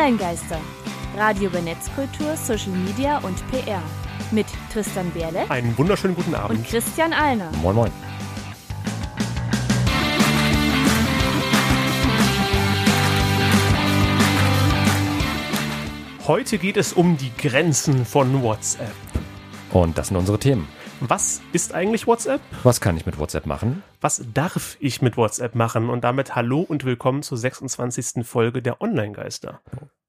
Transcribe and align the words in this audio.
Online-Geister. 0.00 0.58
Radio 1.14 1.50
über 1.50 1.60
Netzkultur, 1.60 2.34
Social 2.34 2.72
Media 2.72 3.18
und 3.18 3.36
PR. 3.50 3.82
Mit 4.30 4.46
Tristan 4.72 5.10
Berle 5.10 5.44
Einen 5.50 5.76
wunderschönen 5.76 6.14
guten 6.14 6.34
Abend. 6.34 6.60
und 6.60 6.66
Christian 6.66 7.12
Alner. 7.12 7.52
Moin 7.60 7.76
Moin. 7.76 7.92
Heute 16.26 16.56
geht 16.56 16.78
es 16.78 16.94
um 16.94 17.18
die 17.18 17.32
Grenzen 17.36 18.06
von 18.06 18.42
WhatsApp. 18.42 18.94
Und 19.70 19.98
das 19.98 20.08
sind 20.08 20.16
unsere 20.16 20.38
Themen. 20.38 20.66
Was 21.00 21.40
ist 21.54 21.72
eigentlich 21.72 22.06
WhatsApp? 22.06 22.42
Was 22.62 22.82
kann 22.82 22.94
ich 22.94 23.06
mit 23.06 23.18
WhatsApp 23.18 23.46
machen? 23.46 23.82
Was 24.02 24.22
darf 24.34 24.76
ich 24.80 25.00
mit 25.00 25.16
WhatsApp 25.16 25.54
machen? 25.54 25.88
Und 25.88 26.04
damit 26.04 26.36
hallo 26.36 26.60
und 26.60 26.84
willkommen 26.84 27.22
zur 27.22 27.38
26. 27.38 28.26
Folge 28.26 28.60
der 28.60 28.82
Online-Geister. 28.82 29.60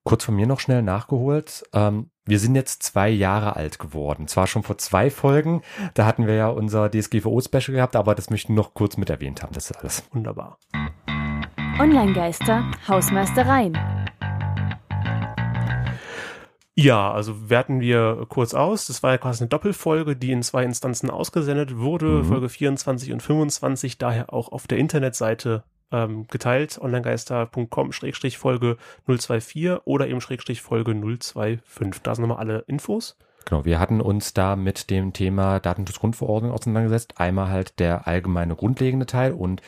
Kurz 0.04 0.26
von 0.26 0.36
mir 0.36 0.48
noch 0.48 0.60
schnell 0.60 0.82
nachgeholt. 0.82 1.64
Ähm, 1.72 2.10
wir 2.26 2.40
sind 2.40 2.56
jetzt 2.56 2.84
zwei 2.84 3.10
Jahre 3.10 3.56
alt 3.56 3.80
geworden. 3.80 4.28
Zwar 4.28 4.48
schon 4.48 4.64
vor 4.64 4.78
zwei 4.80 5.10
Folgen, 5.10 5.62
da 5.94 6.06
hatten 6.06 6.28
wir 6.28 6.36
ja 6.36 6.50
unser 6.50 6.90
DSGVO-Special 6.92 7.74
gehabt, 7.74 7.96
aber 7.96 8.14
das 8.14 8.30
möchten 8.30 8.54
wir 8.54 8.58
noch 8.58 8.74
kurz 8.74 8.98
mit 8.98 9.10
erwähnt 9.10 9.44
haben. 9.44 9.54
Das 9.54 9.70
ist 9.70 9.78
alles. 9.78 10.04
Wunderbar. 10.12 10.58
Online-Geister, 11.80 12.70
Hausmeistereien. 12.88 13.78
Ja, 16.82 17.12
also 17.12 17.50
werten 17.50 17.80
wir 17.80 18.26
kurz 18.28 18.54
aus. 18.54 18.88
Das 18.88 19.04
war 19.04 19.12
ja 19.12 19.18
quasi 19.18 19.44
eine 19.44 19.50
Doppelfolge, 19.50 20.16
die 20.16 20.32
in 20.32 20.42
zwei 20.42 20.64
Instanzen 20.64 21.10
ausgesendet 21.10 21.78
wurde. 21.78 22.08
Mhm. 22.08 22.26
Folge 22.26 22.50
24 22.50 23.14
und 23.14 23.22
25, 23.22 23.98
daher 23.98 24.34
auch 24.34 24.52
auf 24.52 24.68
der 24.68 24.80
Internetseite 24.80 25.64
ähm, 25.92 26.26
geteilt. 26.28 26.80
onlinegeister.com-folge 26.82 28.78
024 29.06 29.86
oder 29.86 30.08
eben 30.08 30.22
Schrägstrich 30.22 30.62
Folge 30.62 30.94
025. 30.94 32.02
Da 32.02 32.16
sind 32.16 32.24
nochmal 32.24 32.40
alle 32.40 32.64
Infos. 32.68 33.18
Genau, 33.46 33.66
wir 33.66 33.80
hatten 33.80 34.02
uns 34.02 34.34
da 34.34 34.56
mit 34.56 34.90
dem 34.90 35.14
Thema 35.14 35.60
Datenschutzgrundverordnung 35.60 36.52
auseinandergesetzt. 36.52 37.16
Einmal 37.18 37.50
halt 37.50 37.80
der 37.80 38.08
allgemeine 38.08 38.56
grundlegende 38.56 39.06
Teil 39.06 39.34
und 39.34 39.62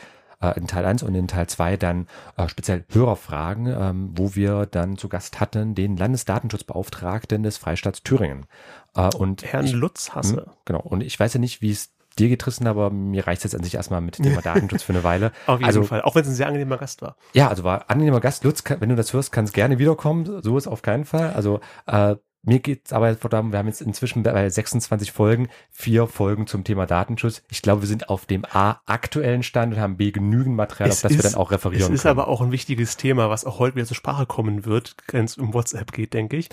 äh, 0.44 0.58
in 0.58 0.66
Teil 0.66 0.84
1 0.84 1.02
und 1.02 1.14
in 1.14 1.28
Teil 1.28 1.46
2 1.46 1.76
dann 1.76 2.06
äh, 2.36 2.48
speziell 2.48 2.84
Hörerfragen, 2.90 3.66
ähm, 3.66 4.10
wo 4.14 4.34
wir 4.34 4.66
dann 4.66 4.96
zu 4.96 5.08
Gast 5.08 5.40
hatten 5.40 5.74
den 5.74 5.96
Landesdatenschutzbeauftragten 5.96 7.42
des 7.42 7.58
Freistaats 7.58 8.02
Thüringen. 8.02 8.46
Äh, 8.94 9.14
und 9.16 9.44
Herrn 9.44 9.66
ich, 9.66 9.72
Lutz 9.72 10.10
Hasse. 10.10 10.36
Hm, 10.36 10.52
Genau, 10.64 10.80
und 10.80 11.02
ich 11.02 11.18
weiß 11.18 11.34
ja 11.34 11.40
nicht, 11.40 11.62
wie 11.62 11.70
es 11.70 11.92
dir 12.18 12.28
geht, 12.28 12.40
Tristan, 12.40 12.68
aber 12.68 12.90
mir 12.90 13.26
reicht 13.26 13.44
es 13.44 13.52
jetzt 13.52 13.58
an 13.58 13.64
sich 13.64 13.74
erstmal 13.74 14.00
mit 14.00 14.18
dem 14.18 14.24
Thema 14.24 14.40
Datenschutz 14.42 14.82
für 14.82 14.92
eine 14.92 15.04
Weile. 15.04 15.32
Auf 15.46 15.58
jeden 15.58 15.66
also, 15.66 15.82
Fall. 15.82 16.02
Auch 16.02 16.14
wenn 16.14 16.22
es 16.22 16.28
ein 16.28 16.34
sehr 16.34 16.46
angenehmer 16.46 16.78
Gast 16.78 17.02
war. 17.02 17.16
Ja, 17.32 17.48
also 17.48 17.64
war 17.64 17.90
angenehmer 17.90 18.20
Gast. 18.20 18.44
Lutz, 18.44 18.62
wenn 18.66 18.88
du 18.88 18.96
das 18.96 19.12
hörst, 19.12 19.32
kannst 19.32 19.54
gerne 19.54 19.78
wiederkommen. 19.78 20.42
So 20.42 20.56
ist 20.56 20.66
auf 20.66 20.82
keinen 20.82 21.04
Fall. 21.04 21.32
Also 21.32 21.60
äh, 21.86 22.16
mir 22.44 22.60
geht's 22.60 22.92
aber 22.92 23.14
darum, 23.14 23.52
wir 23.52 23.58
haben 23.58 23.68
jetzt 23.68 23.80
inzwischen 23.80 24.22
bei 24.22 24.48
26 24.48 25.12
Folgen, 25.12 25.48
vier 25.70 26.06
Folgen 26.06 26.46
zum 26.46 26.64
Thema 26.64 26.86
Datenschutz. 26.86 27.42
Ich 27.50 27.62
glaube, 27.62 27.82
wir 27.82 27.88
sind 27.88 28.08
auf 28.08 28.26
dem 28.26 28.44
A 28.44 28.80
aktuellen 28.86 29.42
Stand 29.42 29.74
und 29.74 29.80
haben 29.80 29.96
B 29.96 30.10
genügend 30.10 30.56
Material, 30.56 30.90
auf 30.90 31.00
das 31.00 31.12
wir 31.12 31.22
dann 31.22 31.34
auch 31.34 31.50
referieren 31.50 31.82
Es 31.82 31.90
ist 31.90 32.02
können. 32.02 32.18
aber 32.18 32.28
auch 32.28 32.40
ein 32.42 32.52
wichtiges 32.52 32.96
Thema, 32.96 33.30
was 33.30 33.44
auch 33.44 33.58
heute 33.58 33.76
wieder 33.76 33.86
zur 33.86 33.96
Sprache 33.96 34.26
kommen 34.26 34.64
wird, 34.66 34.96
wenn 35.10 35.24
es 35.24 35.38
um 35.38 35.54
WhatsApp 35.54 35.92
geht, 35.92 36.12
denke 36.12 36.36
ich. 36.36 36.48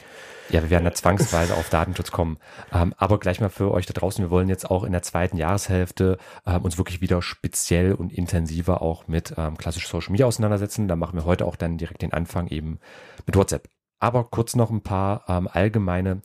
Ja, 0.50 0.62
wir 0.64 0.70
werden 0.70 0.86
da 0.86 0.94
zwangsweise 0.94 1.56
auf 1.56 1.70
Datenschutz 1.70 2.12
kommen. 2.12 2.38
Ähm, 2.74 2.94
aber 2.98 3.20
gleich 3.20 3.40
mal 3.42 3.50
für 3.50 3.72
euch 3.72 3.86
da 3.86 3.94
draußen, 3.94 4.24
wir 4.24 4.32
wollen 4.32 4.50
jetzt 4.50 4.70
auch 4.70 4.84
in 4.84 4.92
der 4.92 5.02
zweiten 5.02 5.38
Jahreshälfte 5.38 6.18
ähm, 6.46 6.62
uns 6.62 6.78
wirklich 6.78 7.02
wieder 7.02 7.22
speziell 7.22 7.94
und 7.94 8.14
intensiver 8.14 8.82
auch 8.82 9.08
mit 9.08 9.34
ähm, 9.38 9.58
klassisch 9.58 9.88
Social 9.88 10.12
Media 10.12 10.26
auseinandersetzen. 10.26 10.88
Da 10.88 10.96
machen 10.96 11.18
wir 11.18 11.26
heute 11.26 11.46
auch 11.46 11.56
dann 11.56 11.78
direkt 11.78 12.02
den 12.02 12.14
Anfang 12.14 12.48
eben 12.48 12.80
mit 13.26 13.36
WhatsApp. 13.36 13.68
Aber 14.02 14.26
kurz 14.26 14.56
noch 14.58 14.70
ein 14.70 14.82
paar 14.82 15.24
ähm, 15.30 15.48
allgemeine 15.50 16.22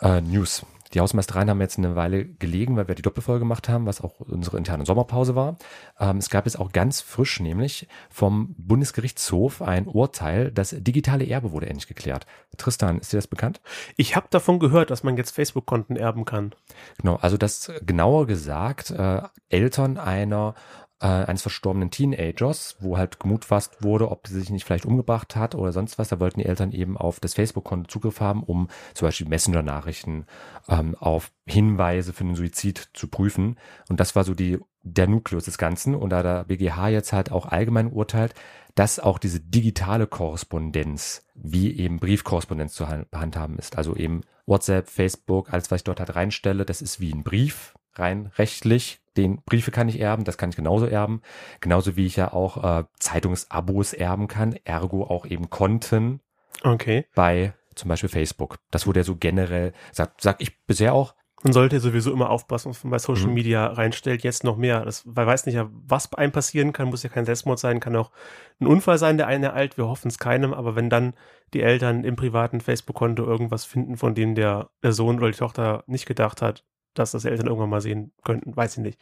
äh, 0.00 0.20
News. 0.20 0.66
Die 0.94 1.00
Hausmeistereien 1.00 1.48
haben 1.48 1.60
jetzt 1.60 1.78
eine 1.78 1.96
Weile 1.96 2.26
gelegen, 2.26 2.76
weil 2.76 2.86
wir 2.86 2.94
die 2.94 3.02
Doppelfolge 3.02 3.40
gemacht 3.40 3.68
haben, 3.68 3.86
was 3.86 4.02
auch 4.02 4.20
unsere 4.20 4.58
interne 4.58 4.84
Sommerpause 4.84 5.34
war. 5.34 5.56
Ähm, 5.98 6.18
es 6.18 6.28
gab 6.28 6.44
jetzt 6.44 6.58
auch 6.58 6.72
ganz 6.72 7.00
frisch 7.00 7.40
nämlich 7.40 7.88
vom 8.10 8.54
Bundesgerichtshof 8.58 9.62
ein 9.62 9.86
Urteil, 9.86 10.50
das 10.50 10.74
digitale 10.78 11.26
Erbe 11.26 11.52
wurde 11.52 11.66
endlich 11.66 11.86
geklärt. 11.86 12.26
Tristan, 12.58 12.98
ist 12.98 13.12
dir 13.12 13.18
das 13.18 13.26
bekannt? 13.26 13.62
Ich 13.96 14.16
habe 14.16 14.26
davon 14.28 14.58
gehört, 14.58 14.90
dass 14.90 15.02
man 15.02 15.16
jetzt 15.16 15.30
Facebook-Konten 15.30 15.96
erben 15.96 16.24
kann. 16.26 16.54
Genau, 16.98 17.16
also 17.16 17.38
das 17.38 17.72
genauer 17.86 18.26
gesagt, 18.26 18.90
äh, 18.90 19.22
Eltern 19.48 19.96
einer 19.96 20.54
äh, 21.02 21.06
eines 21.06 21.42
verstorbenen 21.42 21.90
Teenagers, 21.90 22.76
wo 22.80 22.96
halt 22.96 23.18
gemutfasst 23.20 23.82
wurde, 23.82 24.10
ob 24.10 24.28
sie 24.28 24.38
sich 24.38 24.50
nicht 24.50 24.64
vielleicht 24.64 24.86
umgebracht 24.86 25.34
hat 25.36 25.54
oder 25.54 25.72
sonst 25.72 25.98
was. 25.98 26.08
Da 26.08 26.20
wollten 26.20 26.40
die 26.40 26.46
Eltern 26.46 26.70
eben 26.72 26.96
auf 26.96 27.20
das 27.20 27.34
Facebook-Konto 27.34 27.88
Zugriff 27.88 28.20
haben, 28.20 28.42
um 28.44 28.68
zum 28.94 29.08
Beispiel 29.08 29.28
Messenger-Nachrichten 29.28 30.26
ähm, 30.68 30.94
auf 30.98 31.32
Hinweise 31.44 32.12
für 32.12 32.24
den 32.24 32.36
Suizid 32.36 32.90
zu 32.94 33.08
prüfen. 33.08 33.58
Und 33.88 33.98
das 34.00 34.14
war 34.14 34.24
so 34.24 34.34
die 34.34 34.58
der 34.84 35.06
Nukleus 35.06 35.44
des 35.44 35.58
Ganzen. 35.58 35.94
Und 35.94 36.10
da 36.10 36.22
der 36.22 36.44
BGH 36.44 36.88
jetzt 36.88 37.12
halt 37.12 37.30
auch 37.32 37.46
allgemein 37.46 37.92
urteilt, 37.92 38.34
dass 38.74 38.98
auch 38.98 39.18
diese 39.18 39.40
digitale 39.40 40.06
Korrespondenz 40.06 41.26
wie 41.34 41.76
eben 41.76 41.98
Briefkorrespondenz 41.98 42.74
zu 42.74 42.88
han- 42.88 43.06
handhaben 43.12 43.58
ist. 43.58 43.76
Also 43.76 43.96
eben 43.96 44.22
WhatsApp, 44.46 44.88
Facebook, 44.88 45.52
alles, 45.52 45.70
was 45.70 45.80
ich 45.80 45.84
dort 45.84 46.00
halt 46.00 46.14
reinstelle, 46.14 46.64
das 46.64 46.80
ist 46.80 47.00
wie 47.00 47.12
ein 47.12 47.22
Brief, 47.22 47.74
rein 47.94 48.30
rechtlich. 48.38 49.01
Den 49.16 49.42
Briefe 49.44 49.70
kann 49.70 49.88
ich 49.88 50.00
erben, 50.00 50.24
das 50.24 50.38
kann 50.38 50.50
ich 50.50 50.56
genauso 50.56 50.86
erben. 50.86 51.20
Genauso 51.60 51.96
wie 51.96 52.06
ich 52.06 52.16
ja 52.16 52.32
auch 52.32 52.62
äh, 52.80 52.84
Zeitungsabos 52.98 53.92
erben 53.92 54.28
kann, 54.28 54.56
ergo 54.64 55.04
auch 55.04 55.26
eben 55.26 55.50
Konten 55.50 56.20
Okay. 56.62 57.06
bei 57.14 57.54
zum 57.74 57.88
Beispiel 57.88 58.08
Facebook. 58.08 58.58
Das 58.70 58.86
wurde 58.86 59.00
ja 59.00 59.04
so 59.04 59.16
generell, 59.16 59.72
sag, 59.92 60.14
sag 60.20 60.40
ich 60.42 60.64
bisher 60.66 60.94
auch, 60.94 61.14
Man 61.44 61.52
sollte 61.52 61.80
sowieso 61.80 62.12
immer 62.12 62.30
aufpassen, 62.30 62.70
was 62.70 62.84
man 62.84 62.92
bei 62.92 62.98
Social 63.00 63.26
Mhm. 63.26 63.34
Media 63.34 63.66
reinstellt, 63.66 64.22
jetzt 64.22 64.44
noch 64.44 64.56
mehr. 64.56 64.84
Das, 64.84 65.02
weil 65.06 65.26
weiß 65.26 65.46
nicht, 65.46 65.56
ja, 65.56 65.68
was 65.72 66.06
bei 66.06 66.18
einem 66.18 66.30
passieren 66.30 66.72
kann, 66.72 66.88
muss 66.88 67.02
ja 67.02 67.08
kein 67.08 67.24
Selbstmord 67.24 67.58
sein, 67.58 67.80
kann 67.80 67.96
auch 67.96 68.12
ein 68.60 68.68
Unfall 68.68 68.96
sein, 68.96 69.16
der 69.16 69.26
einen 69.26 69.42
ereilt. 69.42 69.76
Wir 69.76 69.88
hoffen 69.88 70.06
es 70.06 70.18
keinem, 70.20 70.54
aber 70.54 70.76
wenn 70.76 70.88
dann 70.88 71.14
die 71.52 71.62
Eltern 71.62 72.04
im 72.04 72.14
privaten 72.14 72.60
Facebook-Konto 72.60 73.24
irgendwas 73.24 73.64
finden, 73.64 73.96
von 73.96 74.14
dem 74.14 74.36
der, 74.36 74.70
der 74.84 74.92
Sohn 74.92 75.18
oder 75.18 75.32
die 75.32 75.36
Tochter 75.36 75.82
nicht 75.88 76.06
gedacht 76.06 76.42
hat, 76.42 76.64
dass 76.94 77.12
das 77.12 77.24
Eltern 77.24 77.46
irgendwann 77.46 77.70
mal 77.70 77.80
sehen 77.80 78.12
könnten, 78.24 78.54
weiß 78.56 78.76
ich 78.78 78.82
nicht. 78.82 78.98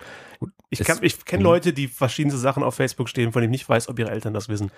Ich, 0.69 0.81
kann- 0.85 0.99
ich 1.03 1.25
kenne 1.25 1.41
Mhm. 1.41 1.45
Leute, 1.47 1.73
die 1.73 1.89
verschiedene 1.89 2.37
Sachen 2.37 2.63
auf 2.63 2.75
Facebook 2.75 3.09
stehen, 3.09 3.33
von 3.33 3.43
denen 3.43 3.53
ich 3.55 3.61
nicht 3.61 3.69
weiß, 3.69 3.89
ob 3.89 3.99
ihre 3.99 4.11
Eltern 4.11 4.33
das 4.35 4.49
wissen. 4.49 4.71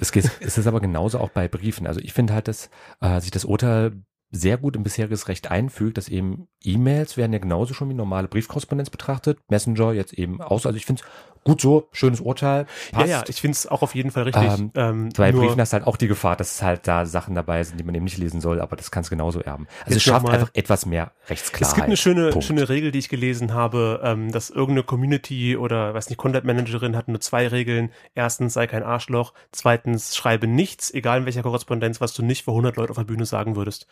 Es, 0.00 0.12
geht, 0.12 0.30
es 0.40 0.58
ist 0.58 0.66
aber 0.66 0.80
genauso 0.80 1.18
auch 1.18 1.30
bei 1.30 1.48
Briefen. 1.48 1.86
Also 1.86 2.00
ich 2.00 2.12
finde 2.12 2.34
halt, 2.34 2.48
dass 2.48 2.70
äh, 3.00 3.20
sich 3.20 3.30
das 3.30 3.44
Urteil 3.44 3.92
sehr 4.32 4.56
gut 4.56 4.76
im 4.76 4.82
bisheriges 4.82 5.28
Recht 5.28 5.50
einfügt, 5.50 5.98
dass 5.98 6.08
eben 6.08 6.48
E-Mails 6.64 7.16
werden 7.16 7.32
ja 7.32 7.38
genauso 7.38 7.74
schon 7.74 7.90
wie 7.90 7.94
normale 7.94 8.28
Briefkorrespondenz 8.28 8.88
betrachtet, 8.88 9.38
Messenger 9.48 9.92
jetzt 9.92 10.14
eben 10.14 10.40
aus. 10.40 10.64
Also 10.64 10.76
ich 10.76 10.86
finde 10.86 11.02
es 11.02 11.08
gut 11.44 11.60
so, 11.60 11.88
schönes 11.92 12.20
Urteil, 12.20 12.66
passt. 12.92 13.08
Ja, 13.08 13.18
ja, 13.18 13.24
ich 13.26 13.40
finde 13.40 13.56
es 13.56 13.66
auch 13.66 13.82
auf 13.82 13.94
jeden 13.94 14.10
Fall 14.10 14.24
richtig. 14.24 14.42
Ähm, 14.44 14.70
Ähm, 14.74 15.08
Bei 15.16 15.32
Briefen 15.32 15.60
hast 15.60 15.72
du 15.72 15.78
halt 15.78 15.86
auch 15.86 15.96
die 15.96 16.06
Gefahr, 16.08 16.36
dass 16.36 16.62
halt 16.62 16.86
da 16.86 17.04
Sachen 17.04 17.34
dabei 17.34 17.62
sind, 17.64 17.78
die 17.78 17.84
man 17.84 17.94
eben 17.94 18.04
nicht 18.04 18.16
lesen 18.18 18.40
soll, 18.40 18.60
aber 18.60 18.76
das 18.76 18.90
kannst 18.90 19.10
du 19.10 19.16
genauso 19.16 19.40
erben. 19.40 19.66
Also 19.84 19.96
es 19.96 20.02
schafft 20.02 20.28
einfach 20.28 20.50
etwas 20.54 20.86
mehr 20.86 21.12
Rechtsklarheit. 21.28 21.68
Es 21.68 21.74
gibt 21.74 21.86
eine 21.86 21.96
schöne, 21.96 22.30
Punkt. 22.30 22.46
schöne 22.46 22.68
Regel, 22.68 22.92
die 22.92 23.00
ich 23.00 23.08
gelesen 23.08 23.52
habe, 23.54 24.00
ähm, 24.04 24.30
dass 24.32 24.50
irgendeine 24.50 24.84
Community 24.84 25.56
oder, 25.56 25.94
weiß 25.94 26.08
nicht, 26.08 26.18
Content 26.18 26.44
Managerin 26.44 26.96
hat 26.96 27.08
nur 27.08 27.20
zwei 27.20 27.48
Regeln. 27.48 27.90
Erstens, 28.14 28.54
sei 28.54 28.66
kein 28.66 28.82
Arschloch. 28.82 29.34
Zweitens, 29.50 30.16
schreibe 30.16 30.46
nichts, 30.46 30.92
egal 30.94 31.18
in 31.20 31.24
welcher 31.26 31.42
Korrespondenz, 31.42 32.00
was 32.00 32.14
du 32.14 32.22
nicht 32.22 32.44
vor 32.44 32.54
100 32.54 32.76
Leuten 32.76 32.90
auf 32.90 32.96
der 32.96 33.04
Bühne 33.04 33.26
sagen 33.26 33.56
würdest. 33.56 33.86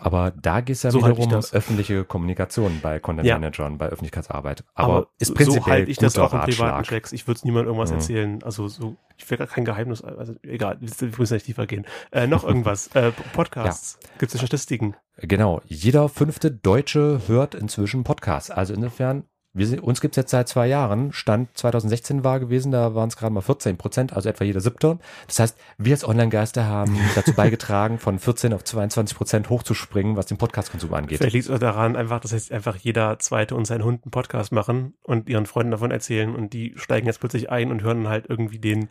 Aber 0.00 0.30
da 0.30 0.60
geht 0.60 0.76
es 0.76 0.82
ja 0.82 0.90
So 0.90 0.98
wiederum 1.04 1.32
um 1.32 1.40
öffentliche 1.52 2.04
Kommunikation 2.04 2.80
bei 2.82 2.98
Content 3.00 3.26
Ja. 3.28 3.38
Managern, 3.38 3.76
bei 3.78 3.86
Öffentlichkeitsarbeit. 3.86 4.64
Aber, 4.74 5.08
ist 5.18 5.34
prinzipiell 5.34 5.62
so 5.62 5.66
halte 5.66 5.90
ich 5.90 5.98
das 5.98 6.18
auch 6.18 6.32
in 6.32 6.40
privaten 6.40 6.62
Ratschlag. 6.76 6.84
Checks. 6.84 7.12
Ich 7.12 7.26
würde 7.26 7.36
es 7.38 7.44
niemandem 7.44 7.68
irgendwas 7.68 7.90
Mhm. 7.90 7.96
erzählen. 7.96 8.42
Also 8.42 8.68
so, 8.68 8.96
ich 9.16 9.30
will 9.30 9.38
gar 9.38 9.46
kein 9.46 9.64
Geheimnis, 9.64 10.02
also 10.02 10.34
egal, 10.42 10.78
wir 10.80 10.88
müssen 11.18 11.34
nicht 11.34 11.46
tiefer 11.46 11.66
gehen. 11.66 11.84
Äh, 12.12 12.26
noch 12.26 12.44
irgendwas. 12.44 12.88
äh, 12.94 13.12
Podcasts. 13.34 13.98
Gibt 14.18 14.34
es 14.34 14.40
Statistiken? 14.40 14.96
Genau, 15.18 15.60
jeder 15.66 16.08
fünfte 16.08 16.50
Deutsche 16.50 17.20
hört 17.26 17.54
inzwischen 17.54 18.04
Podcasts. 18.04 18.50
Also 18.50 18.74
insofern, 18.74 19.24
wir 19.54 19.68
sind, 19.68 19.80
uns 19.80 20.00
gibt's 20.00 20.16
jetzt 20.16 20.32
seit 20.32 20.48
zwei 20.48 20.66
Jahren. 20.66 21.12
Stand 21.12 21.56
2016 21.56 22.24
war 22.24 22.40
gewesen, 22.40 22.72
da 22.72 22.94
waren 22.96 23.08
es 23.08 23.16
gerade 23.16 23.32
mal 23.32 23.40
14 23.40 23.76
Prozent, 23.76 24.12
also 24.12 24.28
etwa 24.28 24.44
jeder 24.44 24.60
siebte. 24.60 24.98
Das 25.28 25.38
heißt, 25.38 25.56
wir 25.78 25.92
als 25.92 26.06
Online-Geister 26.06 26.66
haben 26.66 26.98
dazu 27.14 27.32
beigetragen, 27.34 27.98
von 27.98 28.18
14 28.18 28.52
auf 28.52 28.64
22 28.64 29.16
Prozent 29.16 29.50
hochzuspringen, 29.50 30.16
was 30.16 30.26
den 30.26 30.38
Podcast-Konsum 30.38 30.92
angeht. 30.92 31.18
Vielleicht 31.18 31.34
liegt 31.34 31.46
es 31.46 31.50
auch 31.54 31.60
daran, 31.60 31.94
einfach, 31.94 32.18
dass 32.18 32.32
jetzt 32.32 32.50
einfach 32.50 32.76
jeder 32.76 33.18
Zweite 33.20 33.54
und 33.54 33.64
sein 33.64 33.84
Hund 33.84 34.04
einen 34.04 34.10
Podcast 34.10 34.50
machen 34.50 34.94
und 35.04 35.28
ihren 35.28 35.46
Freunden 35.46 35.70
davon 35.70 35.92
erzählen 35.92 36.34
und 36.34 36.52
die 36.52 36.72
steigen 36.74 37.06
jetzt 37.06 37.20
plötzlich 37.20 37.48
ein 37.48 37.70
und 37.70 37.82
hören 37.82 38.08
halt 38.08 38.26
irgendwie 38.28 38.58
den 38.58 38.88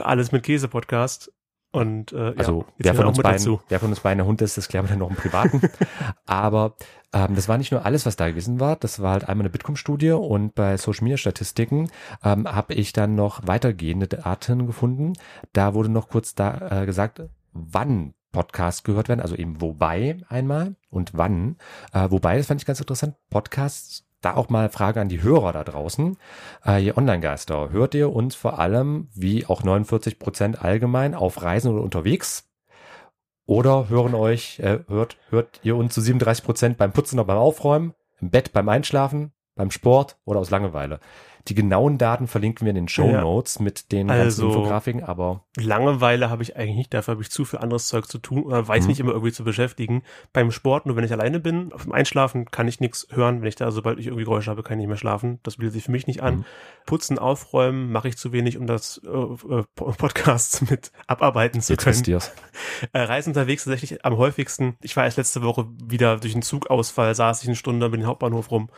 Alles 0.00 0.32
mit 0.32 0.42
Käse-Podcast. 0.42 1.30
Und 1.72 2.12
äh, 2.12 2.34
Also 2.36 2.66
ja, 2.78 2.84
wer 2.84 2.94
von, 2.94 3.06
uns 3.06 3.18
beiden, 3.18 3.38
dazu. 3.38 3.60
wer 3.68 3.80
von 3.80 3.88
uns 3.88 4.00
beiden 4.00 4.20
ein 4.20 4.26
Hund 4.26 4.42
ist, 4.42 4.58
das 4.58 4.68
klären 4.68 4.84
wir 4.84 4.90
dann 4.90 4.98
noch 4.98 5.10
im 5.10 5.16
Privaten. 5.16 5.62
Aber 6.26 6.76
ähm, 7.14 7.34
das 7.34 7.48
war 7.48 7.56
nicht 7.56 7.72
nur 7.72 7.84
alles, 7.86 8.04
was 8.04 8.16
da 8.16 8.28
gewesen 8.28 8.60
war. 8.60 8.76
Das 8.76 9.00
war 9.00 9.12
halt 9.12 9.28
einmal 9.28 9.44
eine 9.44 9.50
Bitkom-Studie 9.50 10.10
und 10.10 10.54
bei 10.54 10.76
Social 10.76 11.04
Media 11.04 11.16
Statistiken 11.16 11.90
ähm, 12.22 12.46
habe 12.46 12.74
ich 12.74 12.92
dann 12.92 13.14
noch 13.14 13.46
weitergehende 13.46 14.06
Daten 14.06 14.66
gefunden. 14.66 15.14
Da 15.54 15.72
wurde 15.72 15.88
noch 15.88 16.10
kurz 16.10 16.34
da 16.34 16.82
äh, 16.82 16.86
gesagt, 16.86 17.22
wann 17.52 18.12
Podcasts 18.32 18.82
gehört 18.82 19.08
werden, 19.08 19.20
also 19.20 19.34
eben 19.34 19.60
wobei 19.60 20.18
einmal 20.28 20.74
und 20.90 21.12
wann. 21.14 21.56
Äh, 21.92 22.10
wobei, 22.10 22.36
das 22.36 22.46
fand 22.46 22.60
ich 22.60 22.66
ganz 22.66 22.80
interessant, 22.80 23.14
Podcasts, 23.30 24.06
da 24.22 24.34
auch 24.34 24.48
mal 24.48 24.68
Frage 24.68 25.00
an 25.00 25.08
die 25.08 25.22
Hörer 25.22 25.52
da 25.52 25.64
draußen. 25.64 26.16
Äh, 26.64 26.84
ihr 26.84 26.96
Online-Geister, 26.96 27.70
hört 27.70 27.94
ihr 27.94 28.12
uns 28.12 28.34
vor 28.34 28.58
allem, 28.58 29.08
wie 29.14 29.46
auch 29.46 29.62
49 29.62 30.18
Prozent 30.18 30.62
allgemein, 30.62 31.14
auf 31.14 31.42
Reisen 31.42 31.72
oder 31.72 31.82
unterwegs? 31.82 32.48
Oder 33.46 33.88
hören 33.88 34.14
euch, 34.14 34.60
äh, 34.60 34.80
hört, 34.88 35.16
hört 35.28 35.60
ihr 35.62 35.76
uns 35.76 35.94
zu 35.94 36.00
37 36.00 36.44
Prozent 36.44 36.78
beim 36.78 36.92
Putzen 36.92 37.18
oder 37.18 37.26
beim 37.26 37.38
Aufräumen, 37.38 37.94
im 38.20 38.30
Bett 38.30 38.52
beim 38.52 38.68
Einschlafen, 38.68 39.32
beim 39.56 39.70
Sport 39.70 40.16
oder 40.24 40.40
aus 40.40 40.50
Langeweile? 40.50 41.00
Die 41.48 41.54
genauen 41.54 41.98
Daten 41.98 42.28
verlinken 42.28 42.64
wir 42.64 42.70
in 42.70 42.76
den 42.76 42.88
Show 42.88 43.10
Notes 43.10 43.56
ja. 43.56 43.62
mit 43.62 43.90
den 43.90 44.10
also, 44.10 44.42
ganzen 44.42 44.48
Infografiken, 44.48 45.02
aber. 45.02 45.44
Langeweile 45.56 46.30
habe 46.30 46.42
ich 46.42 46.56
eigentlich 46.56 46.76
nicht, 46.76 46.94
dafür 46.94 47.12
habe 47.12 47.22
ich 47.22 47.30
zu 47.30 47.44
viel 47.44 47.58
anderes 47.58 47.88
Zeug 47.88 48.06
zu 48.06 48.18
tun 48.18 48.44
oder 48.44 48.66
weiß 48.68 48.84
mhm. 48.84 48.88
mich 48.88 49.00
immer 49.00 49.12
irgendwie 49.12 49.32
zu 49.32 49.42
beschäftigen. 49.42 50.02
Beim 50.32 50.52
Sport, 50.52 50.86
nur 50.86 50.96
wenn 50.96 51.04
ich 51.04 51.12
alleine 51.12 51.40
bin, 51.40 51.72
auf 51.72 51.82
dem 51.82 51.92
Einschlafen 51.92 52.50
kann 52.50 52.68
ich 52.68 52.80
nichts 52.80 53.08
hören. 53.10 53.40
Wenn 53.40 53.48
ich 53.48 53.56
da, 53.56 53.70
sobald 53.72 53.98
ich 53.98 54.06
irgendwie 54.06 54.24
Geräusche 54.24 54.50
habe, 54.50 54.62
kann 54.62 54.78
ich 54.78 54.82
nicht 54.82 54.88
mehr 54.88 54.96
schlafen. 54.96 55.40
Das 55.42 55.56
bildet 55.56 55.74
sich 55.74 55.84
für 55.84 55.90
mich 55.90 56.06
nicht 56.06 56.22
an. 56.22 56.36
Mhm. 56.36 56.44
Putzen, 56.86 57.18
aufräumen 57.18 57.90
mache 57.90 58.08
ich 58.08 58.16
zu 58.16 58.32
wenig, 58.32 58.56
um 58.56 58.66
das 58.66 59.00
äh, 59.04 59.08
äh, 59.08 59.64
Podcasts 59.74 60.60
mit 60.70 60.92
abarbeiten 61.06 61.60
zu 61.60 61.72
Jetzt 61.72 61.84
können. 61.84 62.20
Äh, 62.92 63.00
Reisen 63.00 63.30
unterwegs 63.30 63.64
tatsächlich 63.64 64.04
am 64.04 64.16
häufigsten. 64.16 64.76
Ich 64.80 64.96
war 64.96 65.04
erst 65.04 65.18
letzte 65.18 65.42
Woche 65.42 65.66
wieder 65.84 66.18
durch 66.18 66.34
einen 66.34 66.42
Zugausfall, 66.42 67.14
saß 67.14 67.42
ich 67.42 67.48
eine 67.48 67.56
Stunde 67.56 67.88
mit 67.88 68.00
dem 68.00 68.06
Hauptbahnhof 68.06 68.50
rum 68.50 68.70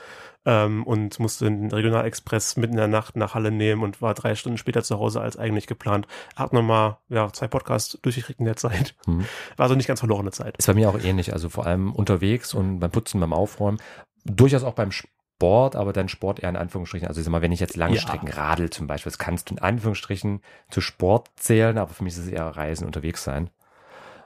ähm, 0.47 0.85
und 0.85 1.19
musste 1.19 1.47
den 1.47 1.71
Regionalexpress 1.71 2.57
mitten 2.57 2.75
in 2.75 2.79
der 2.79 2.89
Nacht 2.89 3.17
nach 3.17 3.35
Halle 3.35 3.51
nehmen 3.51 3.83
und 3.83 4.03
war 4.03 4.15
drei 4.15 4.35
Stunden 4.35 4.59
später 4.59 4.83
zu 4.83 4.99
Hause 4.99 5.21
als 5.21 5.37
eigentlich 5.37 5.67
geplant. 5.67 6.07
Hab 6.37 6.53
nochmal 6.53 6.99
ja, 7.09 7.33
zwei 7.33 7.49
Podcasts 7.49 7.99
durchgekriegt 8.03 8.41
in 8.41 8.47
der 8.47 8.57
Zeit. 8.57 8.95
Mhm. 9.07 9.25
War 9.57 9.65
also 9.65 9.75
nicht 9.75 9.87
ganz 9.87 10.01
verlorene 10.01 10.31
Zeit. 10.31 10.57
Ist 10.57 10.67
bei 10.67 10.75
mir 10.75 10.89
auch 10.89 10.99
ähnlich, 10.99 11.33
also 11.33 11.49
vor 11.49 11.67
allem 11.67 11.93
unterwegs 11.93 12.55
und 12.55 12.81
beim 12.81 12.91
Putzen, 12.91 13.21
beim 13.21 13.33
Aufräumen. 13.33 13.79
Durchaus 14.25 14.65
auch 14.65 14.75
beim 14.75 14.91
Sport, 14.91 15.77
aber 15.77 15.93
dann 15.93 16.09
Sport 16.09 16.41
eher 16.41 16.49
in 16.49 16.57
Anführungsstrichen. 16.57 17.09
Also 17.09 17.21
ich 17.21 17.25
sag 17.25 17.33
mal, 17.33 17.43
wenn 17.43 17.53
ich 17.53 17.61
jetzt 17.61 17.77
Langstrecken 17.77 18.29
ja. 18.29 18.35
radel 18.35 18.71
zum 18.71 18.87
Beispiel, 18.87 19.11
das 19.11 19.19
kannst 19.19 19.51
du 19.51 19.55
in 19.55 19.61
Anführungsstrichen 19.61 20.41
zu 20.71 20.81
Sport 20.81 21.31
zählen, 21.37 21.79
aber 21.79 21.93
für 21.93 22.05
mich 22.05 22.15
ist 22.15 22.21
es 22.21 22.29
eher 22.29 22.47
Reisen, 22.47 22.87
unterwegs 22.87 23.25
sein. 23.25 23.51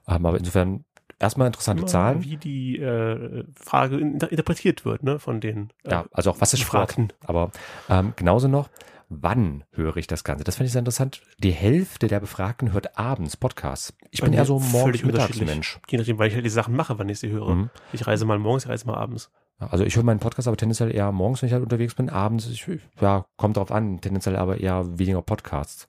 Ähm, 0.08 0.24
aber 0.24 0.38
insofern 0.38 0.84
erstmal 1.18 1.46
interessante 1.46 1.82
Immer, 1.82 1.88
Zahlen. 1.88 2.24
Wie 2.24 2.36
die 2.36 2.78
äh, 2.78 3.44
Frage 3.54 3.98
interpretiert 3.98 4.84
wird, 4.84 5.02
ne, 5.02 5.18
von 5.18 5.40
den. 5.40 5.70
Äh, 5.84 5.90
ja, 5.90 6.04
also 6.12 6.30
auch 6.30 6.40
was 6.40 6.52
ist 6.52 6.60
Sport? 6.60 6.96
Aber 7.24 7.50
ähm, 7.88 8.12
genauso 8.16 8.48
noch, 8.48 8.68
wann 9.08 9.64
höre 9.72 9.96
ich 9.96 10.06
das 10.06 10.24
Ganze? 10.24 10.44
Das 10.44 10.56
finde 10.56 10.66
ich 10.66 10.72
sehr 10.72 10.80
interessant. 10.80 11.22
Die 11.38 11.50
Hälfte 11.50 12.06
der 12.06 12.20
Befragten 12.20 12.72
hört 12.72 12.98
abends 12.98 13.36
Podcasts. 13.36 13.94
Ich 14.10 14.20
bin 14.20 14.32
eher 14.32 14.44
so 14.44 14.58
morgens 14.58 15.02
Mensch. 15.40 15.80
Je 15.88 15.98
nachdem, 15.98 16.18
weil 16.18 16.28
ich 16.28 16.34
halt 16.34 16.44
die 16.44 16.50
Sachen 16.50 16.76
mache, 16.76 16.98
wann 16.98 17.08
ich 17.08 17.18
sie 17.18 17.30
höre. 17.30 17.54
Mhm. 17.54 17.70
Ich 17.92 18.06
reise 18.06 18.24
mal 18.24 18.38
morgens, 18.38 18.64
ich 18.64 18.70
reise 18.70 18.86
mal 18.86 18.96
abends. 18.96 19.30
Also 19.58 19.84
ich 19.84 19.96
höre 19.96 20.04
meinen 20.04 20.20
Podcast 20.20 20.46
aber 20.46 20.56
tendenziell 20.56 20.94
eher 20.94 21.10
morgens, 21.10 21.42
wenn 21.42 21.48
ich 21.48 21.52
halt 21.52 21.64
unterwegs 21.64 21.94
bin. 21.94 22.10
Abends, 22.10 22.48
ich, 22.48 22.64
ja, 23.00 23.26
kommt 23.36 23.56
drauf 23.56 23.72
an, 23.72 24.00
tendenziell 24.00 24.36
aber 24.36 24.60
eher 24.60 24.98
weniger 24.98 25.22
Podcasts. 25.22 25.88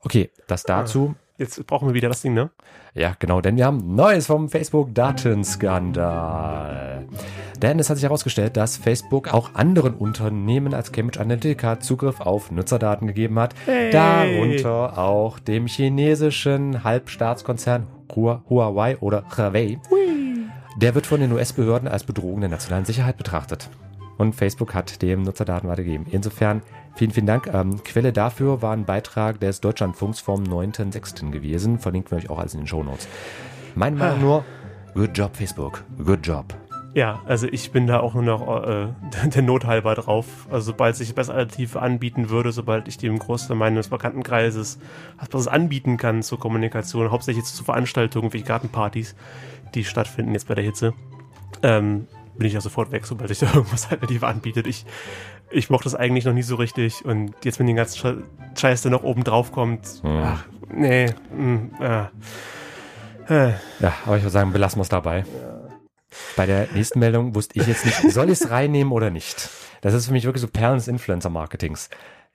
Okay, 0.00 0.30
das 0.46 0.64
ah. 0.64 1.14
Jetzt 1.36 1.66
brauchen 1.66 1.88
wir 1.88 1.94
wieder 1.94 2.06
das 2.08 2.22
Ding, 2.22 2.32
ne? 2.32 2.50
Ja, 2.94 3.16
genau, 3.18 3.40
denn 3.40 3.56
wir 3.56 3.66
haben 3.66 3.96
Neues 3.96 4.28
vom 4.28 4.48
Facebook-Datenskandal. 4.48 7.08
Denn 7.60 7.80
es 7.80 7.90
hat 7.90 7.96
sich 7.96 8.04
herausgestellt, 8.04 8.56
dass 8.56 8.76
Facebook 8.76 9.34
auch 9.34 9.52
anderen 9.54 9.94
Unternehmen 9.94 10.74
als 10.74 10.92
Cambridge 10.92 11.20
Analytica 11.20 11.80
Zugriff 11.80 12.20
auf 12.20 12.52
Nutzerdaten 12.52 13.08
gegeben 13.08 13.40
hat. 13.40 13.56
Hey. 13.66 13.90
Darunter 13.90 14.96
auch 14.96 15.40
dem 15.40 15.66
chinesischen 15.66 16.84
Halbstaatskonzern 16.84 17.88
Huawei 18.14 18.96
oder 18.98 19.24
Huawei. 19.36 19.80
Der 20.76 20.94
wird 20.94 21.06
von 21.06 21.18
den 21.18 21.32
US-Behörden 21.32 21.88
als 21.88 22.04
Bedrohung 22.04 22.42
der 22.42 22.50
nationalen 22.50 22.84
Sicherheit 22.84 23.16
betrachtet 23.16 23.70
und 24.18 24.34
Facebook 24.34 24.74
hat 24.74 25.02
dem 25.02 25.22
Nutzer 25.22 25.44
Daten 25.44 25.68
weitergegeben. 25.68 26.06
Insofern 26.10 26.62
vielen, 26.94 27.10
vielen 27.10 27.26
Dank. 27.26 27.46
Ähm, 27.52 27.82
Quelle 27.84 28.12
dafür 28.12 28.62
war 28.62 28.72
ein 28.72 28.84
Beitrag 28.84 29.40
des 29.40 29.60
Deutschlandfunks 29.60 30.20
vom 30.20 30.42
9.6. 30.44 31.30
gewesen. 31.30 31.78
Verlinken 31.78 32.10
wir 32.10 32.18
euch 32.18 32.30
auch 32.30 32.38
alles 32.38 32.54
in 32.54 32.60
den 32.60 32.66
Show 32.66 32.82
Notes. 32.82 33.08
Meine 33.74 33.96
Meinung 33.96 34.20
nur, 34.20 34.44
good 34.94 35.10
job 35.16 35.36
Facebook, 35.36 35.84
good 36.04 36.24
job. 36.26 36.54
Ja, 36.94 37.20
also 37.26 37.48
ich 37.48 37.72
bin 37.72 37.88
da 37.88 37.98
auch 37.98 38.14
nur 38.14 38.22
noch 38.22 38.64
äh, 38.64 38.86
der 39.34 39.42
Not 39.42 39.64
halber 39.64 39.96
drauf. 39.96 40.26
Also 40.48 40.66
sobald 40.66 40.94
sich 40.94 41.14
bessere 41.14 41.36
Alternative 41.36 41.82
anbieten 41.82 42.30
würde, 42.30 42.52
sobald 42.52 42.86
ich 42.86 42.98
dem 42.98 43.18
Großteil 43.18 43.56
meines 43.56 43.88
Bekanntenkreises 43.88 44.78
was 45.30 45.48
anbieten 45.48 45.96
kann 45.96 46.22
zur 46.22 46.38
Kommunikation, 46.38 47.10
hauptsächlich 47.10 47.44
zu 47.44 47.64
Veranstaltungen 47.64 48.32
wie 48.32 48.42
Gartenpartys, 48.42 49.16
die 49.74 49.84
stattfinden 49.84 50.32
jetzt 50.34 50.46
bei 50.46 50.54
der 50.54 50.62
Hitze, 50.62 50.94
ähm, 51.64 52.06
bin 52.36 52.46
ich 52.46 52.52
ja 52.52 52.60
sofort 52.60 52.92
weg, 52.92 53.06
sobald 53.06 53.28
sich 53.28 53.38
da 53.40 53.54
irgendwas 53.54 53.90
Alternative 53.90 54.26
anbietet. 54.26 54.66
Ich, 54.66 54.84
ich 55.50 55.70
mochte 55.70 55.84
das 55.84 55.94
eigentlich 55.94 56.24
noch 56.24 56.32
nie 56.32 56.42
so 56.42 56.56
richtig 56.56 57.04
und 57.04 57.34
jetzt, 57.44 57.58
wenn 57.58 57.66
den 57.66 57.76
ganzen 57.76 58.24
Scheiß 58.56 58.82
der 58.82 58.90
noch 58.90 59.02
oben 59.02 59.24
drauf 59.24 59.52
kommt, 59.52 59.86
hm. 60.02 60.22
ach, 60.22 60.44
nee, 60.72 61.06
mh, 61.36 62.10
äh, 63.28 63.48
äh. 63.48 63.52
Ja, 63.80 63.94
aber 64.04 64.16
ich 64.16 64.22
würde 64.22 64.30
sagen, 64.30 64.52
belassen 64.52 64.78
wir 64.78 64.82
es 64.82 64.88
dabei. 64.88 65.18
Ja. 65.18 65.54
Bei 66.36 66.46
der 66.46 66.68
nächsten 66.72 66.98
Meldung 66.98 67.34
wusste 67.34 67.58
ich 67.58 67.66
jetzt 67.66 67.84
nicht, 67.84 68.12
soll 68.12 68.26
ich 68.26 68.40
es 68.40 68.50
reinnehmen 68.50 68.92
oder 68.92 69.10
nicht? 69.10 69.50
Das 69.80 69.94
ist 69.94 70.06
für 70.06 70.12
mich 70.12 70.24
wirklich 70.24 70.42
so 70.42 70.48
Perlen 70.48 70.76
des 70.76 70.88
Influencer-Marketings. 70.88 71.90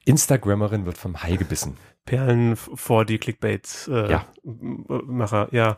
Instagrammerin 0.06 0.86
wird 0.86 0.98
vom 0.98 1.22
Hai 1.22 1.36
gebissen. 1.36 1.78
Perlen 2.10 2.56
vor 2.56 3.06
die 3.06 3.20
Clickbait-Macher, 3.20 5.50
äh, 5.52 5.56
ja. 5.56 5.78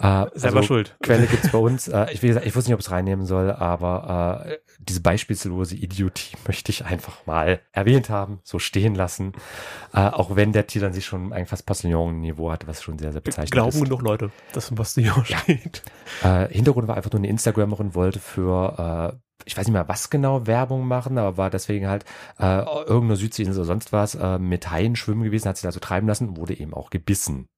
ja. 0.00 0.24
Äh, 0.24 0.38
Selber 0.38 0.56
also, 0.56 0.68
schuld. 0.68 0.96
Quelle 1.02 1.26
gibt's 1.26 1.52
bei 1.52 1.58
uns. 1.58 1.88
Äh, 1.88 2.06
ich, 2.12 2.22
wie 2.22 2.28
gesagt, 2.28 2.46
ich 2.46 2.56
wusste 2.56 2.70
nicht, 2.70 2.76
ob 2.76 2.80
es 2.80 2.90
reinnehmen 2.90 3.26
soll, 3.26 3.50
aber 3.50 4.46
äh, 4.46 4.56
diese 4.78 5.02
beispiellose 5.02 5.76
Idiotie 5.76 6.38
möchte 6.46 6.72
ich 6.72 6.86
einfach 6.86 7.26
mal 7.26 7.60
erwähnt 7.72 8.08
haben, 8.08 8.40
so 8.42 8.58
stehen 8.58 8.94
lassen. 8.94 9.34
Äh, 9.92 10.08
auch 10.08 10.34
wenn 10.34 10.52
der 10.52 10.66
Titel 10.66 10.86
an 10.86 10.94
sich 10.94 11.04
schon 11.04 11.34
ein 11.34 11.44
fast 11.44 11.66
Postillon-Niveau 11.66 12.50
hat, 12.50 12.66
was 12.66 12.82
schon 12.82 12.98
sehr, 12.98 13.12
sehr 13.12 13.20
bezeichnet 13.20 13.50
Glauben 13.50 13.68
ist. 13.68 13.74
Glauben 13.74 13.90
genug 13.90 14.02
Leute, 14.02 14.30
dass 14.54 14.70
ein 14.70 14.76
Postillon 14.76 15.26
ja. 15.28 15.36
steht. 15.36 15.82
Äh, 16.24 16.48
Hintergrund 16.48 16.88
war 16.88 16.96
einfach 16.96 17.12
nur 17.12 17.20
eine 17.20 17.28
Instagramerin 17.28 17.94
wollte 17.94 18.18
für 18.18 19.12
äh, 19.12 19.16
ich 19.44 19.56
weiß 19.56 19.66
nicht 19.66 19.72
mehr, 19.74 19.88
was 19.88 20.10
genau 20.10 20.46
Werbung 20.46 20.86
machen, 20.86 21.18
aber 21.18 21.36
war 21.36 21.50
deswegen 21.50 21.88
halt 21.88 22.04
äh, 22.38 22.58
irgendeine 22.60 23.16
Südseeinsel 23.16 23.56
oder 23.56 23.64
sonst 23.64 23.92
was 23.92 24.14
äh, 24.14 24.38
mit 24.38 24.70
Haien 24.70 24.96
schwimmen 24.96 25.22
gewesen, 25.22 25.48
hat 25.48 25.56
sich 25.56 25.62
da 25.62 25.72
so 25.72 25.80
treiben 25.80 26.08
lassen, 26.08 26.36
wurde 26.36 26.58
eben 26.58 26.74
auch 26.74 26.90
gebissen. 26.90 27.48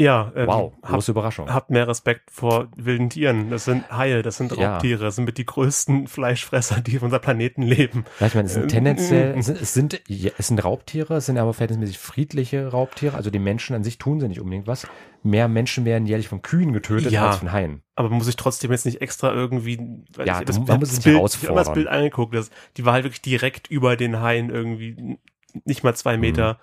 Ja, 0.00 0.32
ähm, 0.36 0.46
wow, 0.46 0.72
große 0.80 1.08
hab, 1.08 1.16
Überraschung. 1.16 1.52
Habt 1.52 1.70
mehr 1.70 1.88
Respekt 1.88 2.30
vor 2.30 2.68
wilden 2.76 3.10
Tieren. 3.10 3.50
Das 3.50 3.64
sind 3.64 3.90
Haie, 3.90 4.22
das 4.22 4.36
sind 4.36 4.56
Raubtiere, 4.56 5.02
das 5.02 5.16
sind 5.16 5.24
mit 5.24 5.38
die 5.38 5.44
größten 5.44 6.06
Fleischfresser, 6.06 6.80
die 6.80 6.98
auf 6.98 7.02
unserem 7.02 7.20
Planeten 7.20 7.62
leben. 7.62 8.04
Ja, 8.20 8.28
ich 8.28 8.34
meine, 8.36 8.46
es 8.46 8.54
sind 8.54 8.62
ähm, 8.62 8.68
tendenziell, 8.68 9.36
es 9.36 9.46
sind, 9.46 9.60
es 9.60 9.74
sind, 9.74 10.00
es 10.08 10.46
sind 10.46 10.64
Raubtiere, 10.64 11.16
es 11.16 11.26
sind 11.26 11.36
aber 11.36 11.52
verhältnismäßig 11.52 11.98
friedliche 11.98 12.68
Raubtiere. 12.68 13.16
Also 13.16 13.30
die 13.30 13.40
Menschen 13.40 13.74
an 13.74 13.82
sich 13.82 13.98
tun 13.98 14.20
sie 14.20 14.28
nicht 14.28 14.40
unbedingt 14.40 14.68
was. 14.68 14.86
Mehr 15.24 15.48
Menschen 15.48 15.84
werden 15.84 16.06
jährlich 16.06 16.28
von 16.28 16.42
Kühen 16.42 16.72
getötet 16.72 17.10
ja, 17.10 17.26
als 17.26 17.38
von 17.38 17.50
Haien. 17.50 17.82
Aber 17.96 18.08
man 18.08 18.18
muss 18.18 18.26
sich 18.26 18.36
trotzdem 18.36 18.70
jetzt 18.70 18.86
nicht 18.86 19.00
extra 19.00 19.32
irgendwie, 19.32 20.04
ja, 20.24 20.38
ich, 20.38 20.46
das, 20.46 20.60
man 20.60 20.78
muss 20.78 20.90
sich 20.90 21.02
Bild, 21.02 21.16
herausfordern. 21.16 21.58
Ich 21.58 21.64
das 21.64 21.74
Bild 21.74 21.88
angeguckt, 21.88 22.36
das, 22.36 22.50
die 22.76 22.84
war 22.84 22.92
halt 22.92 23.02
wirklich 23.02 23.22
direkt 23.22 23.66
über 23.68 23.96
den 23.96 24.20
Haien 24.20 24.48
irgendwie, 24.48 25.18
nicht 25.64 25.82
mal 25.82 25.96
zwei 25.96 26.16
Meter. 26.16 26.54
Mhm. 26.54 26.58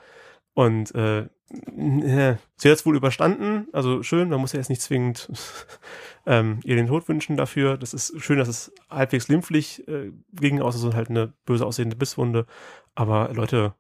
Und 0.55 0.95
äh, 0.95 1.27
ja, 1.77 2.37
sie 2.55 2.69
hat 2.69 2.77
es 2.77 2.85
wohl 2.85 2.95
überstanden, 2.95 3.67
also 3.71 4.01
schön, 4.01 4.29
man 4.29 4.39
muss 4.39 4.53
ja 4.53 4.57
jetzt 4.57 4.69
nicht 4.69 4.81
zwingend 4.81 5.29
ähm, 6.25 6.59
ihr 6.63 6.75
den 6.75 6.87
Tod 6.87 7.07
wünschen 7.07 7.37
dafür. 7.37 7.77
Das 7.77 7.93
ist 7.93 8.19
schön, 8.21 8.39
dass 8.39 8.47
es 8.47 8.73
halbwegs 8.89 9.27
glimpflich 9.27 9.87
äh, 9.87 10.11
ging, 10.33 10.61
außer 10.61 10.79
so 10.79 10.93
halt 10.93 11.09
eine 11.09 11.33
böse 11.45 11.65
aussehende 11.65 11.95
Bisswunde. 11.95 12.47
Aber 12.95 13.31
Leute, 13.33 13.75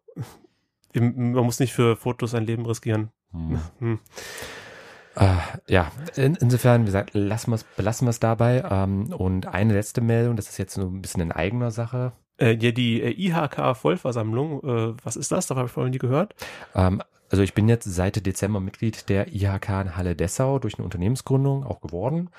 man 0.93 1.33
muss 1.33 1.59
nicht 1.59 1.73
für 1.73 1.95
Fotos 1.95 2.31
sein 2.31 2.45
Leben 2.45 2.65
riskieren. 2.65 3.09
Hm. 3.31 3.59
Hm. 3.79 3.99
Uh, 5.17 5.37
ja, 5.69 5.93
in, 6.17 6.35
insofern, 6.35 6.81
wie 6.81 6.87
gesagt, 6.87 7.11
lassen 7.13 7.51
wir 7.51 7.55
es, 7.55 7.63
belassen 7.63 8.05
wir 8.05 8.09
es 8.09 8.19
dabei. 8.19 8.65
Ähm, 8.69 9.13
und 9.13 9.47
eine 9.47 9.73
letzte 9.73 10.01
Meldung, 10.01 10.35
das 10.35 10.49
ist 10.49 10.57
jetzt 10.57 10.73
so 10.73 10.81
ein 10.81 11.01
bisschen 11.01 11.21
in 11.21 11.31
eigener 11.31 11.71
Sache. 11.71 12.11
Äh, 12.37 12.57
ja, 12.59 12.71
die 12.71 13.01
äh, 13.01 13.11
IHK-Vollversammlung, 13.11 14.63
äh, 14.63 14.93
was 15.03 15.15
ist 15.15 15.31
das? 15.31 15.47
Da 15.47 15.55
habe 15.55 15.67
ich 15.67 15.71
vorhin 15.71 15.91
nie 15.91 15.99
gehört. 15.99 16.35
Ähm, 16.73 17.01
also 17.35 17.43
ich 17.43 17.53
bin 17.53 17.67
jetzt 17.67 17.83
seit 17.83 18.25
Dezember 18.25 18.61
Mitglied 18.61 19.09
der 19.09 19.27
IHK 19.27 19.67
in 19.81 19.97
Halle 19.97 20.15
Dessau 20.15 20.57
durch 20.57 20.75
eine 20.75 20.85
Unternehmensgründung 20.85 21.65
auch 21.65 21.81
geworden. 21.81 22.29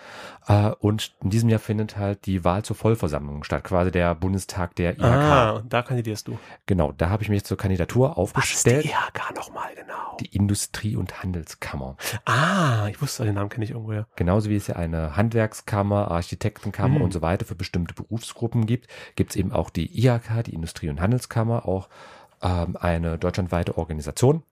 Äh, 0.48 0.70
und 0.70 1.14
in 1.22 1.28
diesem 1.28 1.50
Jahr 1.50 1.58
findet 1.58 1.98
halt 1.98 2.24
die 2.24 2.46
Wahl 2.46 2.62
zur 2.62 2.76
Vollversammlung 2.76 3.44
statt, 3.44 3.62
quasi 3.62 3.90
der 3.90 4.14
Bundestag 4.14 4.74
der 4.76 4.94
IHK. 4.94 5.04
Ah, 5.04 5.62
da 5.68 5.82
kandidierst 5.82 6.28
du. 6.28 6.38
Genau, 6.64 6.92
da 6.92 7.10
habe 7.10 7.22
ich 7.22 7.28
mich 7.28 7.44
zur 7.44 7.58
Kandidatur 7.58 8.16
aufgestellt. 8.16 8.76
Was 8.78 8.84
ist 8.86 8.90
die 8.90 9.20
IHK 9.20 9.36
nochmal 9.36 9.74
genau? 9.74 10.16
Die 10.18 10.34
Industrie- 10.34 10.96
und 10.96 11.22
Handelskammer. 11.22 11.98
Ah, 12.24 12.86
ich 12.88 13.02
wusste, 13.02 13.26
den 13.26 13.34
Namen 13.34 13.50
kenne 13.50 13.66
ich 13.66 13.72
irgendwo 13.72 13.92
ja. 13.92 14.06
Genauso 14.16 14.48
wie 14.48 14.56
es 14.56 14.66
ja 14.66 14.76
eine 14.76 15.14
Handwerkskammer, 15.14 16.10
Architektenkammer 16.10 16.94
hm. 16.94 17.02
und 17.02 17.12
so 17.12 17.20
weiter 17.20 17.44
für 17.44 17.54
bestimmte 17.54 17.92
Berufsgruppen 17.92 18.64
gibt, 18.64 18.88
gibt 19.14 19.32
es 19.32 19.36
eben 19.36 19.52
auch 19.52 19.68
die 19.68 20.06
IHK, 20.06 20.44
die 20.46 20.54
Industrie- 20.54 20.88
und 20.88 21.02
Handelskammer, 21.02 21.68
auch 21.68 21.90
ähm, 22.40 22.78
eine 22.80 23.18
deutschlandweite 23.18 23.76
Organisation 23.76 24.42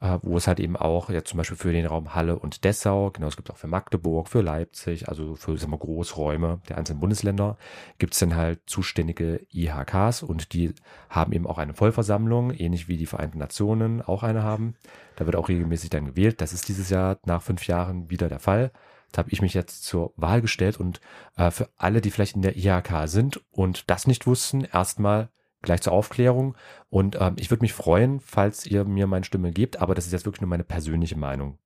äh, 0.00 0.18
wo 0.22 0.36
es 0.36 0.46
halt 0.46 0.60
eben 0.60 0.76
auch 0.76 1.10
jetzt 1.10 1.30
zum 1.30 1.38
Beispiel 1.38 1.56
für 1.56 1.72
den 1.72 1.86
Raum 1.86 2.14
Halle 2.14 2.38
und 2.38 2.64
Dessau, 2.64 3.10
genau, 3.10 3.26
es 3.26 3.36
gibt 3.36 3.50
auch 3.50 3.56
für 3.56 3.66
Magdeburg, 3.66 4.28
für 4.28 4.42
Leipzig, 4.42 5.08
also 5.08 5.34
für 5.34 5.58
sagen 5.58 5.72
wir, 5.72 5.78
Großräume 5.78 6.60
der 6.68 6.78
einzelnen 6.78 7.00
Bundesländer, 7.00 7.56
gibt 7.98 8.14
es 8.14 8.20
dann 8.20 8.36
halt 8.36 8.60
zuständige 8.66 9.46
IHKs 9.52 10.22
und 10.22 10.52
die 10.52 10.72
haben 11.08 11.32
eben 11.32 11.46
auch 11.46 11.58
eine 11.58 11.74
Vollversammlung, 11.74 12.52
ähnlich 12.52 12.88
wie 12.88 12.96
die 12.96 13.06
Vereinten 13.06 13.38
Nationen 13.38 14.02
auch 14.02 14.22
eine 14.22 14.42
haben. 14.42 14.76
Da 15.16 15.26
wird 15.26 15.36
auch 15.36 15.48
regelmäßig 15.48 15.90
dann 15.90 16.06
gewählt. 16.06 16.40
Das 16.40 16.52
ist 16.52 16.68
dieses 16.68 16.90
Jahr 16.90 17.18
nach 17.24 17.42
fünf 17.42 17.66
Jahren 17.66 18.08
wieder 18.08 18.28
der 18.28 18.38
Fall. 18.38 18.70
Da 19.10 19.18
habe 19.18 19.30
ich 19.30 19.42
mich 19.42 19.54
jetzt 19.54 19.84
zur 19.84 20.12
Wahl 20.16 20.42
gestellt 20.42 20.78
und 20.78 21.00
äh, 21.36 21.50
für 21.50 21.68
alle, 21.76 22.00
die 22.00 22.10
vielleicht 22.10 22.36
in 22.36 22.42
der 22.42 22.56
IHK 22.56 23.08
sind 23.08 23.40
und 23.50 23.90
das 23.90 24.06
nicht 24.06 24.26
wussten, 24.26 24.64
erstmal 24.64 25.30
gleich 25.62 25.82
zur 25.82 25.92
Aufklärung. 25.92 26.56
Und 26.90 27.16
ähm, 27.20 27.34
ich 27.36 27.50
würde 27.50 27.62
mich 27.62 27.72
freuen, 27.72 28.20
falls 28.20 28.66
ihr 28.66 28.84
mir 28.84 29.06
meine 29.06 29.24
Stimme 29.24 29.52
gebt, 29.52 29.80
aber 29.80 29.94
das 29.94 30.06
ist 30.06 30.12
jetzt 30.12 30.24
wirklich 30.24 30.40
nur 30.40 30.50
meine 30.50 30.64
persönliche 30.64 31.16
Meinung. 31.16 31.58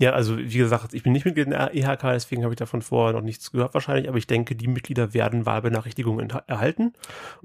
Ja, 0.00 0.12
also 0.12 0.38
wie 0.38 0.58
gesagt, 0.58 0.94
ich 0.94 1.02
bin 1.02 1.12
nicht 1.12 1.24
Mitglied 1.24 1.46
in 1.46 1.50
der 1.50 1.74
IHK, 1.74 2.00
deswegen 2.12 2.42
habe 2.42 2.54
ich 2.54 2.58
davon 2.58 2.82
vorher 2.82 3.12
noch 3.12 3.24
nichts 3.24 3.52
gehört 3.52 3.74
wahrscheinlich, 3.74 4.08
aber 4.08 4.18
ich 4.18 4.26
denke, 4.26 4.56
die 4.56 4.66
Mitglieder 4.66 5.14
werden 5.14 5.46
Wahlbenachrichtigungen 5.46 6.30
erhalten 6.46 6.94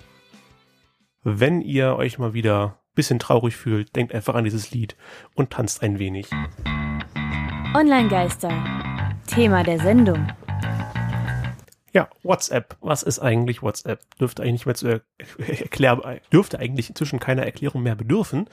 Wenn 1.22 1.60
ihr 1.60 1.94
euch 1.94 2.18
mal 2.18 2.34
wieder 2.34 2.64
ein 2.64 2.72
bisschen 2.96 3.20
traurig 3.20 3.54
fühlt, 3.54 3.94
denkt 3.94 4.12
einfach 4.12 4.34
an 4.34 4.42
dieses 4.42 4.72
Lied 4.72 4.96
und 5.34 5.50
tanzt 5.50 5.84
ein 5.84 6.00
wenig. 6.00 6.26
Online-Geister. 7.74 8.50
Thema 9.26 9.62
der 9.62 9.78
Sendung. 9.78 10.26
Ja, 11.92 12.08
WhatsApp. 12.22 12.76
Was 12.80 13.02
ist 13.02 13.18
eigentlich 13.18 13.62
WhatsApp? 13.62 14.00
Dürfte 14.20 14.42
eigentlich 14.42 14.52
nicht 14.52 14.66
mehr 14.66 14.74
zu 14.74 14.86
er 14.86 15.00
erklären, 15.48 16.00
dürfte 16.32 16.58
eigentlich 16.58 16.90
inzwischen 16.90 17.18
keiner 17.18 17.44
Erklärung 17.44 17.82
mehr 17.82 17.94
bedürfen. 17.94 18.48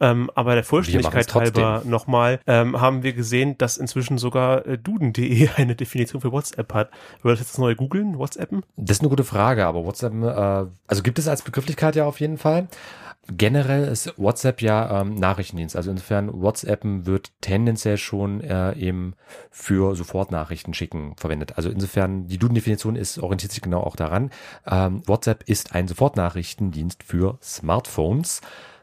Ähm, 0.00 0.30
aber 0.34 0.54
der 0.54 0.64
Vollständigkeit 0.64 1.32
halber 1.34 1.82
nochmal, 1.84 2.40
ähm, 2.46 2.80
haben 2.80 3.02
wir 3.02 3.12
gesehen, 3.12 3.56
dass 3.58 3.76
inzwischen 3.76 4.18
sogar 4.18 4.66
äh, 4.66 4.78
duden.de 4.78 5.48
eine 5.56 5.76
Definition 5.76 6.20
für 6.20 6.32
WhatsApp 6.32 6.74
hat. 6.74 6.90
Würdest 7.22 7.42
du 7.42 7.46
jetzt 7.46 7.58
neu 7.58 7.74
googeln, 7.74 8.18
WhatsAppen? 8.18 8.64
Das 8.76 8.98
ist 8.98 9.00
eine 9.00 9.10
gute 9.10 9.24
Frage, 9.24 9.66
aber 9.66 9.84
WhatsApp, 9.84 10.12
äh, 10.14 10.70
also 10.86 11.02
gibt 11.02 11.18
es 11.18 11.28
als 11.28 11.42
Begrifflichkeit 11.42 11.96
ja 11.96 12.04
auf 12.04 12.20
jeden 12.20 12.38
Fall. 12.38 12.68
Generell 13.30 13.88
ist 13.88 14.14
WhatsApp 14.16 14.62
ja 14.62 15.02
ähm, 15.02 15.14
Nachrichtendienst. 15.14 15.76
Also 15.76 15.90
insofern 15.90 16.40
WhatsAppen 16.40 17.04
wird 17.04 17.32
tendenziell 17.42 17.98
schon 17.98 18.40
äh, 18.40 18.72
eben 18.72 19.14
für 19.50 19.94
Sofortnachrichten 19.94 20.72
schicken 20.72 21.14
verwendet. 21.16 21.56
Also 21.56 21.68
insofern 21.68 22.26
die 22.26 22.38
Duden-Definition 22.38 22.96
ist 22.96 23.18
orientiert 23.18 23.52
sich 23.52 23.60
genau 23.60 23.82
auch 23.82 23.96
daran. 23.96 24.30
Ähm, 24.66 25.02
WhatsApp 25.06 25.42
ist 25.46 25.74
ein 25.74 25.88
Sofortnachrichtendienst 25.88 27.02
für 27.02 27.38
Smartphones. 27.42 28.40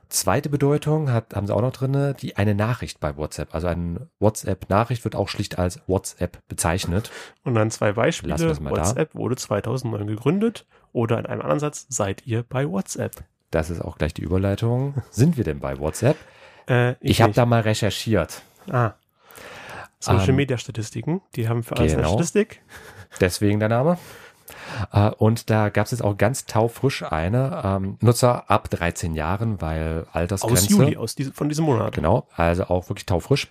Zweite 0.09 0.49
Bedeutung 0.49 1.11
hat, 1.11 1.35
haben 1.35 1.47
sie 1.47 1.55
auch 1.55 1.61
noch 1.61 1.71
drinne, 1.73 2.13
die 2.13 2.37
eine 2.37 2.53
Nachricht 2.53 2.99
bei 2.99 3.17
WhatsApp. 3.17 3.55
Also 3.55 3.65
eine 3.65 4.09
WhatsApp-Nachricht 4.19 5.03
wird 5.03 5.15
auch 5.15 5.27
schlicht 5.27 5.57
als 5.57 5.81
WhatsApp 5.87 6.47
bezeichnet. 6.47 7.09
Und 7.43 7.55
dann 7.55 7.71
zwei 7.71 7.93
Beispiele. 7.93 8.35
WhatsApp 8.35 9.13
da. 9.13 9.19
wurde 9.19 9.35
2009 9.35 10.05
gegründet 10.05 10.67
oder 10.91 11.17
in 11.17 11.25
einem 11.25 11.41
anderen 11.41 11.59
Satz 11.59 11.87
seid 11.89 12.27
ihr 12.27 12.43
bei 12.43 12.69
WhatsApp. 12.69 13.23
Das 13.51 13.69
ist 13.69 13.81
auch 13.81 13.97
gleich 13.97 14.13
die 14.13 14.23
Überleitung. 14.23 14.95
Sind 15.11 15.37
wir 15.37 15.43
denn 15.43 15.59
bei 15.59 15.79
WhatsApp? 15.79 16.17
Äh, 16.67 16.91
ich 16.93 17.11
ich 17.11 17.21
habe 17.21 17.33
da 17.33 17.45
mal 17.45 17.61
recherchiert. 17.61 18.41
Ah. 18.69 18.93
Social 19.99 20.29
ähm, 20.29 20.35
Media 20.35 20.57
Statistiken, 20.57 21.21
die 21.35 21.47
haben 21.47 21.63
für 21.63 21.77
alles 21.77 21.93
genau. 21.93 22.03
eine 22.03 22.13
Statistik. 22.13 22.61
Deswegen 23.19 23.59
der 23.59 23.69
Name. 23.69 23.97
Uh, 24.93 25.11
und 25.17 25.49
da 25.49 25.69
gab 25.69 25.85
es 25.85 25.91
jetzt 25.91 26.03
auch 26.03 26.17
ganz 26.17 26.45
taufrisch 26.45 27.01
eine 27.03 27.61
ähm, 27.63 27.97
Nutzer 28.01 28.49
ab 28.49 28.69
13 28.69 29.15
Jahren, 29.15 29.61
weil 29.61 30.05
Altersgrenze. 30.11 30.65
Aus 30.65 30.69
Juli, 30.69 30.97
aus 30.97 31.15
diese, 31.15 31.31
von 31.31 31.49
diesem 31.49 31.65
Monat. 31.65 31.93
Genau, 31.95 32.27
also 32.35 32.65
auch 32.65 32.89
wirklich 32.89 33.05
taufrisch. 33.05 33.47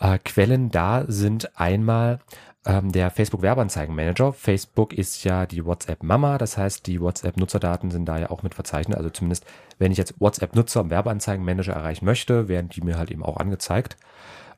Uh, 0.00 0.18
Quellen 0.24 0.70
da 0.70 1.04
sind 1.08 1.58
einmal 1.58 2.20
ähm, 2.66 2.92
der 2.92 3.10
Facebook 3.10 3.42
Werbeanzeigenmanager. 3.42 4.32
Facebook 4.32 4.92
ist 4.92 5.24
ja 5.24 5.46
die 5.46 5.64
WhatsApp 5.64 6.02
Mama, 6.02 6.36
das 6.36 6.58
heißt, 6.58 6.86
die 6.86 7.00
WhatsApp 7.00 7.36
Nutzerdaten 7.36 7.90
sind 7.90 8.06
da 8.06 8.18
ja 8.18 8.30
auch 8.30 8.42
mit 8.42 8.54
verzeichnet. 8.54 8.98
Also 8.98 9.10
zumindest, 9.10 9.46
wenn 9.78 9.92
ich 9.92 9.98
jetzt 9.98 10.20
WhatsApp 10.20 10.54
Nutzer 10.54 10.80
im 10.80 10.90
Werbeanzeigenmanager 10.90 11.72
erreichen 11.72 12.04
möchte, 12.04 12.48
werden 12.48 12.68
die 12.68 12.82
mir 12.82 12.98
halt 12.98 13.10
eben 13.10 13.22
auch 13.22 13.36
angezeigt. 13.36 13.96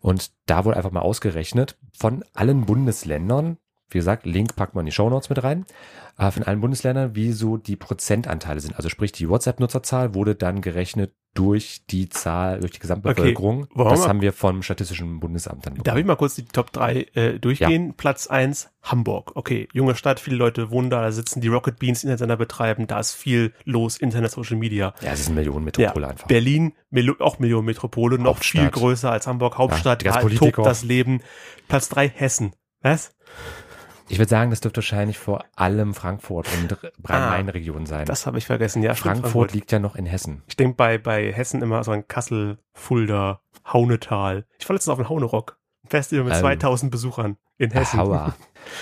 Und 0.00 0.30
da 0.46 0.64
wurde 0.64 0.76
einfach 0.76 0.90
mal 0.90 1.00
ausgerechnet 1.00 1.76
von 1.96 2.24
allen 2.34 2.66
Bundesländern, 2.66 3.58
wie 3.90 3.98
gesagt, 3.98 4.26
Link 4.26 4.54
packt 4.54 4.74
man 4.74 4.82
in 4.82 4.86
die 4.86 4.92
Show 4.92 5.08
Notes 5.10 5.28
mit 5.28 5.42
rein, 5.42 5.64
äh, 6.18 6.30
von 6.30 6.42
allen 6.42 6.60
Bundesländern, 6.60 7.14
wie 7.14 7.32
so 7.32 7.56
die 7.56 7.76
Prozentanteile 7.76 8.60
sind. 8.60 8.76
Also 8.76 8.88
sprich, 8.88 9.12
die 9.12 9.28
WhatsApp-Nutzerzahl 9.28 10.14
wurde 10.14 10.34
dann 10.34 10.60
gerechnet 10.60 11.12
durch 11.34 11.82
die 11.88 12.08
Zahl, 12.08 12.60
durch 12.60 12.72
die 12.72 12.78
Gesamtbevölkerung. 12.80 13.68
Okay, 13.72 13.90
das 13.90 14.08
haben 14.08 14.20
wir 14.20 14.32
vom 14.32 14.62
Statistischen 14.62 15.20
Bundesamt 15.20 15.66
dann 15.66 15.74
bekommen. 15.74 15.84
Darf 15.84 15.96
ich 15.96 16.04
mal 16.04 16.16
kurz 16.16 16.34
die 16.34 16.44
Top 16.44 16.72
3 16.72 17.06
äh, 17.14 17.38
durchgehen? 17.38 17.88
Ja. 17.88 17.94
Platz 17.96 18.26
1, 18.26 18.70
Hamburg. 18.82 19.32
Okay, 19.34 19.68
junge 19.72 19.94
Stadt, 19.94 20.18
viele 20.18 20.36
Leute 20.36 20.70
wohnen 20.70 20.90
da, 20.90 21.00
da 21.02 21.12
sitzen 21.12 21.40
die 21.40 21.48
Rocket 21.48 21.78
Beans 21.78 22.02
Internetsender 22.02 22.36
betreiben, 22.36 22.86
da 22.86 22.98
ist 22.98 23.12
viel 23.12 23.52
los, 23.64 23.98
Internet, 23.98 24.32
Social 24.32 24.56
Media. 24.56 24.94
Ja, 25.00 25.12
es 25.12 25.20
ist 25.20 25.26
eine 25.28 25.36
Millionenmetropole 25.36 26.06
ja. 26.06 26.10
einfach. 26.10 26.26
Berlin, 26.26 26.72
Mil 26.90 27.14
auch 27.20 27.38
Millionenmetropole, 27.38 28.18
noch 28.18 28.38
viel 28.38 28.68
größer 28.68 29.10
als 29.10 29.26
Hamburg, 29.26 29.58
Hauptstadt, 29.58 30.02
ja, 30.02 30.20
da 30.20 30.28
tobt 30.28 30.58
das 30.58 30.82
Leben. 30.82 31.20
Platz 31.68 31.88
3, 31.88 32.08
Hessen. 32.08 32.52
Was? 32.82 33.14
Ich 34.08 34.18
würde 34.18 34.30
sagen, 34.30 34.50
das 34.50 34.60
dürfte 34.60 34.78
wahrscheinlich 34.78 35.18
vor 35.18 35.44
allem 35.54 35.94
Frankfurt 35.94 36.48
und 36.56 36.78
Rhein-Main-Region 37.04 37.86
sein. 37.86 38.06
Das 38.06 38.26
habe 38.26 38.38
ich 38.38 38.46
vergessen, 38.46 38.82
ja. 38.82 38.94
Frankfurt, 38.94 39.30
Frankfurt 39.30 39.52
liegt 39.52 39.70
ja 39.70 39.78
noch 39.78 39.96
in 39.96 40.06
Hessen. 40.06 40.42
Ich 40.48 40.56
denke 40.56 40.76
bei, 40.76 40.98
bei 40.98 41.32
Hessen 41.32 41.62
immer 41.62 41.84
so 41.84 41.92
an 41.92 42.08
Kassel, 42.08 42.58
Fulda, 42.72 43.42
Haunetal. 43.70 44.46
Ich 44.58 44.68
war 44.68 44.74
letztens 44.74 44.92
auf 44.92 44.98
den 44.98 45.08
Haunerock. 45.08 45.58
Ein 45.84 45.90
Festival 45.90 46.24
mit 46.24 46.34
ähm, 46.34 46.40
2000 46.40 46.90
Besuchern 46.90 47.36
in 47.58 47.70
Hessen. 47.70 48.00
Hauer. 48.00 48.34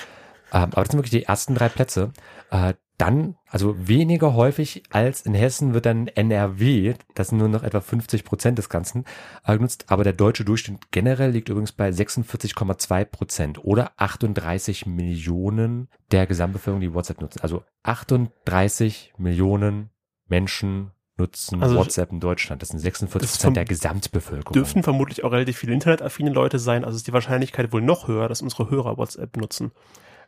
ähm, 0.52 0.62
aber 0.62 0.82
das 0.82 0.88
sind 0.90 0.98
wirklich 0.98 1.10
die 1.10 1.24
ersten 1.24 1.54
drei 1.54 1.68
Plätze. 1.68 2.12
Äh, 2.50 2.74
dann, 2.98 3.36
also 3.48 3.74
weniger 3.88 4.34
häufig 4.34 4.84
als 4.90 5.22
in 5.22 5.34
Hessen 5.34 5.74
wird 5.74 5.86
dann 5.86 6.06
NRW, 6.08 6.94
das 7.14 7.28
sind 7.28 7.38
nur 7.38 7.48
noch 7.48 7.62
etwa 7.62 7.80
50 7.80 8.24
Prozent 8.24 8.58
des 8.58 8.68
Ganzen, 8.68 9.04
äh, 9.44 9.54
genutzt. 9.56 9.86
Aber 9.88 10.04
der 10.04 10.12
deutsche 10.12 10.44
Durchschnitt 10.44 10.90
generell 10.90 11.30
liegt 11.30 11.48
übrigens 11.48 11.72
bei 11.72 11.90
46,2 11.90 13.04
Prozent 13.04 13.64
oder 13.64 13.92
38 13.96 14.86
Millionen 14.86 15.88
der 16.10 16.26
Gesamtbevölkerung, 16.26 16.80
die 16.80 16.94
WhatsApp 16.94 17.20
nutzen. 17.20 17.40
Also 17.42 17.64
38 17.82 19.14
Millionen 19.18 19.90
Menschen 20.26 20.92
nutzen 21.18 21.62
also 21.62 21.76
WhatsApp 21.76 22.12
in 22.12 22.20
Deutschland. 22.20 22.62
Das 22.62 22.70
sind 22.70 22.78
46 22.78 23.30
Prozent 23.30 23.56
der 23.56 23.64
Gesamtbevölkerung. 23.64 24.52
Dürften 24.52 24.82
vermutlich 24.82 25.24
auch 25.24 25.32
relativ 25.32 25.58
viele 25.58 25.72
internetaffine 25.72 26.30
Leute 26.30 26.58
sein. 26.58 26.84
Also 26.84 26.96
ist 26.96 27.06
die 27.06 27.12
Wahrscheinlichkeit 27.12 27.72
wohl 27.72 27.82
noch 27.82 28.08
höher, 28.08 28.28
dass 28.28 28.42
unsere 28.42 28.70
Hörer 28.70 28.98
WhatsApp 28.98 29.36
nutzen. 29.36 29.72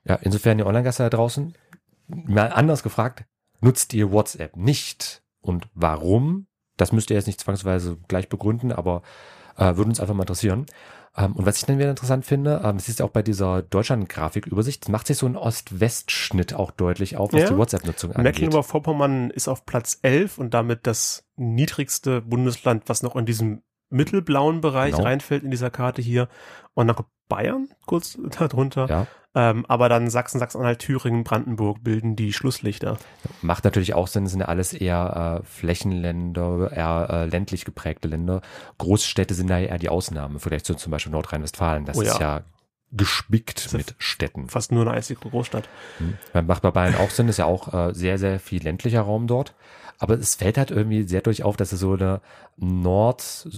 Ja, 0.05 0.15
insofern 0.17 0.59
die 0.59 0.65
Online-Gasse 0.65 1.03
da 1.03 1.11
draußen, 1.11 1.55
mal 2.09 2.53
anders 2.53 2.83
gefragt, 2.83 3.25
nutzt 3.61 3.95
ihr 3.95 4.13
WhatsApp 4.13 4.57
nicht? 4.57 5.23
Und 5.41 5.69
warum? 5.75 6.47
Das 6.77 6.93
müsst 6.93 7.11
ihr 7.11 7.17
jetzt 7.17 7.27
nicht 7.27 7.41
zwangsweise 7.41 7.99
gleich 8.09 8.29
begründen, 8.29 8.73
aber 8.73 9.03
äh, 9.57 9.77
würde 9.77 9.91
uns 9.91 10.01
einfach 10.01 10.15
mal 10.15 10.23
interessieren. 10.23 10.67
Ähm, 11.17 11.33
und 11.33 11.47
was 11.47 11.59
ich 11.59 11.65
dann 11.65 11.79
wieder 11.79 11.91
interessant 11.91 12.25
finde, 12.25 12.61
ähm, 12.65 12.77
das 12.77 12.89
ist 12.89 13.01
ja 13.01 13.05
auch 13.05 13.11
bei 13.11 13.23
dieser 13.23 13.63
Deutschland-Grafikübersicht, 13.63 14.89
macht 14.89 15.07
sich 15.07 15.19
so 15.19 15.27
ein 15.27 15.37
Ost-West-Schnitt 15.37 16.55
auch 16.55 16.71
deutlich 16.71 17.17
auf, 17.17 17.33
was 17.33 17.43
ja. 17.43 17.49
die 17.49 17.57
WhatsApp-Nutzung 17.57 18.13
angeht. 18.13 18.25
Mecklenburg-Vorpommern 18.25 19.31
ist 19.31 19.49
auf 19.49 19.67
Platz 19.67 19.99
11 20.03 20.39
und 20.39 20.55
damit 20.55 20.87
das 20.87 21.25
niedrigste 21.37 22.21
Bundesland, 22.23 22.85
was 22.87 23.03
noch 23.03 23.17
in 23.17 23.27
diesem 23.27 23.63
mittelblauen 23.91 24.61
Bereich 24.61 24.93
Genau. 24.93 25.05
reinfällt 25.05 25.43
in 25.43 25.51
dieser 25.51 25.71
Karte 25.71 26.03
hier. 26.03 26.29
Und 26.75 26.87
dann 26.87 26.97
kommt 26.97 27.09
Bayern 27.29 27.69
kurz 27.87 28.19
darunter. 28.39 28.89
Ja. 28.89 29.07
Ähm, 29.35 29.67
aber 29.69 29.89
dann 29.89 30.09
Sachsen, 30.09 30.39
Sachsen-Anhalt, 30.39 30.79
Thüringen, 30.79 31.23
Brandenburg 31.23 31.85
bilden 31.85 32.17
die 32.17 32.33
Schlusslichter. 32.33 32.97
Macht 33.43 33.65
natürlich 33.65 33.95
auch 33.95 34.07
Sinn, 34.09 34.27
sind 34.27 34.41
ja 34.41 34.47
alles 34.47 34.73
eher 34.73 35.41
äh, 35.43 35.47
Flächenländer, 35.47 36.73
eher 36.73 37.09
äh, 37.11 37.25
ländlich 37.27 37.65
geprägte 37.65 38.09
Länder. 38.09 38.41
Großstädte 38.79 39.35
sind 39.35 39.49
da 39.49 39.59
ja 39.59 39.69
eher 39.69 39.79
die 39.79 39.91
Ausnahme, 39.91 40.41
vielleicht 40.41 40.67
so 40.67 40.75
zum 40.75 40.91
Beispiel 40.91 41.13
Nordrhein-Westfalen. 41.13 41.85
Das 41.85 41.99
Oh 41.99 42.03
ist 42.03 42.19
ja. 42.19 42.39
ja 42.39 42.45
gespickt 42.91 43.67
ist 43.67 43.73
ja 43.73 43.79
mit 43.79 43.95
Städten. 43.99 44.49
Fast 44.49 44.73
nur 44.73 44.83
eine 44.83 44.93
einzige 44.93 45.21
Großstadt. 45.21 45.69
Hm. 45.99 46.47
Macht 46.47 46.63
bei 46.63 46.71
Bayern 46.71 46.95
auch 46.97 47.11
Sinn, 47.11 47.29
ist 47.29 47.37
ja 47.37 47.45
auch 47.45 47.73
äh, 47.75 47.95
sehr, 47.95 48.19
sehr 48.19 48.41
viel 48.41 48.63
ländlicher 48.63 49.03
Raum 49.03 49.27
dort. 49.27 49.55
Aber 49.99 50.15
es 50.19 50.37
fällt 50.37 50.59
halt 50.59 50.71
irgendwie 50.71 51.03
sehr 51.03 51.21
durch 51.23 51.43
auf, 51.43 51.57
dass 51.57 51.73
es 51.73 51.81
so 51.81 51.95
eine 51.95 52.21
Nord, 52.57 53.49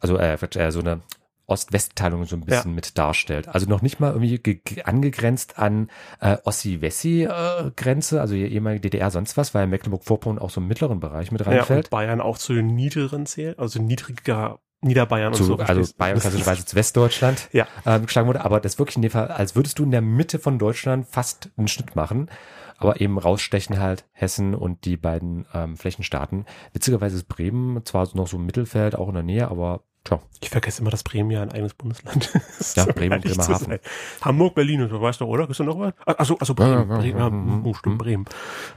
also 0.00 0.16
äh, 0.18 0.34
äh, 0.34 0.70
so 0.72 0.80
eine 0.80 1.00
Ost-West-Teilung 1.46 2.24
so 2.26 2.36
ein 2.36 2.42
bisschen 2.44 2.74
mit 2.76 2.96
darstellt. 2.96 3.48
Also 3.48 3.68
noch 3.68 3.82
nicht 3.82 3.98
mal 3.98 4.12
irgendwie 4.12 4.38
ge- 4.38 4.60
ge- 4.64 4.82
angegrenzt 4.84 5.58
an 5.58 5.90
äh, 6.20 6.36
Ossi-Wessi-Grenze, 6.44 8.20
also 8.20 8.34
die 8.34 8.42
ehemalige 8.46 8.82
DDR, 8.82 9.10
sonst 9.10 9.36
was, 9.36 9.54
weil 9.54 9.66
Mecklenburg-Vorpommern 9.66 10.38
auch 10.38 10.50
so 10.50 10.60
im 10.60 10.68
mittleren 10.68 11.00
Bereich 11.00 11.32
mit 11.32 11.40
Ja, 11.42 11.48
reinfällt. 11.48 11.86
und 11.86 11.90
Bayern 11.90 12.20
auch 12.20 12.38
zu 12.38 12.54
den 12.54 12.66
niedrigeren 12.68 13.26
zählt, 13.26 13.58
also 13.58 13.80
niedriger 13.82 14.60
Niederbayern 14.82 15.28
und 15.28 15.34
zu, 15.36 15.44
so. 15.44 15.56
also 15.56 15.64
verstehst? 15.66 15.98
Bayern 15.98 16.18
klassischerweise 16.18 16.64
zu 16.64 16.76
Westdeutschland 16.76 17.48
Ja. 17.52 17.66
ähm, 17.84 18.06
geschlagen 18.06 18.28
wurde, 18.28 18.44
aber 18.44 18.60
das 18.60 18.78
wirklich 18.78 18.96
in 18.96 19.02
dem 19.02 19.10
Fall, 19.10 19.28
als 19.28 19.54
würdest 19.54 19.78
du 19.78 19.84
in 19.84 19.90
der 19.90 20.00
Mitte 20.00 20.38
von 20.38 20.58
Deutschland 20.58 21.06
fast 21.06 21.50
einen 21.56 21.68
Schnitt 21.68 21.96
machen, 21.96 22.30
aber 22.78 23.00
eben 23.00 23.18
rausstechen 23.18 23.78
halt 23.78 24.04
Hessen 24.12 24.54
und 24.54 24.86
die 24.86 24.96
beiden 24.96 25.46
ähm, 25.52 25.76
Flächenstaaten. 25.76 26.46
Witzigerweise 26.72 27.16
ist 27.16 27.28
Bremen 27.28 27.84
zwar 27.84 28.08
noch 28.14 28.26
so 28.26 28.38
im 28.38 28.46
Mittelfeld, 28.46 28.94
auch 28.94 29.08
in 29.08 29.14
der 29.14 29.22
Nähe, 29.22 29.48
aber 29.48 29.82
tja, 30.04 30.18
Ich 30.40 30.48
vergesse 30.48 30.80
immer, 30.80 30.90
dass 30.90 31.02
Bremen 31.02 31.30
ja 31.30 31.42
ein 31.42 31.52
eigenes 31.52 31.74
Bundesland 31.74 32.34
ist. 32.58 32.78
Ja, 32.78 32.86
Bremen 32.86 33.18
und 33.18 33.24
Bremerhaven. 33.24 33.78
Hamburg, 34.22 34.54
Berlin, 34.54 34.88
du 34.88 35.00
weißt 35.00 35.20
doch, 35.20 35.26
oder? 35.26 35.48
Ist 35.50 35.60
da 35.60 35.64
noch 35.64 35.78
was? 35.78 35.92
Ah, 36.06 36.14
Achso, 36.18 36.36
also 36.40 36.54
Bremen. 36.54 36.72
Ja, 36.72 36.78
ja, 36.78 36.98
Bremen, 37.00 37.18
ja, 37.18 37.24
ja, 37.24 37.30
mhm, 37.30 37.66
oh, 37.66 37.74
stimmt, 37.74 37.96
mhm. 37.96 37.98
Bremen. 37.98 38.24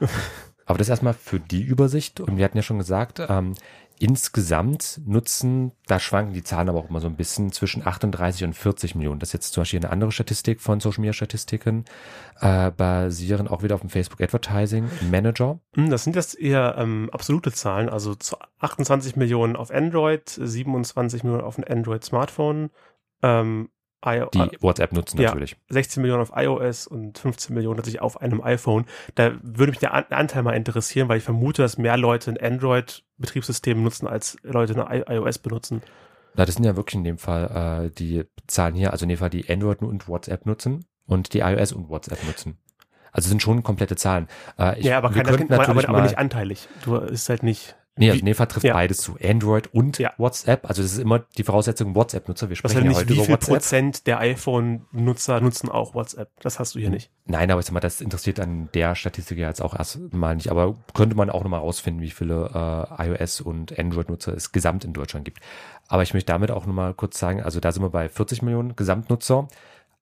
aber 0.65 0.77
das 0.77 0.89
erstmal 0.89 1.13
für 1.13 1.39
die 1.39 1.61
Übersicht 1.61 2.19
und 2.19 2.37
wir 2.37 2.45
hatten 2.45 2.57
ja 2.57 2.63
schon 2.63 2.77
gesagt, 2.77 3.21
ähm, 3.27 3.53
insgesamt 3.99 5.01
nutzen, 5.05 5.71
da 5.87 5.99
schwanken 5.99 6.33
die 6.33 6.43
Zahlen 6.43 6.69
aber 6.69 6.79
auch 6.79 6.89
immer 6.89 6.99
so 6.99 7.07
ein 7.07 7.15
bisschen 7.15 7.51
zwischen 7.51 7.85
38 7.85 8.43
und 8.43 8.53
40 8.53 8.95
Millionen. 8.95 9.19
Das 9.19 9.29
ist 9.29 9.33
jetzt 9.33 9.53
zum 9.53 9.61
Beispiel 9.61 9.79
eine 9.79 9.91
andere 9.91 10.11
Statistik 10.11 10.61
von 10.61 10.79
Social 10.79 11.01
Media 11.01 11.13
Statistiken, 11.13 11.85
äh, 12.39 12.71
basieren 12.71 13.47
auch 13.47 13.63
wieder 13.63 13.75
auf 13.75 13.81
dem 13.81 13.89
Facebook 13.89 14.21
Advertising 14.21 14.89
Manager. 15.09 15.59
Hm, 15.75 15.89
Das 15.89 16.03
sind 16.03 16.15
jetzt 16.15 16.37
eher 16.39 16.75
ähm, 16.77 17.09
absolute 17.11 17.51
Zahlen, 17.51 17.89
also 17.89 18.15
zu 18.15 18.37
28 18.59 19.15
Millionen 19.15 19.55
auf 19.55 19.71
Android, 19.71 20.27
27 20.29 21.23
Millionen 21.23 21.43
auf 21.43 21.57
ein 21.57 21.63
Android-Smartphone, 21.63 22.69
ähm, 23.21 23.69
I 24.05 24.25
die 24.33 24.57
WhatsApp 24.61 24.91
nutzen 24.93 25.19
ja. 25.19 25.29
natürlich. 25.29 25.55
16 25.69 26.01
Millionen 26.01 26.21
auf 26.21 26.31
iOS 26.35 26.87
und 26.87 27.17
15 27.17 27.53
Millionen 27.53 27.77
natürlich 27.77 28.01
auf 28.01 28.21
einem 28.21 28.41
iPhone. 28.41 28.85
Da 29.15 29.33
würde 29.41 29.71
mich 29.71 29.79
der 29.79 29.93
An 29.93 30.05
Anteil 30.09 30.43
mal 30.43 30.53
interessieren, 30.53 31.09
weil 31.09 31.17
ich 31.17 31.23
vermute, 31.23 31.61
dass 31.61 31.77
mehr 31.77 31.97
Leute 31.97 32.31
ein 32.31 32.37
Android-Betriebssystem 32.37 33.81
nutzen, 33.81 34.07
als 34.07 34.37
Leute 34.43 34.87
ein 34.87 35.03
iOS 35.07 35.39
benutzen. 35.39 35.81
Na, 36.35 36.45
das 36.45 36.55
sind 36.55 36.63
ja 36.65 36.75
wirklich 36.75 36.95
in 36.95 37.03
dem 37.03 37.17
Fall 37.17 37.85
äh, 37.85 37.91
die 37.91 38.23
Zahlen 38.47 38.75
hier, 38.75 38.91
also 38.91 39.03
in 39.05 39.09
dem 39.09 39.17
Fall 39.17 39.29
die 39.29 39.49
Android 39.49 39.81
und 39.81 40.07
WhatsApp 40.07 40.45
nutzen 40.45 40.85
und 41.05 41.33
die 41.33 41.39
iOS 41.39 41.71
und 41.73 41.89
WhatsApp 41.89 42.23
nutzen. 42.25 42.57
Also 43.11 43.29
sind 43.29 43.43
schon 43.43 43.61
komplette 43.61 43.95
Zahlen. 43.95 44.27
Äh, 44.57 44.79
ich, 44.79 44.85
ja, 44.85 44.97
aber, 44.97 45.11
keiner, 45.11 45.29
könnten 45.29 45.53
aber, 45.53 45.67
natürlich 45.67 45.87
aber 45.87 46.01
nicht 46.01 46.17
anteilig. 46.17 46.67
Du 46.83 46.95
ist 46.97 47.29
halt 47.29 47.43
nicht. 47.43 47.75
Nee, 47.97 48.07
also 48.09 48.15
wie- 48.15 48.19
in 48.21 48.25
dem 48.25 48.35
Fall 48.35 48.47
trifft 48.47 48.65
ja. 48.65 48.73
beides 48.73 48.97
zu. 48.97 49.17
Android 49.23 49.73
und 49.73 49.99
Ja. 49.99 50.13
WhatsApp. 50.17 50.67
Also 50.69 50.81
das 50.81 50.93
ist 50.93 50.97
immer 50.99 51.19
die 51.37 51.43
Voraussetzung 51.43 51.95
WhatsApp-Nutzer. 51.95 52.47
Wir 52.49 52.51
Was 52.53 52.57
sprechen 52.59 52.75
halt 52.75 52.83
ja 52.85 52.89
nicht, 52.89 52.97
heute 52.99 53.09
wie 53.09 53.13
über 53.15 53.23
viel 53.25 53.33
WhatsApp. 53.33 53.53
Prozent 53.53 54.07
der 54.07 54.19
iPhone-Nutzer 54.19 55.41
nutzen 55.41 55.69
auch 55.69 55.93
WhatsApp. 55.93 56.29
Das 56.41 56.59
hast 56.59 56.75
du 56.75 56.79
hier 56.79 56.89
nicht. 56.89 57.11
Nein, 57.25 57.49
aber 57.51 57.59
ich 57.59 57.65
sag 57.65 57.73
mal, 57.73 57.79
das 57.79 58.01
interessiert 58.01 58.39
an 58.39 58.69
der 58.73 58.95
Statistik 58.95 59.37
ja 59.37 59.47
jetzt 59.47 59.61
auch 59.61 59.75
erstmal 59.77 60.35
nicht. 60.35 60.49
Aber 60.49 60.75
könnte 60.93 61.15
man 61.15 61.29
auch 61.29 61.43
nochmal 61.43 61.59
rausfinden, 61.61 62.01
wie 62.01 62.09
viele 62.11 62.87
äh, 62.99 63.07
iOS 63.09 63.41
und 63.41 63.77
Android-Nutzer 63.77 64.33
es 64.33 64.51
gesamt 64.51 64.85
in 64.85 64.93
Deutschland 64.93 65.25
gibt. 65.25 65.39
Aber 65.87 66.03
ich 66.03 66.13
möchte 66.13 66.31
damit 66.31 66.51
auch 66.51 66.65
nochmal 66.65 66.93
kurz 66.93 67.19
sagen, 67.19 67.41
also 67.41 67.59
da 67.59 67.71
sind 67.71 67.83
wir 67.83 67.89
bei 67.89 68.09
40 68.09 68.41
Millionen 68.41 68.75
Gesamtnutzer, 68.75 69.47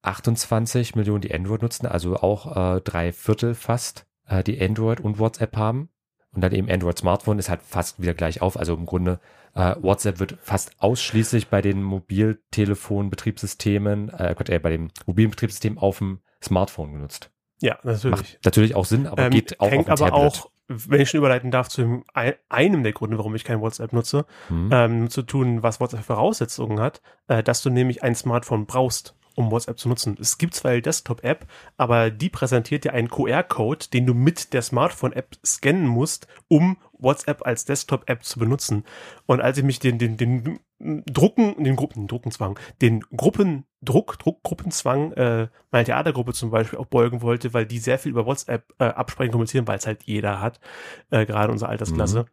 28 0.04 0.96
Millionen, 0.96 1.22
die 1.22 1.34
Android 1.34 1.62
nutzen, 1.62 1.86
also 1.86 2.16
auch 2.18 2.76
äh, 2.78 2.82
drei 2.82 3.12
Viertel 3.12 3.54
fast, 3.54 4.06
äh, 4.28 4.44
die 4.44 4.60
Android 4.62 5.00
und 5.00 5.20
WhatsApp 5.20 5.56
haben. 5.58 5.90
Und 6.34 6.42
dann 6.42 6.54
eben 6.54 6.70
Android 6.70 6.98
Smartphone 6.98 7.40
ist 7.40 7.50
halt 7.50 7.62
fast 7.62 8.02
wieder 8.02 8.14
gleich 8.14 8.42
auf. 8.42 8.58
Also 8.58 8.74
im 8.74 8.86
Grunde 8.86 9.20
äh, 9.54 9.76
WhatsApp 9.82 10.20
wird 10.20 10.38
fast 10.42 10.72
ausschließlich 10.80 11.50
bei 11.50 11.62
den 11.62 11.84
Mobiltelefon-Betriebssystemen, 11.84 14.10
äh, 14.10 14.34
Gott, 14.38 14.50
äh, 14.50 14.60
bei 14.60 14.70
dem 14.72 14.90
mobilen 15.06 15.32
Betriebssystem 15.32 15.78
auf 15.78 15.98
dem 16.00 16.20
Smartphone 16.44 16.94
genutzt. 16.94 17.30
Ja, 17.62 17.78
natürlich. 17.84 18.18
Macht 18.18 18.40
natürlich 18.46 18.76
auch 18.76 18.86
Sinn, 18.86 19.08
aber 19.08 19.24
Ähm, 19.24 19.32
geht 19.32 19.60
auch 19.60 19.70
hängt 19.70 19.90
auf 19.90 20.00
dem 20.00 20.08
aber 20.08 20.16
Tablet. 20.16 20.34
auch, 20.42 20.52
wenn 20.68 21.02
ich 21.02 21.10
schon 21.10 21.20
überleiten 21.20 21.52
darf, 21.52 21.70
zu 21.70 22.04
einem 22.50 22.84
der 22.84 22.94
Gründe, 22.94 23.18
warum 23.18 23.36
ich 23.36 23.44
kein 23.44 23.62
WhatsApp 23.62 23.94
nutze, 23.94 24.26
Hm. 24.48 24.70
ähm, 24.72 25.10
zu 25.10 25.22
tun, 25.24 25.64
was 25.64 25.80
WhatsApp 25.80 26.04
Voraussetzungen 26.04 26.80
hat, 26.80 27.02
äh, 27.28 27.44
dass 27.44 27.62
du 27.62 27.70
nämlich 27.70 28.04
ein 28.04 28.16
Smartphone 28.16 28.66
brauchst, 28.66 29.16
um 29.36 29.52
WhatsApp 29.52 29.80
zu 29.80 29.90
nutzen. 29.90 30.18
Es 30.20 30.38
gibt 30.38 30.54
zwar 30.54 30.74
die 30.74 30.82
Desktop-App, 30.82 31.46
aber 31.78 32.10
die 32.10 32.30
präsentiert 32.30 32.84
dir 32.84 32.94
einen 32.94 33.10
QR-Code, 33.10 33.88
den 33.94 34.06
du 34.06 34.14
mit 34.14 34.54
der 34.54 34.62
Smartphone-App 34.62 35.38
scannen 35.46 35.88
musst, 35.88 36.28
um 36.48 36.78
WhatsApp 36.94 37.46
als 37.46 37.66
Desktop-App 37.66 38.24
zu 38.24 38.40
benutzen. 38.40 38.84
Und 39.26 39.42
als 39.42 39.58
ich 39.58 39.64
mich 39.64 39.80
den, 39.80 39.98
den, 39.98 40.18
den 40.18 40.60
Drucken, 40.80 41.64
den 41.64 41.76
Gruppen, 41.76 42.08
Druckenzwang, 42.08 42.60
den 42.82 43.02
Gruppendruck, 43.16 44.18
Druck, 44.20 44.44
Gruppenzwang 44.44 45.12
äh, 45.14 45.48
meiner 45.72 45.86
Theatergruppe 45.86 46.34
zum 46.34 46.50
Beispiel 46.50 46.80
auch 46.80 46.88
beugen 46.88 47.22
wollte, 47.22 47.54
weil 47.54 47.66
die 47.66 47.80
sehr 47.80 48.00
viel 48.00 48.12
über 48.12 48.26
WhatsApp 48.26 48.74
äh, 48.80 48.86
absprechen, 48.86 49.32
kommunizieren, 49.32 49.68
weil 49.68 49.78
es 49.78 49.88
halt 49.88 50.04
jeder 50.04 50.42
hat, 50.42 50.60
äh, 51.12 51.26
gerade 51.26 51.52
unsere 51.52 51.70
Altersklasse. 51.70 52.26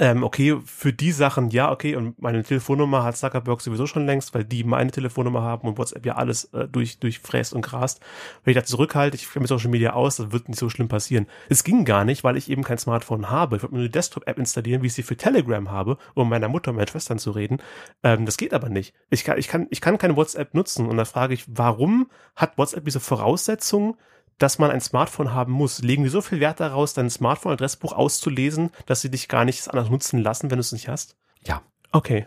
Ähm, 0.00 0.22
okay, 0.22 0.56
für 0.64 0.92
die 0.92 1.12
Sachen 1.12 1.50
ja, 1.50 1.72
okay, 1.72 1.96
und 1.96 2.20
meine 2.20 2.44
Telefonnummer 2.44 3.02
hat 3.02 3.16
Zuckerberg 3.16 3.60
sowieso 3.60 3.86
schon 3.86 4.06
längst, 4.06 4.34
weil 4.34 4.44
die 4.44 4.62
meine 4.62 4.90
Telefonnummer 4.90 5.42
haben 5.42 5.66
und 5.66 5.78
WhatsApp 5.78 6.04
ja 6.04 6.14
alles 6.14 6.44
äh, 6.52 6.68
durch, 6.68 7.00
durchfräst 7.00 7.54
und 7.54 7.62
grast. 7.62 8.00
Wenn 8.44 8.52
ich 8.52 8.56
da 8.56 8.64
zurückhalte, 8.64 9.16
ich 9.16 9.28
kenne 9.28 9.42
mit 9.42 9.48
Social 9.48 9.70
Media 9.70 9.94
aus, 9.94 10.16
das 10.16 10.30
wird 10.30 10.48
nicht 10.48 10.58
so 10.58 10.68
schlimm 10.68 10.88
passieren. 10.88 11.26
Es 11.48 11.64
ging 11.64 11.84
gar 11.84 12.04
nicht, 12.04 12.22
weil 12.22 12.36
ich 12.36 12.50
eben 12.50 12.62
kein 12.62 12.78
Smartphone 12.78 13.30
habe. 13.30 13.56
Ich 13.56 13.62
wollte 13.62 13.74
mir 13.74 13.80
eine 13.80 13.90
Desktop-App 13.90 14.38
installieren, 14.38 14.82
wie 14.82 14.86
ich 14.86 14.94
sie 14.94 15.02
für 15.02 15.16
Telegram 15.16 15.70
habe, 15.70 15.96
um 16.14 16.28
meiner 16.28 16.48
Mutter 16.48 16.70
und 16.70 16.76
meinen 16.76 16.88
Schwestern 16.88 17.18
zu 17.18 17.30
reden. 17.32 17.58
Ähm, 18.02 18.26
das 18.26 18.36
geht 18.36 18.54
aber 18.54 18.68
nicht. 18.68 18.94
Ich 19.10 19.24
kann, 19.24 19.38
ich 19.38 19.48
kann, 19.48 19.66
ich 19.70 19.80
kann 19.80 19.98
keine 19.98 20.16
WhatsApp 20.16 20.54
nutzen 20.54 20.86
und 20.86 20.98
da 20.98 21.06
frage 21.06 21.34
ich, 21.34 21.44
warum 21.48 22.08
hat 22.36 22.58
WhatsApp 22.58 22.84
diese 22.84 23.00
Voraussetzung, 23.00 23.96
dass 24.38 24.58
man 24.58 24.70
ein 24.70 24.80
Smartphone 24.80 25.34
haben 25.34 25.52
muss. 25.52 25.80
Legen 25.80 26.04
die 26.04 26.08
so 26.08 26.20
viel 26.20 26.40
Wert 26.40 26.60
daraus, 26.60 26.94
dein 26.94 27.10
Smartphone-Adressbuch 27.10 27.92
auszulesen, 27.92 28.70
dass 28.86 29.00
sie 29.00 29.10
dich 29.10 29.28
gar 29.28 29.44
nicht 29.44 29.68
anders 29.68 29.90
nutzen 29.90 30.20
lassen, 30.20 30.50
wenn 30.50 30.58
du 30.58 30.62
es 30.62 30.72
nicht 30.72 30.88
hast? 30.88 31.16
Ja. 31.44 31.62
Okay. 31.90 32.26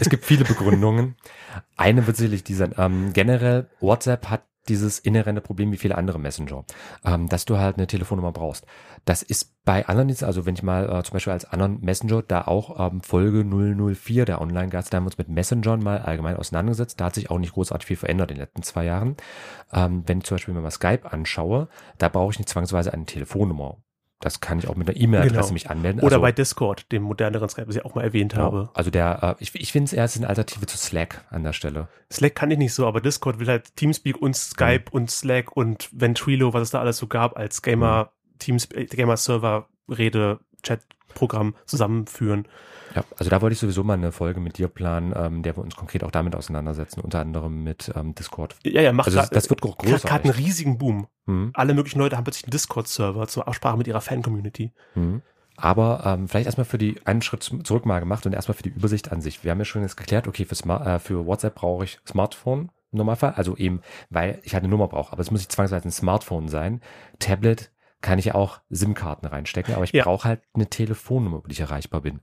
Es 0.00 0.08
gibt 0.08 0.24
viele 0.24 0.44
Begründungen. 0.44 1.16
Eine 1.76 2.06
wird 2.06 2.16
sicherlich 2.16 2.44
die 2.44 2.54
sein. 2.54 2.74
Ähm, 2.78 3.12
generell, 3.12 3.68
WhatsApp 3.80 4.28
hat 4.30 4.42
dieses 4.68 4.98
inhärente 4.98 5.40
Problem 5.40 5.72
wie 5.72 5.76
viele 5.76 5.96
andere 5.96 6.18
Messenger, 6.18 6.64
ähm, 7.04 7.28
dass 7.28 7.44
du 7.44 7.58
halt 7.58 7.76
eine 7.76 7.86
Telefonnummer 7.86 8.32
brauchst. 8.32 8.66
Das 9.04 9.22
ist 9.22 9.64
bei 9.64 9.86
anderen 9.86 10.08
Diensten, 10.08 10.24
also 10.24 10.46
wenn 10.46 10.54
ich 10.54 10.62
mal 10.62 10.84
äh, 10.84 11.02
zum 11.02 11.14
Beispiel 11.14 11.32
als 11.32 11.44
anderen 11.44 11.80
Messenger, 11.80 12.22
da 12.22 12.42
auch 12.42 12.92
ähm, 12.92 13.00
Folge 13.00 13.44
004 13.44 14.24
der 14.24 14.40
Online-Guides, 14.40 14.90
da 14.90 14.96
haben 14.96 15.04
wir 15.04 15.08
uns 15.08 15.18
mit 15.18 15.28
Messengern 15.28 15.82
mal 15.82 15.98
allgemein 15.98 16.36
auseinandergesetzt. 16.36 17.00
Da 17.00 17.06
hat 17.06 17.14
sich 17.14 17.30
auch 17.30 17.38
nicht 17.38 17.54
großartig 17.54 17.86
viel 17.86 17.96
verändert 17.96 18.30
in 18.30 18.36
den 18.36 18.42
letzten 18.42 18.62
zwei 18.62 18.84
Jahren. 18.84 19.16
Ähm, 19.72 20.04
wenn 20.06 20.18
ich 20.18 20.24
zum 20.24 20.36
Beispiel 20.36 20.54
mir 20.54 20.60
mal 20.60 20.70
Skype 20.70 21.10
anschaue, 21.10 21.68
da 21.98 22.08
brauche 22.08 22.32
ich 22.32 22.38
nicht 22.38 22.48
zwangsweise 22.48 22.92
eine 22.92 23.06
Telefonnummer. 23.06 23.78
Das 24.22 24.40
kann 24.40 24.58
ich 24.60 24.68
auch 24.68 24.76
mit 24.76 24.88
einer 24.88 24.96
E-Mail-Adresse 24.96 25.34
Genau. 25.40 25.52
mich 25.52 25.68
anmelden. 25.68 26.00
Oder 26.00 26.12
Also- 26.16 26.22
bei 26.22 26.32
Discord, 26.32 26.90
dem 26.92 27.02
moderneren 27.02 27.48
Skype, 27.48 27.66
das 27.66 27.76
ich 27.76 27.84
auch 27.84 27.94
mal 27.96 28.02
erwähnt 28.04 28.32
Genau. 28.32 28.44
habe. 28.44 28.70
Also 28.72 28.90
der, 28.90 29.36
äh, 29.38 29.42
ich, 29.42 29.54
ich 29.56 29.72
finde 29.72 29.86
es 29.86 29.92
erst 29.92 30.16
eine 30.16 30.28
Alternative 30.28 30.64
zu 30.66 30.78
Slack 30.78 31.24
an 31.30 31.42
der 31.42 31.52
Stelle. 31.52 31.88
Slack 32.10 32.34
kann 32.36 32.50
ich 32.52 32.58
nicht 32.58 32.72
so, 32.72 32.86
aber 32.86 33.00
Discord 33.00 33.40
will 33.40 33.48
halt 33.48 33.74
Teamspeak 33.76 34.16
und 34.22 34.36
Skype 34.36 34.84
und 34.92 35.10
Slack 35.10 35.56
und 35.56 35.88
Ventrilo, 35.92 36.54
was 36.54 36.62
es 36.62 36.70
da 36.70 36.80
alles 36.80 36.98
so 36.98 37.08
gab, 37.08 37.36
als 37.36 37.62
Gamer, 37.62 38.12
Teams, 38.38 38.66
äh, 38.72 38.86
Gamer-Server, 38.86 39.66
Rede, 39.88 40.38
Chat-Programm 40.62 41.54
zusammenführen. 41.66 42.46
Ja, 42.94 43.04
also 43.16 43.30
da 43.30 43.40
wollte 43.40 43.54
ich 43.54 43.58
sowieso 43.58 43.84
mal 43.84 43.94
eine 43.94 44.12
Folge 44.12 44.38
mit 44.40 44.58
dir 44.58 44.68
planen, 44.68 45.14
ähm, 45.16 45.42
der 45.42 45.56
wir 45.56 45.62
uns 45.62 45.76
konkret 45.76 46.04
auch 46.04 46.10
damit 46.10 46.34
auseinandersetzen, 46.36 47.00
unter 47.00 47.20
anderem 47.20 47.62
mit 47.64 47.90
ähm, 47.96 48.14
Discord. 48.14 48.54
Ja, 48.64 48.82
ja, 48.82 48.92
macht 48.92 49.06
Also 49.08 49.18
das, 49.18 49.28
grad- 49.30 49.36
das 49.36 49.50
wird 49.50 49.60
grad- 49.62 50.02
grad 50.02 50.24
einen 50.24 50.32
riesigen 50.34 50.76
Boom. 50.78 51.06
Mhm. 51.26 51.50
Alle 51.54 51.72
möglichen 51.74 51.98
Leute 52.00 52.16
haben 52.16 52.24
plötzlich 52.24 52.44
einen 52.44 52.50
Discord-Server 52.52 53.28
zur 53.28 53.48
Aussprache 53.48 53.76
mit 53.78 53.86
ihrer 53.88 54.00
Fan-Community. 54.02 54.72
Mhm. 54.94 55.22
Aber 55.56 56.02
ähm, 56.06 56.28
vielleicht 56.28 56.46
erstmal 56.46 56.64
für 56.64 56.78
die 56.78 57.00
einen 57.06 57.22
Schritt 57.22 57.42
zurück 57.42 57.86
mal 57.86 58.00
gemacht 58.00 58.24
und 58.26 58.32
erstmal 58.32 58.56
für 58.56 58.62
die 58.62 58.70
Übersicht 58.70 59.12
an 59.12 59.20
sich. 59.20 59.44
Wir 59.44 59.50
haben 59.50 59.58
ja 59.58 59.64
schon 59.64 59.82
jetzt 59.82 59.96
geklärt, 59.96 60.26
okay, 60.26 60.44
für, 60.44 60.54
Smart, 60.54 60.86
äh, 60.86 60.98
für 60.98 61.26
WhatsApp 61.26 61.54
brauche 61.54 61.84
ich 61.84 62.00
Smartphone 62.08 62.70
im 62.90 62.98
Normalfall, 62.98 63.32
also 63.36 63.56
eben, 63.56 63.80
weil 64.10 64.38
ich 64.44 64.54
halt 64.54 64.64
eine 64.64 64.70
Nummer 64.70 64.88
brauche. 64.88 65.12
Aber 65.12 65.20
es 65.22 65.30
muss 65.30 65.40
nicht 65.40 65.52
zwangsweise 65.52 65.86
ein 65.88 65.92
Smartphone 65.92 66.48
sein. 66.48 66.80
Tablet 67.18 67.70
kann 68.02 68.18
ich 68.18 68.26
ja 68.26 68.34
auch 68.34 68.60
SIM-Karten 68.70 69.26
reinstecken, 69.26 69.74
aber 69.74 69.84
ich 69.84 69.92
Ja. 69.92 70.04
brauche 70.04 70.28
halt 70.28 70.40
eine 70.54 70.66
Telefonnummer, 70.66 71.38
wo 71.38 71.48
ich 71.48 71.60
erreichbar 71.60 72.00
bin. 72.02 72.20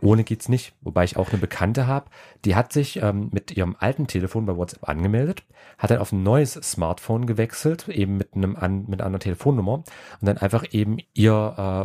Ohne 0.00 0.24
geht's 0.24 0.48
nicht. 0.48 0.74
Wobei 0.82 1.04
ich 1.04 1.16
auch 1.16 1.30
eine 1.30 1.38
Bekannte 1.38 1.86
habe, 1.86 2.06
die 2.44 2.54
hat 2.54 2.72
sich 2.72 3.02
ähm, 3.02 3.30
mit 3.32 3.50
ihrem 3.56 3.74
alten 3.78 4.06
Telefon 4.06 4.46
bei 4.46 4.56
WhatsApp 4.56 4.88
angemeldet, 4.88 5.42
hat 5.78 5.90
dann 5.90 5.98
auf 5.98 6.12
ein 6.12 6.22
neues 6.22 6.52
Smartphone 6.52 7.26
gewechselt, 7.26 7.88
eben 7.88 8.16
mit 8.16 8.34
einem 8.34 8.56
an, 8.56 8.84
mit 8.88 9.00
einer 9.02 9.18
Telefonnummer 9.18 9.74
und 9.74 9.86
dann 10.20 10.38
einfach 10.38 10.64
eben 10.72 10.98
ihr 11.14 11.32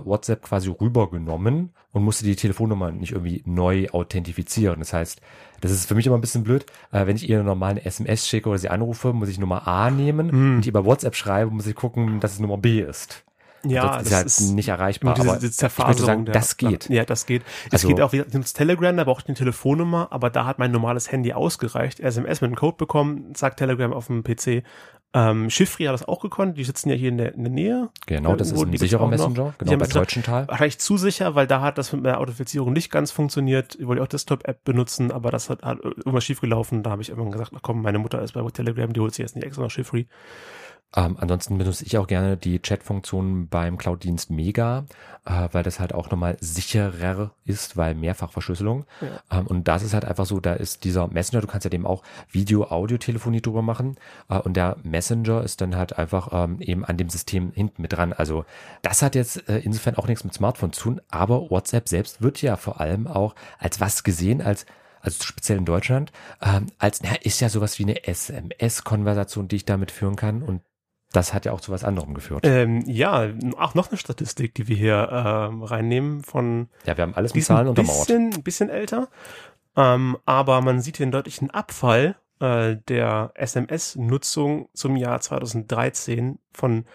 äh, 0.04 0.08
WhatsApp 0.08 0.42
quasi 0.44 0.70
rübergenommen 0.70 1.72
und 1.92 2.04
musste 2.04 2.26
die 2.26 2.36
Telefonnummer 2.36 2.92
nicht 2.92 3.14
irgendwie 3.14 3.44
neu 3.46 3.88
authentifizieren. 3.92 4.80
Das 4.80 4.94
heißt, 4.94 5.22
das 5.62 5.72
ist 5.72 5.88
für 5.88 5.96
mich 5.96 6.06
immer 6.06 6.18
ein 6.18 6.22
bisschen 6.22 6.44
blöd. 6.44 6.66
Äh, 6.92 7.08
wenn 7.08 7.16
ich 7.16 7.30
ihr 7.30 7.42
normal 7.44 7.72
eine 7.72 7.86
SMS 7.86 8.28
schicke 8.28 8.50
oder 8.50 8.58
sie 8.58 8.70
anrufe, 8.70 9.14
muss 9.14 9.30
ich 9.30 9.40
Nummer 9.40 9.68
A 9.68 9.90
nehmen. 9.90 10.32
Hm. 10.32 10.56
Und 10.58 10.62
die 10.66 10.70
über 10.70 10.86
WhatsApp 10.86 11.16
schreibe, 11.16 11.52
muss 11.52 11.66
ich 11.68 11.76
gucken, 11.76 12.20
dass 12.20 12.34
es 12.34 12.40
Nummer 12.40 12.58
B 12.58 12.82
ist. 12.82 13.24
Ja, 13.66 13.92
Ansonsten 13.92 14.26
ist 14.28 14.38
sie 14.38 14.44
halt 14.46 14.56
nicht 14.56 14.68
erreichbar. 14.70 15.14
diese, 15.16 15.28
aber 15.30 15.38
diese 15.40 15.52
ich 15.52 15.58
Zerfaserung 15.58 16.06
sagen, 16.06 16.26
der- 16.26 16.34
das 16.34 16.58
geht. 16.58 16.90
Ja, 16.90 17.06
das 17.06 17.26
geht. 17.26 17.44
Es 17.68 17.74
Also- 17.74 17.88
geht 17.90 18.02
auch, 18.02 18.14
wie 18.14 18.20
ins 18.20 18.54
Telegram, 18.54 18.96
da 18.96 19.04
brauche 19.04 19.22
ich 19.22 19.28
eine 19.28 19.36
Telefonnummer, 19.36 20.08
aber 20.12 20.30
da 20.30 20.46
hat 20.46 20.60
mein 20.60 20.72
normales 20.72 21.12
Handy 21.12 21.34
ausgereicht. 21.34 22.00
SMS 22.00 22.42
mit 22.42 22.50
einem 22.50 22.56
Code 22.56 22.78
bekommen, 22.78 23.34
sagt 23.36 23.58
Telegram 23.60 23.92
auf 23.94 24.08
dem 24.08 24.24
PC. 24.24 24.64
Ähm, 25.14 25.50
Schiffri 25.50 25.86
hat 25.86 25.94
das 25.94 26.06
auch 26.08 26.20
gekonnt, 26.22 26.58
die 26.58 26.66
sitzen 26.66 26.90
ja 26.90 26.96
hier 26.96 27.10
in 27.10 27.18
der, 27.18 27.34
in 27.34 27.44
der 27.46 27.52
Nähe. 27.52 27.90
Genau, 28.08 28.36
das 28.36 28.48
ist 28.52 28.58
Irgendwo, 28.58 28.76
ein 28.76 28.78
sicherer 28.78 29.08
gibt's 29.10 29.24
auch 29.24 29.30
noch. 29.30 29.36
Messenger, 29.36 29.54
genau 29.58 29.78
bei 29.78 29.88
deutschen 29.88 30.22
Teil. 30.22 30.48
Wahrscheinlich 30.50 30.80
zu 30.80 30.98
sicher, 30.98 31.34
weil 31.34 31.48
da 31.48 31.62
hat 31.62 31.78
das 31.78 31.94
mit 31.94 32.06
der 32.06 32.20
Authentifizierung 32.20 32.74
nicht 32.74 32.92
ganz 32.92 33.12
funktioniert. 33.12 33.76
Ich 33.80 33.88
wollte 33.88 34.04
auch 34.04 34.08
Desktop-App 34.08 34.66
benutzen, 34.66 35.12
aber 35.14 35.32
das 35.32 35.50
hat, 35.50 35.64
hat 35.64 35.80
irgendwas 35.84 36.26
schief 36.26 36.42
gelaufen. 36.42 36.84
Da 36.84 36.90
habe 36.92 37.02
ich 37.02 37.10
irgendwann 37.10 37.32
gesagt, 37.32 37.52
ach 37.56 37.62
komm, 37.64 37.82
meine 37.82 38.00
Mutter 38.00 38.22
ist 38.22 38.34
bei 38.34 38.42
Telegram, 38.52 38.92
die 38.92 39.00
holt 39.00 39.14
sich 39.14 39.24
jetzt 39.24 39.36
nicht 39.36 39.46
extra 39.46 39.64
noch 39.64 39.72
Schiffri. 39.72 40.08
Ähm, 40.96 41.18
ansonsten 41.20 41.58
benutze 41.58 41.86
ich 41.86 41.98
auch 41.98 42.08
gerne 42.08 42.38
die 42.38 42.62
Chat-Funktion 42.62 43.50
beim 43.50 43.78
Cloud-Dienst 43.78 44.32
Mega, 44.32 44.86
äh, 45.26 45.50
weil 45.52 45.64
das 45.64 45.80
halt 45.80 45.94
auch 45.94 46.10
nochmal 46.10 46.38
sicherer 46.40 47.32
ist, 47.44 47.76
weil 47.76 47.94
Mehrfachverschlüsselung. 47.94 48.86
Ja. 49.02 49.40
Ähm, 49.40 49.48
und 49.48 49.68
das 49.68 49.84
ist 49.84 49.94
halt 49.94 50.06
einfach 50.06 50.26
so, 50.26 50.40
da 50.40 50.54
ist 50.54 50.86
dieser 50.86 51.08
Messenger, 51.08 51.42
du 51.42 51.48
kannst 51.48 51.66
ja 51.66 51.70
dem 51.70 51.86
auch 51.86 52.04
Video-Audio-Telefonie 52.32 53.42
drüber 53.42 53.62
machen. 53.62 53.98
Äh, 54.30 54.40
und 54.40 54.56
der 54.56 54.78
Messenger 54.84 55.44
ist 55.44 55.60
dann 55.60 55.76
halt 55.76 55.98
einfach 55.98 56.30
ähm, 56.32 56.62
eben 56.62 56.86
an 56.86 56.96
dem 56.96 57.10
System 57.10 57.52
hinten 57.52 57.82
mit 57.82 57.94
dran. 57.94 58.14
Also 58.14 58.46
das 58.82 59.02
hat 59.02 59.16
jetzt 59.16 59.48
äh, 59.50 59.60
insofern 59.60 59.96
auch 59.96 60.08
nichts 60.08 60.24
mit 60.24 60.34
Smartphone 60.34 60.72
zu 60.72 60.84
tun, 60.84 61.02
aber 61.10 61.50
WhatsApp 61.50 61.90
selbst 61.90 62.22
wird 62.22 62.42
ja 62.42 62.56
vor 62.56 62.80
allem 62.80 63.08
auch 63.08 63.36
als 63.60 63.82
was 63.82 64.04
gesehen, 64.04 64.42
als 64.42 64.66
also 65.02 65.24
speziell 65.24 65.58
in 65.58 65.66
Deutschland, 65.66 66.12
ähm, 66.42 66.68
als 66.80 67.02
na, 67.02 67.16
ist 67.22 67.40
ja 67.40 67.50
sowas 67.50 67.80
wie 67.80 67.84
eine 67.84 68.06
SMS-Konversation, 68.06 69.48
die 69.48 69.58
ich 69.58 69.66
damit 69.66 69.92
führen 69.92 70.16
kann 70.16 70.42
und 70.42 70.62
das 71.12 71.34
hat 71.34 71.46
ja 71.46 71.52
auch 71.52 71.62
zu 71.62 71.72
was 71.72 71.84
anderem 71.84 72.14
geführt. 72.14 72.46
Ähm, 72.46 72.84
ja, 72.86 73.30
auch 73.58 73.76
noch 73.76 73.90
eine 73.90 73.98
Statistik, 73.98 74.56
die 74.56 74.68
wir 74.68 74.76
hier 74.76 75.10
ähm, 75.12 75.64
reinnehmen 75.64 76.24
von 76.24 76.70
ja, 76.86 76.98
wir 76.98 77.04
haben 77.04 77.16
alles 77.16 77.34
mit 77.34 77.44
Zahlen 77.44 77.68
untermauert. 77.68 78.08
bisschen, 78.08 78.34
ein 78.34 78.44
bisschen 78.44 78.70
älter, 78.70 79.08
ähm, 79.76 80.18
aber 80.26 80.62
man 80.62 80.82
sieht 80.82 80.98
hier 80.98 81.06
einen 81.06 81.12
deutlichen 81.12 81.50
Abfall 81.50 82.18
äh, 82.40 82.78
der 82.88 83.32
SMS-Nutzung 83.36 84.70
zum 84.74 84.96
Jahr 84.96 85.22
2013 85.22 86.40
von 86.54 86.86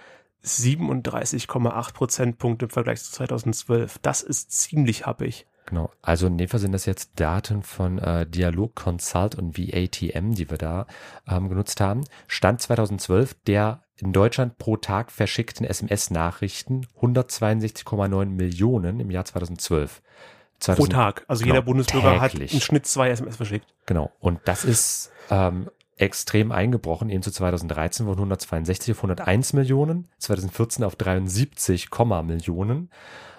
37,8 0.44 1.94
Prozentpunkte 1.94 2.66
im 2.66 2.70
Vergleich 2.70 3.03
zu 3.03 3.12
2012. 3.12 3.98
Das 3.98 4.22
ist 4.22 4.51
ziemlich 4.51 5.07
happig. 5.07 5.46
Genau. 5.72 5.90
Also 6.02 6.26
in 6.26 6.37
dem 6.37 6.50
Fall 6.50 6.61
sind 6.61 6.72
das 6.72 6.85
jetzt 6.85 7.12
Daten 7.18 7.62
von 7.62 7.98
äh, 7.98 8.26
Dialog 8.26 8.74
Consult 8.74 9.37
und 9.37 9.56
VATM, 9.56 10.35
die 10.35 10.50
wir 10.50 10.58
da 10.58 10.87
ähm, 11.26 11.48
genutzt 11.48 11.80
haben. 11.80 12.04
Stand 12.26 12.61
2012 12.61 13.35
der 13.46 13.82
in 13.96 14.12
Deutschland 14.12 14.58
pro 14.58 14.76
Tag 14.76 15.11
verschickten 15.11 15.64
SMS-Nachrichten 15.64 16.87
162,9 17.00 18.26
Millionen 18.26 19.00
im 19.00 19.11
Jahr 19.11 19.24
2012. 19.24 20.02
Pro 20.02 20.58
2000 20.58 20.92
Tag. 20.92 21.24
Also 21.26 21.42
genau, 21.42 21.54
jeder 21.54 21.64
Bundesbürger 21.64 22.20
hat 22.20 22.32
täglich. 22.32 22.52
im 22.52 22.61
Schnitt 22.61 22.85
zwei 22.85 23.08
SMS 23.08 23.37
verschickt. 23.37 23.66
Genau. 23.87 24.12
Und 24.20 24.40
das 24.44 24.66
ist 24.66 25.11
ähm, 25.30 25.70
extrem 25.96 26.52
eingebrochen. 26.52 27.08
Eben 27.08 27.22
zu 27.22 27.30
2013 27.30 28.04
wurden 28.04 28.18
162 28.18 28.92
auf 28.92 28.98
101 28.98 29.54
Millionen, 29.54 30.08
2014 30.18 30.85
auf 30.85 30.96
73, 30.96 31.88
Millionen. 32.24 32.90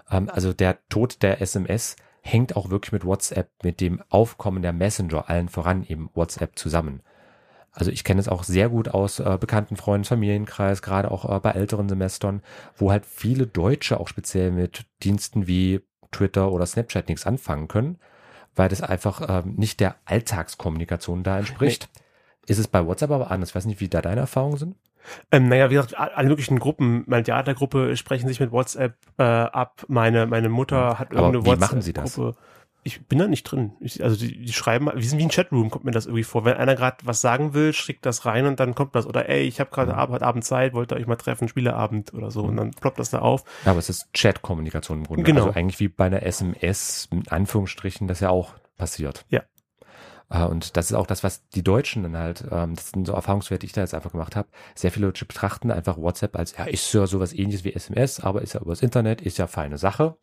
Ähm, 0.10 0.32
also 0.34 0.52
der 0.52 0.80
Tod 0.90 1.22
der 1.22 1.40
SMS 1.40 1.96
hängt 2.24 2.56
auch 2.56 2.70
wirklich 2.70 2.94
mit 2.94 3.06
WhatsApp, 3.06 3.52
mit 3.64 3.82
dem 3.82 4.02
Aufkommen 4.10 4.62
der 4.62 4.72
Messenger, 4.74 5.30
allen 5.30 5.50
voran 5.50 5.84
eben 5.84 6.10
WhatsApp 6.14 6.58
zusammen. 6.58 7.02
Also 7.74 7.92
ich 7.92 8.04
kenne 8.04 8.22
es 8.22 8.30
auch 8.30 8.44
sehr 8.44 8.70
gut 8.70 8.88
aus 8.88 9.20
äh, 9.20 9.38
bekannten 9.40 9.76
Freunden, 9.76 10.06
Familienkreis, 10.06 10.82
gerade 10.82 11.12
auch 11.12 11.30
äh, 11.30 11.40
bei 11.40 11.52
älteren 11.52 11.90
Semestern, 11.90 12.42
wo 12.78 12.92
halt 12.92 13.06
viele 13.06 13.46
Deutsche 13.46 14.00
auch 14.00 14.08
speziell 14.08 14.52
mit 14.52 14.86
Diensten 15.04 15.48
wie 15.48 15.82
Twitter 16.12 16.52
oder 16.52 16.66
Snapchat 16.66 17.10
nichts 17.10 17.26
anfangen 17.26 17.68
können, 17.68 17.98
weil 18.56 18.70
das 18.70 18.82
einfach 18.82 19.22
ähm, 19.28 19.56
nicht 19.58 19.82
der 19.82 19.96
Alltagskommunikation 20.06 21.24
da 21.24 21.40
entspricht. 21.40 21.90
Ist 22.46 22.60
es 22.60 22.68
bei 22.68 22.86
WhatsApp 22.86 23.12
aber 23.12 23.32
anders? 23.32 23.50
Ich 23.50 23.56
weiß 23.56 23.66
nicht, 23.66 23.82
wie 23.82 23.90
da 23.90 24.02
deine 24.02 24.22
Erfahrungen 24.22 24.58
sind. 24.58 24.76
Ähm, 25.32 25.48
naja, 25.50 25.70
wie 25.70 25.76
gesagt, 25.76 25.98
alle 25.98 26.28
möglichen 26.30 26.60
Gruppen, 26.60 27.04
meine 27.08 27.24
Theatergruppe 27.24 27.96
sprechen 27.98 28.28
sich 28.28 28.40
mit 28.40 28.52
WhatsApp 28.52 28.96
äh, 29.18 29.24
ab. 29.24 29.84
Meine, 29.88 30.26
meine 30.28 30.50
Mutter 30.50 31.00
hat 31.00 31.12
Aber 31.12 31.28
irgendeine 31.28 31.58
wie 31.58 31.60
machen 31.60 31.82
sie 31.82 31.94
das? 31.94 32.18
WhatsApp-Gruppe. 32.18 32.38
Ich 32.86 33.08
bin 33.08 33.18
da 33.18 33.28
nicht 33.28 33.44
drin. 33.44 33.72
Ich, 33.80 34.04
also 34.04 34.18
die, 34.18 34.44
die 34.44 34.52
schreiben, 34.52 34.90
wir 34.94 35.02
sind 35.08 35.18
wie 35.18 35.24
ein 35.24 35.30
Chatroom, 35.30 35.70
kommt 35.70 35.86
mir 35.86 35.92
das 35.92 36.06
irgendwie 36.06 36.26
vor. 36.26 36.44
Wenn 36.44 36.58
einer 36.58 36.76
gerade 36.76 36.98
was 37.04 37.22
sagen 37.22 37.54
will, 37.54 37.72
schickt 37.72 38.06
das 38.06 38.26
rein 38.26 38.46
und 38.46 38.60
dann 38.60 38.76
kommt 38.76 38.94
das. 38.94 39.06
Oder 39.08 39.30
ey, 39.30 39.44
ich 39.44 39.62
habe 39.62 39.70
gerade 39.72 39.94
Mhm. 39.94 40.00
Abend, 40.00 40.22
Abend 40.22 40.44
Zeit, 40.44 40.74
wollt 40.74 40.92
ihr 40.92 40.98
euch 40.98 41.08
mal 41.08 41.16
treffen, 41.16 41.48
Spieleabend 41.48 42.14
oder 42.14 42.30
so. 42.30 42.42
Und 42.42 42.58
dann 42.58 42.72
ploppt 42.72 43.00
das 43.00 43.10
da 43.10 43.20
auf. 43.20 43.46
Ja, 43.64 43.72
aber 43.72 43.80
es 43.80 43.88
ist 43.90 44.12
Chat-Kommunikation 44.14 44.98
im 44.98 45.04
Grunde. 45.06 45.24
Genau. 45.24 45.46
Also 45.46 45.58
eigentlich 45.58 45.80
wie 45.80 45.88
bei 45.88 46.08
einer 46.08 46.24
SMS, 46.24 47.08
mit 47.14 47.32
Anführungsstrichen, 47.32 48.10
das 48.10 48.20
ja 48.20 48.30
auch 48.30 48.52
passiert. 48.78 49.24
Ja. 49.30 49.44
Äh, 50.34 50.44
Und 50.46 50.76
das 50.78 50.92
ist 50.92 50.98
auch 50.98 51.08
das, 51.08 51.24
was 51.24 51.48
die 51.50 51.64
Deutschen 51.64 52.04
dann 52.04 52.18
halt, 52.18 52.46
ähm, 52.52 52.76
das 52.76 52.90
sind 52.92 53.06
so 53.08 53.14
Erfahrungswerte, 53.14 53.62
die 53.62 53.68
ich 53.68 53.74
da 53.74 53.82
jetzt 53.82 53.94
einfach 53.94 54.12
gemacht 54.12 54.36
habe. 54.36 54.48
Sehr 54.76 54.92
viele 54.92 55.08
Deutsche 55.08 55.26
betrachten 55.26 55.72
einfach 55.72 55.98
WhatsApp 55.98 56.36
als, 56.38 56.58
ja, 56.58 56.66
ist 56.66 56.94
ja 56.94 57.08
sowas 57.08 57.34
ähnliches 57.34 57.64
wie 57.64 57.74
SMS, 57.74 58.20
aber 58.20 58.42
ist 58.42 58.54
ja 58.54 58.62
übers 58.62 58.82
Internet, 58.82 59.22
ist 59.22 59.38
ja 59.38 59.48
feine 59.48 59.78
Sache. 59.78 60.18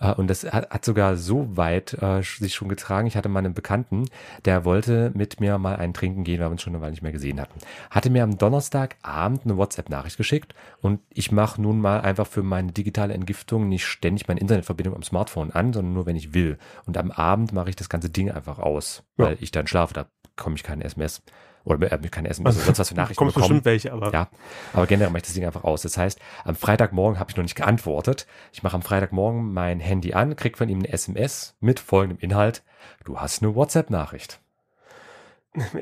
Äh, 0.00 0.12
Und 0.14 0.28
das 0.28 0.44
hat, 0.44 0.70
hat 0.70 0.84
sogar 0.84 1.16
so 1.16 1.56
weit 1.56 1.94
äh, 2.00 2.22
sich 2.22 2.54
schon 2.54 2.68
getragen. 2.68 3.06
Ich 3.08 3.16
hatte 3.16 3.28
mal 3.28 3.40
einen 3.40 3.54
Bekannten, 3.54 4.04
der 4.44 4.64
wollte 4.64 5.10
mit 5.14 5.40
mir 5.40 5.58
mal 5.58 5.76
einen 5.76 5.94
trinken 5.94 6.24
gehen, 6.24 6.40
weil 6.40 6.46
wir 6.48 6.52
uns 6.52 6.62
schon 6.62 6.74
eine 6.74 6.80
Weile 6.82 6.92
nicht 6.92 7.02
mehr 7.02 7.12
gesehen 7.12 7.40
hatten. 7.40 7.58
Hatte 7.90 8.10
mir 8.10 8.22
am 8.22 8.38
Donnerstagabend 8.38 9.42
eine 9.44 9.56
WhatsApp-Nachricht 9.56 10.16
geschickt 10.16 10.54
und 10.80 11.00
ich 11.10 11.32
mache 11.32 11.60
nun 11.60 11.80
mal 11.80 12.00
einfach 12.00 12.26
für 12.26 12.42
meine 12.42 12.72
digitale 12.72 13.14
Entgiftung 13.14 13.68
nicht 13.68 13.86
ständig 13.86 14.28
meine 14.28 14.40
Internetverbindung 14.40 14.94
am 14.94 15.02
Smartphone 15.02 15.50
an, 15.50 15.72
sondern 15.72 15.94
nur, 15.94 16.06
wenn 16.06 16.16
ich 16.16 16.34
will. 16.34 16.58
Und 16.86 16.96
am 16.96 17.10
Abend 17.10 17.52
mache 17.52 17.70
ich 17.70 17.76
das 17.76 17.88
ganze 17.88 18.10
Ding 18.10 18.30
einfach 18.30 18.58
aus, 18.58 19.02
Ja. 19.16 19.26
weil 19.26 19.36
ich 19.40 19.50
dann 19.50 19.66
schlafe. 19.66 19.94
Da 19.94 20.06
komme 20.36 20.54
ich 20.56 20.62
keine 20.62 20.84
SMS 20.84 21.22
oder 21.68 21.92
äh, 21.92 21.98
keine 22.08 22.28
SMS 22.30 22.56
oder 22.56 22.64
sonst 22.64 22.78
was 22.78 22.88
für 22.88 22.94
Nachrichten 22.94 23.24
bekommen. 23.26 23.42
bestimmt 23.42 23.64
welche, 23.64 23.92
aber 23.92 24.12
Ja, 24.12 24.28
aber 24.72 24.86
generell 24.86 25.10
mache 25.10 25.18
ich 25.18 25.24
das 25.24 25.34
Ding 25.34 25.44
einfach 25.44 25.64
aus. 25.64 25.82
Das 25.82 25.96
heißt, 25.98 26.18
am 26.44 26.54
Freitagmorgen 26.56 27.18
habe 27.20 27.30
ich 27.30 27.36
noch 27.36 27.42
nicht 27.44 27.54
geantwortet. 27.56 28.26
Ich 28.52 28.62
mache 28.62 28.74
am 28.74 28.82
Freitagmorgen 28.82 29.52
mein 29.52 29.80
Handy 29.80 30.14
an, 30.14 30.36
krieg 30.36 30.56
von 30.58 30.68
ihm 30.68 30.78
eine 30.78 30.88
SMS 30.92 31.56
mit 31.60 31.80
folgendem 31.80 32.18
Inhalt. 32.20 32.62
Du 33.04 33.18
hast 33.20 33.42
eine 33.42 33.54
WhatsApp-Nachricht. 33.54 34.40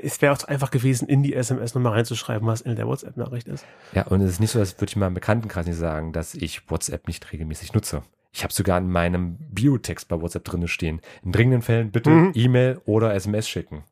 es 0.03 0.23
wäre 0.23 0.33
auch 0.33 0.45
einfach 0.45 0.71
gewesen, 0.71 1.09
in 1.09 1.23
die 1.23 1.35
SMS 1.35 1.75
nochmal 1.75 1.93
reinzuschreiben, 1.93 2.47
was 2.47 2.61
in 2.61 2.77
der 2.77 2.87
WhatsApp-Nachricht 2.87 3.49
ist. 3.49 3.65
Ja, 3.93 4.07
und 4.07 4.21
es 4.21 4.31
ist 4.33 4.41
nicht 4.41 4.51
so, 4.53 4.59
als 4.59 4.75
würde 4.81 4.91
ich 4.91 4.97
meinem 4.97 5.15
Bekanntenkreis 5.15 5.67
nicht 5.67 5.77
sagen, 5.79 6.13
dass 6.13 6.35
ich 6.35 6.71
WhatsApp 6.71 7.07
nicht 7.09 7.33
regelmäßig 7.33 7.73
nutze. 7.75 8.03
Ich 8.33 8.43
habe 8.43 8.53
sogar 8.53 8.79
in 8.79 8.91
meinem 8.91 9.37
Biotext 9.39 10.09
bei 10.09 10.21
WhatsApp 10.21 10.45
drinne 10.45 10.69
stehen. 10.69 11.01
In 11.25 11.33
dringenden 11.33 11.63
Fällen 11.63 11.91
bitte 11.91 12.11
Mhm. 12.11 12.33
E-Mail 12.35 12.81
oder 12.85 13.15
SMS 13.15 13.49
schicken. 13.49 13.85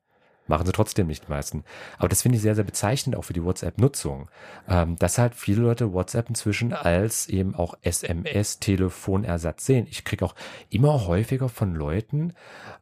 Machen 0.46 0.66
sie 0.66 0.72
trotzdem 0.72 1.07
nicht 1.07 1.26
die 1.26 1.30
meisten. 1.30 1.64
Aber 1.98 2.09
das 2.09 2.20
finde 2.22 2.37
ich 2.37 2.42
sehr, 2.42 2.54
sehr 2.54 2.64
bezeichnend 2.64 3.16
auch 3.16 3.22
für 3.22 3.33
die 3.33 3.42
WhatsApp-Nutzung. 3.42 4.28
Ähm, 4.68 4.96
dass 4.96 5.16
halt 5.18 5.35
viele 5.35 5.62
Leute 5.62 5.92
WhatsApp 5.94 6.28
inzwischen 6.28 6.72
als 6.74 7.28
eben 7.28 7.54
auch 7.54 7.74
SMS-Telefonersatz 7.83 9.64
sehen. 9.66 9.87
Ich 9.90 10.04
kriege 10.04 10.24
auch 10.24 10.35
immer 10.70 11.07
häufiger 11.07 11.48
von 11.48 11.74
Leuten 11.74 12.35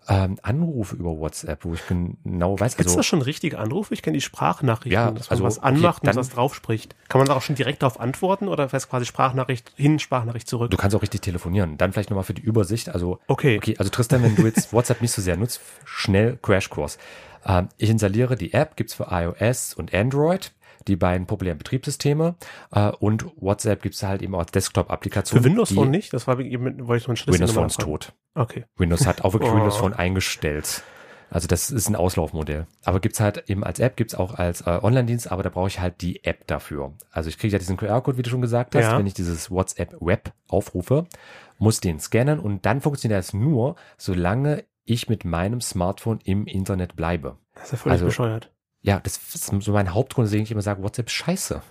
ähm, 0.09 0.39
Anrufe 0.43 0.97
über 0.97 1.17
WhatsApp, 1.19 1.65
wo 1.65 1.75
ich 1.75 1.83
genau 1.87 2.59
weiß, 2.59 2.77
Gibt 2.77 2.87
es 2.89 2.93
also 2.93 2.99
da 2.99 3.03
schon 3.05 3.23
richtige 3.23 3.59
Anrufe? 3.59 3.95
Ich 3.95 4.03
kenne 4.03 4.15
die 4.17 4.21
Sprachnachrichten, 4.21 4.93
Ja, 4.93 5.11
dass 5.13 5.31
man 5.31 5.35
also, 5.35 5.45
was 5.45 5.59
okay, 5.59 5.67
anmacht 5.69 6.03
und 6.03 6.09
dann- 6.09 6.17
was 6.17 6.31
drauf 6.31 6.55
spricht. 6.55 6.97
Kann 7.09 7.19
man 7.21 7.29
da 7.29 7.37
auch 7.37 7.43
schon 7.43 7.55
direkt 7.57 7.83
darauf 7.83 8.01
antworten 8.01 8.49
oder 8.49 8.69
fest 8.69 8.89
quasi 8.91 9.07
Sprachnachricht 9.07 9.73
hin, 9.77 9.99
Sprachnachricht 9.99 10.49
zurück? 10.49 10.71
du 10.71 10.77
kannst 10.77 10.97
auch 10.97 11.03
richtig 11.03 11.21
telefonieren. 11.21 11.77
Dann 11.79 11.93
vielleicht 11.93 12.11
nochmal 12.11 12.25
für 12.25 12.35
die 12.35 12.43
Übersicht. 12.43 12.89
Also 12.89 13.21
Okay. 13.29 13.57
Okay, 13.59 13.77
also 13.79 13.91
Tristan, 13.91 14.23
wenn 14.23 14.35
du 14.35 14.43
jetzt 14.47 14.73
WhatsApp 14.73 15.01
nicht 15.03 15.13
so 15.13 15.23
sehr 15.23 15.37
nutzt, 15.37 15.61
schnell 15.85 16.39
Crashkurs. 16.43 16.99
Ähm, 17.45 17.69
ich 17.79 17.91
installiere 17.91 18.37
die 18.37 18.53
App, 18.53 18.77
gibt's 18.77 18.95
für 18.95 19.09
iOS 19.11 19.75
und 19.75 19.93
Android, 19.95 20.53
die 20.89 20.97
beiden 20.97 21.27
populären 21.27 21.59
Betriebssysteme. 21.59 22.35
Äh, 22.73 22.91
und 22.99 23.25
WhatsApp 23.37 23.83
gibt's 23.83 24.03
halt 24.03 24.23
eben 24.23 24.35
auch 24.35 24.41
als 24.41 24.53
Desktop-Applikation. 24.53 25.39
Für 25.41 25.45
Windows 25.45 25.73
Phone 25.73 25.91
nicht? 25.91 26.13
Das 26.13 26.27
war 26.27 26.39
eben, 26.41 26.87
wollte 26.87 27.03
ich 27.03 27.09
einen 27.09 27.17
Schlüssel 27.17 27.41
Windows 27.41 27.55
Phone 27.55 27.67
ist 27.67 27.81
tot. 27.81 28.13
Okay. 28.35 28.65
Windows 28.77 29.07
hat 29.07 29.23
auch 29.25 29.33
wirklich 29.33 29.51
Oh. 29.53 29.57
Windows 29.57 29.77
Phone 29.77 29.93
eingestellt. 29.93 30.83
Also 31.31 31.49
das 31.49 31.71
ist 31.71 31.89
ein 31.89 31.97
Auslaufmodell. 31.97 32.67
Aber 32.85 33.01
gibt's 33.01 33.19
halt 33.19 33.49
eben 33.49 33.65
als 33.65 33.79
App, 33.81 33.97
gibt's 33.97 34.15
auch 34.15 34.35
als 34.35 34.63
äh, 34.67 34.79
Online-Dienst, 34.83 35.33
aber 35.33 35.43
da 35.43 35.49
brauche 35.49 35.69
ich 35.69 35.81
halt 35.81 36.03
die 36.03 36.25
App 36.25 36.47
dafür. 36.47 36.93
Also 37.11 37.31
ich 37.31 37.39
kriege 37.39 37.53
ja 37.55 37.59
diesen 37.59 37.79
QR-Code, 37.79 38.19
wie 38.19 38.23
du 38.23 38.29
schon 38.29 38.43
gesagt 38.43 38.75
hast, 38.75 38.83
Ja. 38.85 38.99
wenn 38.99 39.07
ich 39.07 39.15
dieses 39.15 39.51
WhatsApp-Web 39.51 40.33
aufrufe, 40.49 41.07
muss 41.59 41.81
den 41.81 42.01
scannen 42.01 42.39
und 42.39 42.67
dann 42.67 42.83
funktioniert 42.83 43.19
das 43.19 43.33
nur, 43.33 43.77
solange 43.97 44.65
ich 44.85 45.09
mit 45.09 45.25
meinem 45.25 45.61
Smartphone 45.61 46.21
im 46.25 46.47
Internet 46.47 46.97
bleibe. 46.97 47.39
Das 47.55 47.65
ist 47.65 47.73
ja 47.73 47.79
völlig 47.79 47.93
Also- 47.95 48.07
bescheuert. 48.07 48.51
Ja, 48.85 48.99
das 48.99 49.17
ist 49.35 49.47
so 49.61 49.73
mein 49.73 49.95
Hauptgrund, 49.95 50.27
weswegen 50.27 50.43
ich 50.45 50.51
immer 50.51 50.61
sage, 50.63 50.83
WhatsApp 50.83 51.07
ist 51.07 51.13
scheiße. 51.13 51.63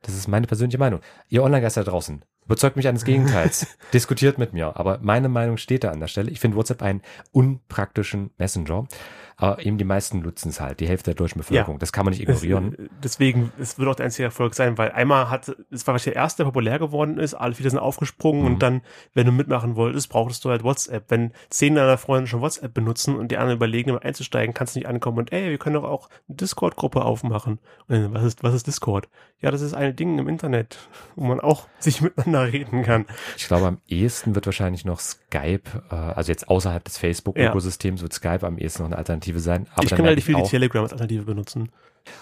Das 0.00 0.14
ist 0.14 0.28
meine 0.28 0.46
persönliche 0.46 0.78
Meinung. 0.78 1.00
Ihr 1.28 1.42
Online-Geister 1.42 1.84
da 1.84 1.90
draußen, 1.90 2.24
überzeugt 2.46 2.76
mich 2.76 2.88
eines 2.88 3.04
Gegenteils. 3.04 3.66
Diskutiert 3.92 4.38
mit 4.38 4.54
mir. 4.54 4.74
Aber 4.76 4.98
meine 5.02 5.28
Meinung 5.28 5.58
steht 5.58 5.84
da 5.84 5.90
an 5.90 6.00
der 6.00 6.06
Stelle. 6.06 6.30
Ich 6.30 6.40
finde 6.40 6.56
WhatsApp 6.56 6.80
einen 6.82 7.02
unpraktischen 7.32 8.30
Messenger. 8.38 8.86
Aber 9.36 9.64
eben 9.64 9.78
die 9.78 9.84
meisten 9.84 10.20
nutzen 10.20 10.48
es 10.50 10.60
halt, 10.60 10.80
die 10.80 10.86
Hälfte 10.88 11.10
der 11.10 11.16
deutschen 11.16 11.38
Bevölkerung. 11.38 11.78
Das 11.78 11.92
kann 11.92 12.04
man 12.04 12.12
nicht 12.12 12.22
ignorieren. 12.22 12.74
Es, 12.74 12.78
äh, 12.84 12.88
deswegen, 13.02 13.52
es 13.58 13.78
wird 13.78 13.88
auch 13.88 13.94
der 13.94 14.06
einzige 14.06 14.24
Erfolg 14.24 14.54
sein, 14.54 14.78
weil 14.78 14.92
einmal 14.92 15.30
hat, 15.30 15.48
es 15.70 15.86
war 15.86 15.94
wahrscheinlich 15.94 16.14
der 16.14 16.16
erste, 16.16 16.42
der 16.42 16.44
populär 16.50 16.78
geworden 16.78 17.18
ist, 17.18 17.34
alle 17.34 17.54
viele 17.54 17.70
sind 17.70 17.78
aufgesprungen 17.78 18.40
Mhm. 18.42 18.46
und 18.46 18.58
dann, 18.62 18.80
wenn 19.14 19.26
du 19.26 19.32
mitmachen 19.32 19.76
wolltest, 19.76 20.08
brauchtest 20.08 20.44
du 20.44 20.50
halt 20.50 20.62
WhatsApp. 20.64 21.04
Wenn 21.10 21.32
zehn 21.50 21.74
deiner 21.74 21.98
Freunde 21.98 22.26
schon 22.28 22.40
WhatsApp 22.40 22.72
benutzen 22.74 23.16
und 23.16 23.30
die 23.30 23.36
anderen 23.36 23.56
überlegen, 23.58 23.90
immer 23.90 24.02
einzusteigen, 24.02 24.54
kannst 24.54 24.74
du 24.74 24.78
nicht 24.80 24.88
ankommen 24.88 25.18
und 25.18 25.32
ey, 25.32 25.50
wir 25.50 25.58
können 25.58 25.74
doch 25.74 25.84
auch 25.84 26.08
eine 26.28 26.36
Discord-Gruppe 26.36 27.04
aufmachen. 27.04 27.58
Und 27.88 27.94
dann, 27.94 28.14
was 28.14 28.22
ist, 28.24 28.42
was 28.42 28.54
ist 28.54 28.66
Discord? 28.66 29.08
Ja, 29.40 29.50
das 29.50 29.60
ist 29.60 29.74
ein 29.74 29.94
Ding 29.96 30.18
im 30.18 30.28
Internet, 30.28 30.78
wo 31.16 31.24
man 31.24 31.40
auch 31.40 31.66
sich 31.78 32.00
miteinander 32.00 32.52
reden 32.52 32.82
kann. 32.82 33.06
Ich 33.36 33.46
glaube, 33.46 33.66
am 33.66 33.78
ehesten 33.88 34.34
wird 34.34 34.46
wahrscheinlich 34.46 34.84
noch 34.84 35.00
Skype, 35.00 35.62
äh, 35.90 35.94
also 35.94 36.30
jetzt 36.32 36.48
außerhalb 36.48 36.84
des 36.84 36.98
Facebook-Ökosystems 36.98 38.00
wird 38.02 38.12
Skype 38.12 38.46
am 38.46 38.58
ehesten 38.58 38.82
noch 38.82 38.88
eine 38.90 38.96
Alternative 38.98 39.23
sein. 39.32 39.66
Aber 39.74 39.84
ich 39.84 39.90
kann 39.90 40.04
relativ 40.04 40.24
viel 40.24 40.36
die 40.36 40.42
auch, 40.42 40.50
Telegram 40.50 40.82
als 40.82 40.92
Alternative 40.92 41.24
benutzen. 41.24 41.70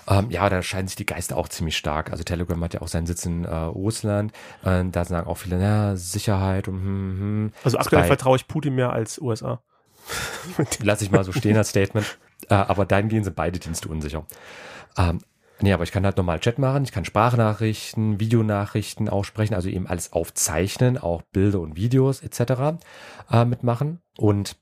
Ähm, 0.08 0.30
ja, 0.30 0.48
da 0.48 0.62
scheiden 0.62 0.88
sich 0.88 0.96
die 0.96 1.06
Geister 1.06 1.36
auch 1.36 1.48
ziemlich 1.48 1.76
stark. 1.76 2.10
Also 2.10 2.24
Telegram 2.24 2.62
hat 2.62 2.74
ja 2.74 2.82
auch 2.82 2.88
seinen 2.88 3.06
Sitz 3.06 3.26
in 3.26 3.44
äh, 3.44 3.54
Russland. 3.54 4.32
Äh, 4.64 4.84
da 4.90 5.04
sagen 5.04 5.26
auch 5.26 5.38
viele, 5.38 5.58
na, 5.58 5.96
Sicherheit 5.96 6.68
und 6.68 6.74
hm, 6.74 7.18
hm. 7.18 7.52
Also 7.64 7.78
aktuell 7.78 8.04
vertraue 8.04 8.36
ich 8.36 8.46
Putin 8.48 8.74
mehr 8.74 8.92
als 8.92 9.20
USA. 9.20 9.60
Lass 10.82 11.02
ich 11.02 11.10
mal 11.10 11.24
so 11.24 11.32
stehen 11.32 11.56
als 11.56 11.70
Statement. 11.70 12.18
Äh, 12.48 12.54
aber 12.54 12.84
dahingehend 12.84 13.24
sind 13.24 13.36
beide 13.36 13.58
Dienste 13.58 13.88
unsicher. 13.88 14.26
Ähm, 14.96 15.20
nee, 15.60 15.72
aber 15.72 15.84
ich 15.84 15.92
kann 15.92 16.04
halt 16.04 16.16
normal 16.16 16.40
Chat 16.40 16.58
machen, 16.58 16.84
ich 16.84 16.92
kann 16.92 17.04
Sprachnachrichten, 17.04 18.20
Videonachrichten 18.20 19.08
aussprechen, 19.08 19.54
also 19.54 19.68
eben 19.68 19.86
alles 19.86 20.12
aufzeichnen, 20.12 20.98
auch 20.98 21.22
Bilder 21.22 21.60
und 21.60 21.76
Videos 21.76 22.20
etc. 22.20 22.78
Äh, 23.30 23.44
mitmachen. 23.44 24.00
Und 24.18 24.56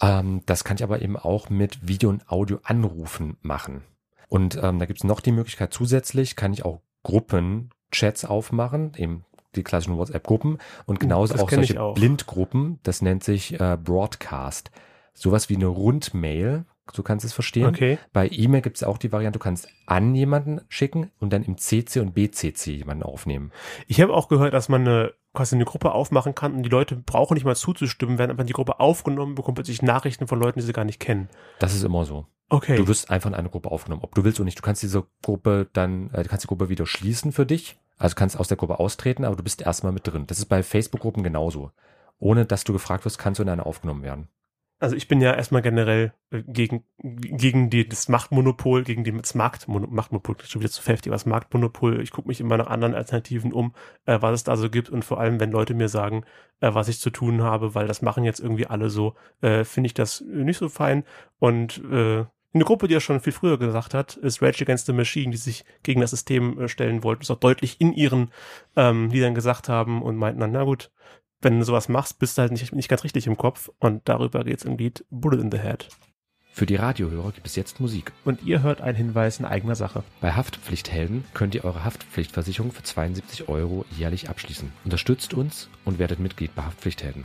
ähm, 0.00 0.42
das 0.46 0.64
kann 0.64 0.76
ich 0.76 0.82
aber 0.82 1.02
eben 1.02 1.16
auch 1.16 1.50
mit 1.50 1.86
Video- 1.86 2.10
und 2.10 2.28
Audio-Anrufen 2.30 3.36
machen. 3.40 3.82
Und 4.28 4.58
ähm, 4.62 4.78
da 4.78 4.86
gibt's 4.86 5.04
noch 5.04 5.20
die 5.20 5.32
Möglichkeit 5.32 5.72
zusätzlich, 5.72 6.36
kann 6.36 6.52
ich 6.52 6.64
auch 6.64 6.80
Gruppenchats 7.02 8.24
aufmachen, 8.24 8.92
eben 8.96 9.24
die 9.54 9.62
klassischen 9.62 9.96
WhatsApp-Gruppen 9.96 10.58
und 10.86 11.00
genauso 11.00 11.34
das 11.34 11.42
auch 11.42 11.50
solche 11.50 11.80
auch. 11.80 11.94
Blindgruppen, 11.94 12.78
das 12.82 13.02
nennt 13.02 13.24
sich 13.24 13.58
äh, 13.58 13.78
Broadcast. 13.82 14.70
Sowas 15.14 15.48
wie 15.48 15.56
eine 15.56 15.66
Rundmail, 15.66 16.66
so 16.92 17.02
kannst 17.02 17.24
du 17.24 17.28
es 17.28 17.32
verstehen. 17.32 17.66
Okay. 17.66 17.98
Bei 18.12 18.28
E-Mail 18.30 18.62
gibt's 18.62 18.82
auch 18.82 18.98
die 18.98 19.12
Variante, 19.12 19.38
du 19.38 19.42
kannst 19.42 19.68
an 19.86 20.14
jemanden 20.14 20.60
schicken 20.68 21.10
und 21.18 21.32
dann 21.32 21.42
im 21.42 21.58
CC 21.58 22.00
und 22.00 22.14
BCC 22.14 22.72
jemanden 22.72 23.02
aufnehmen. 23.02 23.52
Ich 23.86 24.00
habe 24.00 24.14
auch 24.14 24.28
gehört, 24.28 24.54
dass 24.54 24.68
man 24.68 24.82
eine, 24.82 25.14
quasi 25.34 25.54
eine 25.54 25.64
Gruppe 25.64 25.92
aufmachen 25.92 26.34
kann 26.34 26.54
und 26.54 26.62
die 26.62 26.70
Leute 26.70 26.96
brauchen 26.96 27.34
nicht 27.34 27.44
mal 27.44 27.56
zuzustimmen, 27.56 28.18
werden 28.18 28.30
einfach 28.30 28.42
in 28.42 28.48
die 28.48 28.52
Gruppe 28.52 28.80
aufgenommen, 28.80 29.34
bekommen 29.34 29.54
plötzlich 29.54 29.82
Nachrichten 29.82 30.26
von 30.26 30.38
Leuten, 30.38 30.60
die 30.60 30.66
sie 30.66 30.72
gar 30.72 30.84
nicht 30.84 31.00
kennen. 31.00 31.28
Das 31.58 31.74
ist 31.74 31.84
immer 31.84 32.04
so. 32.04 32.26
Okay. 32.50 32.76
Du 32.76 32.88
wirst 32.88 33.10
einfach 33.10 33.28
in 33.28 33.34
eine 33.34 33.50
Gruppe 33.50 33.70
aufgenommen, 33.70 34.02
ob 34.02 34.14
du 34.14 34.24
willst 34.24 34.40
oder 34.40 34.46
nicht. 34.46 34.58
Du 34.58 34.62
kannst 34.62 34.82
diese 34.82 35.04
Gruppe 35.22 35.68
dann, 35.72 36.10
äh, 36.12 36.22
du 36.22 36.28
kannst 36.28 36.44
die 36.44 36.48
Gruppe 36.48 36.68
wieder 36.68 36.86
schließen 36.86 37.32
für 37.32 37.46
dich. 37.46 37.78
Also 37.98 38.14
kannst 38.14 38.38
aus 38.38 38.48
der 38.48 38.56
Gruppe 38.56 38.78
austreten, 38.78 39.24
aber 39.24 39.36
du 39.36 39.42
bist 39.42 39.60
erstmal 39.60 39.92
mit 39.92 40.06
drin. 40.06 40.26
Das 40.26 40.38
ist 40.38 40.46
bei 40.46 40.62
Facebook-Gruppen 40.62 41.22
genauso. 41.22 41.72
Ohne 42.18 42.46
dass 42.46 42.64
du 42.64 42.72
gefragt 42.72 43.04
wirst, 43.04 43.18
kannst 43.18 43.38
du 43.38 43.42
in 43.42 43.48
eine 43.48 43.66
aufgenommen 43.66 44.02
werden. 44.02 44.28
Also 44.80 44.94
ich 44.94 45.08
bin 45.08 45.20
ja 45.20 45.34
erstmal 45.34 45.62
generell 45.62 46.12
äh, 46.30 46.42
gegen, 46.46 46.84
gegen 46.98 47.68
die, 47.68 47.88
das 47.88 48.08
Machtmonopol, 48.08 48.84
gegen 48.84 49.02
die, 49.02 49.12
das 49.12 49.34
Marktmonopol, 49.34 49.94
Machtmonopol, 49.94 50.36
schon 50.44 50.62
wieder 50.62 50.70
zu 50.70 50.84
heftig, 50.86 51.12
was 51.12 51.26
Marktmonopol. 51.26 52.00
Ich 52.00 52.12
gucke 52.12 52.28
mich 52.28 52.40
immer 52.40 52.56
nach 52.56 52.68
anderen 52.68 52.94
Alternativen 52.94 53.52
um, 53.52 53.74
äh, 54.06 54.18
was 54.20 54.34
es 54.34 54.44
da 54.44 54.56
so 54.56 54.70
gibt 54.70 54.88
und 54.88 55.04
vor 55.04 55.18
allem, 55.18 55.40
wenn 55.40 55.50
Leute 55.50 55.74
mir 55.74 55.88
sagen, 55.88 56.24
äh, 56.60 56.72
was 56.74 56.88
ich 56.88 57.00
zu 57.00 57.10
tun 57.10 57.42
habe, 57.42 57.74
weil 57.74 57.88
das 57.88 58.02
machen 58.02 58.24
jetzt 58.24 58.40
irgendwie 58.40 58.66
alle 58.66 58.88
so, 58.88 59.14
äh, 59.40 59.64
finde 59.64 59.88
ich 59.88 59.94
das 59.94 60.20
nicht 60.20 60.58
so 60.58 60.68
fein 60.68 61.04
und 61.38 61.82
äh, 61.90 62.24
eine 62.54 62.64
Gruppe, 62.64 62.88
die 62.88 62.94
ja 62.94 63.00
schon 63.00 63.20
viel 63.20 63.32
früher 63.32 63.58
gesagt 63.58 63.92
hat, 63.92 64.16
ist 64.16 64.40
Rage 64.40 64.64
Against 64.64 64.86
the 64.86 64.92
Machine, 64.92 65.30
die 65.30 65.36
sich 65.36 65.64
gegen 65.82 66.00
das 66.00 66.10
System 66.10 66.58
äh, 66.58 66.68
stellen 66.68 67.02
wollten, 67.02 67.20
das 67.20 67.30
auch 67.30 67.40
deutlich 67.40 67.80
in 67.80 67.92
ihren 67.92 68.30
ähm, 68.74 69.10
Liedern 69.10 69.34
gesagt 69.34 69.68
haben 69.68 70.02
und 70.02 70.16
meinten 70.16 70.40
dann, 70.40 70.52
na 70.52 70.64
gut, 70.64 70.90
wenn 71.40 71.58
du 71.58 71.64
sowas 71.64 71.88
machst, 71.88 72.18
bist 72.18 72.36
du 72.36 72.42
halt 72.42 72.52
nicht, 72.52 72.74
nicht 72.74 72.88
ganz 72.88 73.04
richtig 73.04 73.26
im 73.26 73.36
Kopf. 73.36 73.70
Und 73.78 74.08
darüber 74.08 74.44
geht's 74.44 74.64
im 74.64 74.76
Lied 74.76 75.04
Bullet 75.10 75.40
in 75.40 75.50
the 75.50 75.58
Head. 75.58 75.88
Für 76.52 76.66
die 76.66 76.76
Radiohörer 76.76 77.30
gibt 77.30 77.46
es 77.46 77.54
jetzt 77.54 77.78
Musik. 77.78 78.10
Und 78.24 78.42
ihr 78.42 78.62
hört 78.62 78.80
einen 78.80 78.96
Hinweis 78.96 79.38
in 79.38 79.44
eigener 79.44 79.76
Sache. 79.76 80.02
Bei 80.20 80.32
Haftpflichthelden 80.32 81.24
könnt 81.32 81.54
ihr 81.54 81.64
eure 81.64 81.84
Haftpflichtversicherung 81.84 82.72
für 82.72 82.82
72 82.82 83.48
Euro 83.48 83.84
jährlich 83.96 84.28
abschließen. 84.28 84.72
Unterstützt 84.84 85.34
uns 85.34 85.68
und 85.84 86.00
werdet 86.00 86.18
Mitglied 86.18 86.52
bei 86.56 86.62
Haftpflichthelden. 86.62 87.22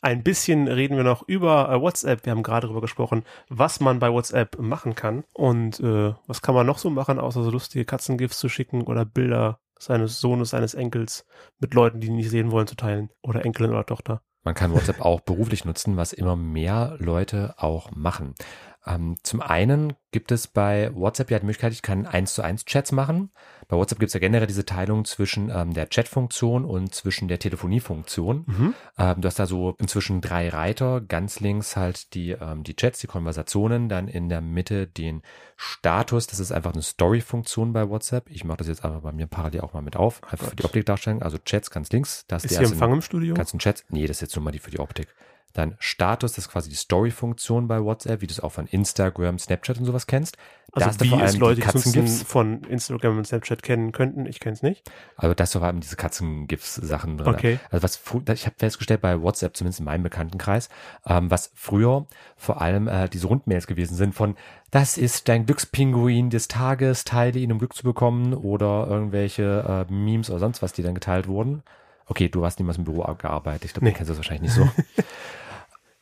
Ein 0.00 0.22
bisschen 0.22 0.68
reden 0.68 0.96
wir 0.96 1.04
noch 1.04 1.28
über 1.28 1.68
äh, 1.70 1.78
WhatsApp. 1.78 2.24
Wir 2.24 2.30
haben 2.30 2.42
gerade 2.42 2.66
darüber 2.66 2.80
gesprochen, 2.80 3.24
was 3.50 3.80
man 3.80 3.98
bei 3.98 4.10
WhatsApp 4.10 4.58
machen 4.58 4.94
kann. 4.94 5.24
Und 5.34 5.78
äh, 5.80 6.14
was 6.26 6.40
kann 6.40 6.54
man 6.54 6.64
noch 6.64 6.78
so 6.78 6.88
machen, 6.88 7.18
außer 7.18 7.42
so 7.42 7.50
lustige 7.50 7.84
Katzengifs 7.84 8.38
zu 8.38 8.48
schicken 8.48 8.82
oder 8.82 9.04
Bilder 9.04 9.60
seines 9.78 10.18
Sohnes, 10.20 10.50
seines 10.50 10.72
Enkels 10.72 11.26
mit 11.58 11.74
Leuten, 11.74 12.00
die 12.00 12.06
ihn 12.06 12.16
nicht 12.16 12.30
sehen 12.30 12.50
wollen, 12.50 12.66
zu 12.66 12.76
teilen. 12.76 13.10
Oder 13.20 13.44
Enkelin 13.44 13.72
oder 13.72 13.84
Tochter. 13.84 14.22
Man 14.46 14.54
kann 14.54 14.72
WhatsApp 14.72 15.00
auch 15.00 15.22
beruflich 15.22 15.64
nutzen, 15.64 15.96
was 15.96 16.12
immer 16.12 16.36
mehr 16.36 16.94
Leute 17.00 17.54
auch 17.56 17.90
machen. 17.90 18.36
Ähm, 18.86 19.16
zum 19.22 19.40
einen 19.42 19.94
gibt 20.12 20.30
es 20.30 20.46
bei 20.46 20.94
WhatsApp 20.94 21.30
ja 21.30 21.38
die 21.38 21.46
Möglichkeit, 21.46 21.72
ich 21.72 21.82
kann 21.82 22.06
1 22.06 22.34
zu 22.34 22.42
1 22.42 22.64
Chats 22.66 22.92
machen. 22.92 23.30
Bei 23.68 23.76
WhatsApp 23.76 23.98
gibt 23.98 24.08
es 24.10 24.14
ja 24.14 24.20
generell 24.20 24.46
diese 24.46 24.64
Teilung 24.64 25.04
zwischen 25.04 25.50
ähm, 25.50 25.74
der 25.74 25.88
Chat-Funktion 25.88 26.64
und 26.64 26.94
zwischen 26.94 27.26
der 27.26 27.38
Telefonie-Funktion. 27.40 28.44
Mhm. 28.46 28.74
Ähm, 28.96 29.20
du 29.20 29.26
hast 29.26 29.38
da 29.40 29.46
so 29.46 29.74
inzwischen 29.78 30.20
drei 30.20 30.48
Reiter. 30.48 31.00
Ganz 31.00 31.40
links 31.40 31.76
halt 31.76 32.14
die, 32.14 32.30
ähm, 32.30 32.62
die 32.62 32.76
Chats, 32.76 33.00
die 33.00 33.08
Konversationen, 33.08 33.88
dann 33.88 34.06
in 34.08 34.28
der 34.28 34.40
Mitte 34.40 34.86
den 34.86 35.22
Status. 35.56 36.26
Das 36.28 36.38
ist 36.38 36.52
einfach 36.52 36.72
eine 36.72 36.82
Story-Funktion 36.82 37.72
bei 37.72 37.88
WhatsApp. 37.88 38.30
Ich 38.30 38.44
mache 38.44 38.58
das 38.58 38.68
jetzt 38.68 38.84
einfach 38.84 39.00
bei 39.00 39.12
mir 39.12 39.26
parallel 39.26 39.62
auch 39.62 39.72
mal 39.72 39.82
mit 39.82 39.96
auf. 39.96 40.22
Einfach 40.30 40.50
für 40.50 40.56
die 40.56 40.64
Optikdarstellung. 40.64 41.22
Also 41.22 41.38
Chats 41.38 41.70
ganz 41.70 41.90
links. 41.90 42.24
Das 42.28 42.44
Ist 42.44 42.52
hier 42.52 42.60
erste- 42.60 42.74
Empfang 42.74 42.92
im 42.92 43.02
Studio? 43.02 43.34
ganzen 43.34 43.58
Chats. 43.58 43.84
Nee, 43.88 44.06
das 44.06 44.18
ist 44.18 44.20
jetzt 44.22 44.36
nur 44.36 44.44
mal 44.44 44.52
die 44.52 44.60
für 44.60 44.70
die 44.70 44.78
Optik. 44.78 45.08
Dann 45.56 45.74
Status, 45.78 46.32
das 46.32 46.44
ist 46.46 46.50
quasi 46.52 46.68
die 46.68 46.76
Story-Funktion 46.76 47.66
bei 47.66 47.82
WhatsApp, 47.82 48.20
wie 48.20 48.26
du 48.26 48.32
es 48.32 48.40
auch 48.40 48.52
von 48.52 48.66
Instagram, 48.66 49.38
Snapchat 49.38 49.78
und 49.78 49.86
sowas 49.86 50.06
kennst. 50.06 50.36
Also 50.72 50.90
du 50.98 51.04
wie 51.04 51.08
vor 51.08 51.18
allem 51.18 51.28
es 51.28 51.38
Leute 51.38 51.60
die 51.62 51.66
Katzengifs. 51.66 52.22
von 52.24 52.62
Instagram 52.64 53.16
und 53.16 53.26
Snapchat 53.26 53.62
kennen 53.62 53.92
könnten. 53.92 54.26
Ich 54.26 54.40
kenne 54.40 54.52
es 54.52 54.62
nicht. 54.62 54.82
Also 55.16 55.32
da 55.34 55.42
hast 55.42 55.54
du 55.54 55.60
vor 55.60 55.66
allem 55.68 55.80
diese 55.80 55.96
Katzengifs-Sachen 55.96 57.16
drin. 57.16 57.34
Okay. 57.34 57.58
Also 57.70 57.82
was 57.82 58.00
ich 58.38 58.44
habe 58.44 58.56
festgestellt 58.58 59.00
bei 59.00 59.22
WhatsApp, 59.22 59.56
zumindest 59.56 59.78
in 59.80 59.86
meinem 59.86 60.02
Bekanntenkreis, 60.02 60.68
ähm, 61.06 61.30
was 61.30 61.50
früher 61.54 62.06
vor 62.36 62.60
allem 62.60 62.88
äh, 62.88 63.08
diese 63.08 63.26
Rundmails 63.26 63.66
gewesen 63.66 63.94
sind 63.94 64.14
von 64.14 64.36
das 64.70 64.98
ist 64.98 65.28
dein 65.30 65.46
Glückspinguin 65.46 66.28
des 66.28 66.48
Tages, 66.48 67.04
teile 67.04 67.38
ihn, 67.38 67.52
um 67.52 67.58
Glück 67.58 67.72
zu 67.72 67.84
bekommen 67.84 68.34
oder 68.34 68.86
irgendwelche 68.90 69.86
äh, 69.88 69.92
Memes 69.92 70.28
oder 70.28 70.40
sonst 70.40 70.60
was, 70.60 70.74
die 70.74 70.82
dann 70.82 70.94
geteilt 70.94 71.28
wurden. 71.28 71.62
Okay, 72.08 72.28
du 72.28 72.44
hast 72.44 72.58
niemals 72.60 72.78
im 72.78 72.84
Büro 72.84 73.02
gearbeitet. 73.18 73.64
Ich 73.64 73.72
glaube, 73.72 73.86
Nee. 73.86 73.90
du 73.92 73.96
kennst 73.96 74.10
das 74.10 74.16
wahrscheinlich 74.18 74.42
nicht 74.42 74.54
so. 74.54 74.68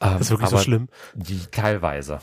Ähm, 0.00 0.12
Das 0.12 0.22
ist 0.22 0.30
wirklich 0.30 0.48
so 0.50 0.59
schlimm. 0.59 0.88
Die 1.14 1.40
teilweise. 1.50 2.20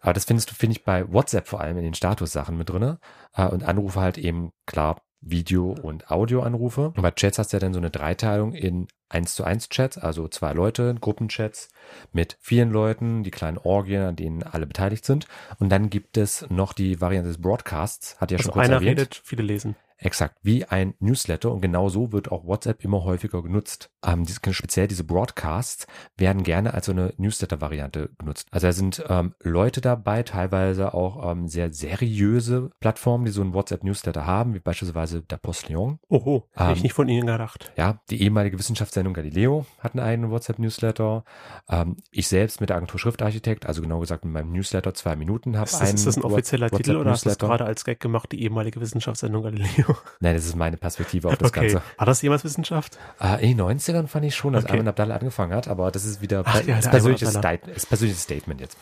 Aber 0.00 0.12
das 0.12 0.24
findest 0.24 0.50
du, 0.50 0.54
finde 0.54 0.76
ich, 0.76 0.84
bei 0.84 1.10
WhatsApp 1.12 1.48
vor 1.48 1.60
allem 1.60 1.76
in 1.78 1.84
den 1.84 1.94
Statussachen 1.94 2.56
mit 2.56 2.68
drinne. 2.70 2.98
Äh, 3.34 3.46
und 3.46 3.64
Anrufe 3.64 4.00
halt 4.00 4.18
eben, 4.18 4.52
klar, 4.66 5.00
Video- 5.26 5.72
und 5.72 6.10
Audioanrufe. 6.10 6.88
Und 6.88 7.00
bei 7.00 7.10
Chats 7.10 7.38
hast 7.38 7.52
du 7.52 7.56
ja 7.56 7.60
dann 7.60 7.72
so 7.72 7.80
eine 7.80 7.88
Dreiteilung 7.90 8.52
in 8.52 8.88
1 9.08 9.34
zu 9.34 9.44
1 9.44 9.70
Chats, 9.70 9.96
also 9.96 10.28
zwei 10.28 10.52
Leute, 10.52 10.94
Gruppenchats 11.00 11.70
mit 12.12 12.36
vielen 12.42 12.70
Leuten, 12.70 13.22
die 13.22 13.30
kleinen 13.30 13.56
Orgien, 13.56 14.02
an 14.02 14.16
denen 14.16 14.42
alle 14.42 14.66
beteiligt 14.66 15.06
sind. 15.06 15.26
Und 15.58 15.70
dann 15.70 15.88
gibt 15.88 16.18
es 16.18 16.44
noch 16.50 16.74
die 16.74 17.00
Variante 17.00 17.28
des 17.28 17.40
Broadcasts, 17.40 18.20
hat 18.20 18.32
ja 18.32 18.36
Also 18.36 18.48
schon 18.48 18.52
kurz 18.52 18.66
einer 18.66 18.74
erwähnt. 18.76 18.98
redet, 18.98 19.22
viele 19.24 19.42
lesen. 19.44 19.76
Exakt, 19.96 20.38
wie 20.42 20.64
ein 20.64 20.94
Newsletter 20.98 21.52
und 21.52 21.60
genau 21.60 21.88
so 21.88 22.12
wird 22.12 22.30
auch 22.30 22.44
WhatsApp 22.44 22.84
immer 22.84 23.04
häufiger 23.04 23.42
genutzt. 23.42 23.90
Ähm, 24.04 24.24
diese, 24.24 24.40
speziell 24.52 24.88
diese 24.88 25.04
Broadcasts 25.04 25.86
werden 26.16 26.42
gerne 26.42 26.74
als 26.74 26.86
so 26.86 26.92
eine 26.92 27.14
Newsletter-Variante 27.16 28.10
genutzt. 28.18 28.48
Also 28.50 28.66
da 28.66 28.72
sind 28.72 29.04
ähm, 29.08 29.34
Leute 29.40 29.80
dabei, 29.80 30.22
teilweise 30.22 30.94
auch 30.94 31.30
ähm, 31.30 31.48
sehr 31.48 31.72
seriöse 31.72 32.70
Plattformen, 32.80 33.24
die 33.24 33.30
so 33.30 33.40
einen 33.40 33.54
WhatsApp-Newsletter 33.54 34.26
haben, 34.26 34.54
wie 34.54 34.60
beispielsweise 34.60 35.22
der 35.22 35.36
Postillon. 35.36 36.00
Oho, 36.08 36.48
hätte 36.52 36.72
ich 36.72 36.78
Ähm, 36.78 36.82
nicht 36.82 36.92
von 36.92 37.08
Ihnen 37.08 37.26
gedacht. 37.26 37.72
Ja, 37.76 38.00
die 38.10 38.20
ehemalige 38.22 38.58
Wissenschaftssendung 38.58 39.14
Galileo 39.14 39.64
hat 39.78 39.94
einen 39.94 40.04
eigenen 40.04 40.30
WhatsApp-Newsletter. 40.32 41.24
Ähm, 41.70 41.96
ich 42.10 42.26
selbst 42.26 42.60
mit 42.60 42.70
der 42.70 42.76
Agentur 42.76 42.98
Schriftarchitekt, 42.98 43.66
also 43.66 43.80
genau 43.80 44.00
gesagt 44.00 44.24
mit 44.24 44.34
meinem 44.34 44.52
Newsletter 44.52 44.92
zwei 44.94 45.14
Minuten, 45.16 45.56
habe 45.56 45.70
einen 45.78 45.94
ist 45.94 46.06
das 46.06 46.16
ein 46.16 46.24
offizieller 46.24 46.68
Titel 46.68 46.96
oder 46.96 47.10
hast 47.12 47.24
du 47.24 47.28
das 47.30 47.36
WhatsApp-Newsletter. 47.36 47.46
gerade 47.46 47.64
als 47.64 47.84
Gag 47.84 48.00
gemacht, 48.00 48.32
die 48.32 48.42
ehemalige 48.42 48.80
Wissenschaftssendung 48.80 49.44
Galileo? 49.44 49.83
Nein, 50.20 50.34
das 50.34 50.44
ist 50.44 50.56
meine 50.56 50.76
Perspektive 50.76 51.28
auf 51.28 51.36
das 51.36 51.50
okay. 51.50 51.60
Ganze. 51.60 51.82
War 51.96 52.06
das 52.06 52.22
jemals 52.22 52.44
Wissenschaft? 52.44 52.98
Äh, 53.20 53.42
in 53.50 53.56
den 53.56 53.66
90ern 53.66 54.06
fand 54.06 54.24
ich 54.24 54.34
schon, 54.34 54.52
dass 54.52 54.64
Okay. 54.64 54.74
Ayman 54.74 54.88
Abdallah 54.88 55.16
angefangen 55.16 55.54
hat, 55.54 55.68
aber 55.68 55.90
das 55.90 56.04
ist 56.04 56.20
wieder 56.20 56.42
Ach 56.44 56.62
ja, 56.64 56.80
der 56.80 56.88
persönliches, 56.88 57.36
Ayman 57.36 57.58
Sta 57.58 57.70
ist 57.70 57.86
persönliches 57.86 58.22
Statement 58.22 58.60
jetzt. 58.60 58.76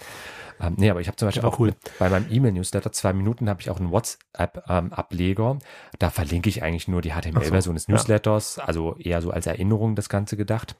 Ähm, 0.60 0.74
nee, 0.76 0.90
aber 0.90 1.00
ich 1.00 1.08
habe 1.08 1.16
zum 1.16 1.28
Beispiel 1.28 1.44
auch 1.44 1.58
cool. 1.58 1.74
bei 1.98 2.08
meinem 2.08 2.26
E-Mail-Newsletter 2.30 2.92
zwei 2.92 3.12
Minuten 3.12 3.48
habe 3.48 3.60
ich 3.60 3.70
auch 3.70 3.80
einen 3.80 3.90
WhatsApp-Ableger. 3.90 5.58
da 5.98 6.10
verlinke 6.10 6.48
ich 6.48 6.62
eigentlich 6.62 6.88
nur 6.88 7.02
die 7.02 7.10
HTML-Version 7.10 7.74
des 7.74 7.86
ja. 7.86 7.94
Newsletters, 7.94 8.58
also 8.58 8.96
eher 8.96 9.20
so 9.22 9.30
als 9.30 9.46
Erinnerung 9.46 9.96
das 9.96 10.08
Ganze 10.08 10.36
gedacht. 10.36 10.76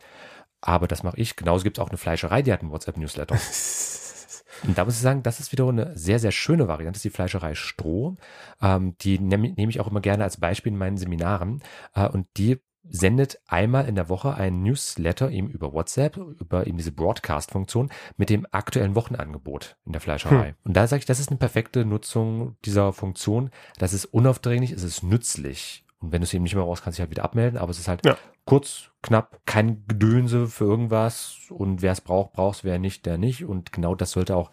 Aber 0.61 0.87
das 0.87 1.02
mache 1.02 1.16
ich. 1.16 1.35
Genauso 1.35 1.64
gibt 1.64 1.78
es 1.78 1.85
auch 1.85 1.88
eine 1.88 1.98
Fleischerei, 1.98 2.42
die 2.42 2.52
hat 2.52 2.61
einen 2.61 2.70
WhatsApp-Newsletter. 2.70 3.37
Und 4.66 4.79
da 4.79 4.85
muss 4.85 4.94
ich 4.94 5.01
sagen, 5.01 5.22
das 5.22 5.40
ist 5.40 5.53
wieder 5.53 5.68
eine 5.68 5.96
sehr, 5.96 6.18
sehr 6.18 6.33
schöne 6.33 6.68
Variante, 6.68 6.96
das 6.96 7.05
ist 7.05 7.12
die 7.12 7.16
Fleischerei 7.16 7.55
Stroh. 7.55 8.16
Ähm, 8.61 8.96
die 9.01 9.18
nehme 9.18 9.51
nehme 9.51 9.70
ich 9.70 9.81
auch 9.81 9.88
immer 9.88 10.01
gerne 10.01 10.25
als 10.25 10.38
Beispiel 10.38 10.72
in 10.72 10.79
meinen 10.79 10.96
Seminaren. 10.96 11.62
Äh, 11.94 12.09
und 12.09 12.27
die 12.37 12.61
sendet 12.88 13.40
einmal 13.46 13.87
in 13.87 13.94
der 13.94 14.09
Woche 14.09 14.35
einen 14.35 14.62
Newsletter 14.62 15.31
eben 15.31 15.48
über 15.48 15.72
WhatsApp, 15.72 16.16
über 16.16 16.66
eben 16.66 16.79
diese 16.79 16.92
Broadcast-Funktion 16.92 17.90
mit 18.16 18.29
dem 18.29 18.46
aktuellen 18.51 18.94
Wochenangebot 18.94 19.77
in 19.87 19.92
der 19.92 20.01
Fleischerei. 20.01 20.55
Und 20.64 20.77
da 20.77 20.87
sage 20.87 21.01
ich, 21.01 21.07
das 21.07 21.20
ist 21.20 21.31
eine 21.31 21.38
perfekte 21.38 21.85
Nutzung 21.85 22.57
dieser 22.64 22.92
Funktion. 22.92 23.51
Das 23.79 23.92
ist 23.92 24.07
unaufdringlich, 24.07 24.72
es 24.72 24.83
ist 24.83 25.03
nützlich. 25.03 25.85
Und 26.02 26.12
wenn 26.12 26.20
du 26.20 26.24
es 26.24 26.34
eben 26.34 26.42
nicht 26.42 26.54
mehr 26.54 26.64
raus 26.64 26.82
kannst, 26.82 26.98
dich 26.98 27.02
halt 27.02 27.10
wieder 27.10 27.24
abmelden, 27.24 27.58
aber 27.58 27.70
es 27.70 27.78
ist 27.78 27.88
halt 27.88 28.04
Ja. 28.04 28.16
kurz, 28.44 28.90
knapp, 29.02 29.40
kein 29.46 29.84
Gedönse 29.86 30.48
für 30.48 30.64
irgendwas 30.64 31.36
und 31.48 31.80
wer 31.80 31.92
es 31.92 32.00
braucht, 32.00 32.32
braucht 32.32 32.58
es, 32.58 32.64
wer 32.64 32.78
nicht, 32.78 33.06
der 33.06 33.18
nicht. 33.18 33.44
Und 33.44 33.72
genau 33.72 33.94
das 33.94 34.10
sollte 34.10 34.36
auch 34.36 34.50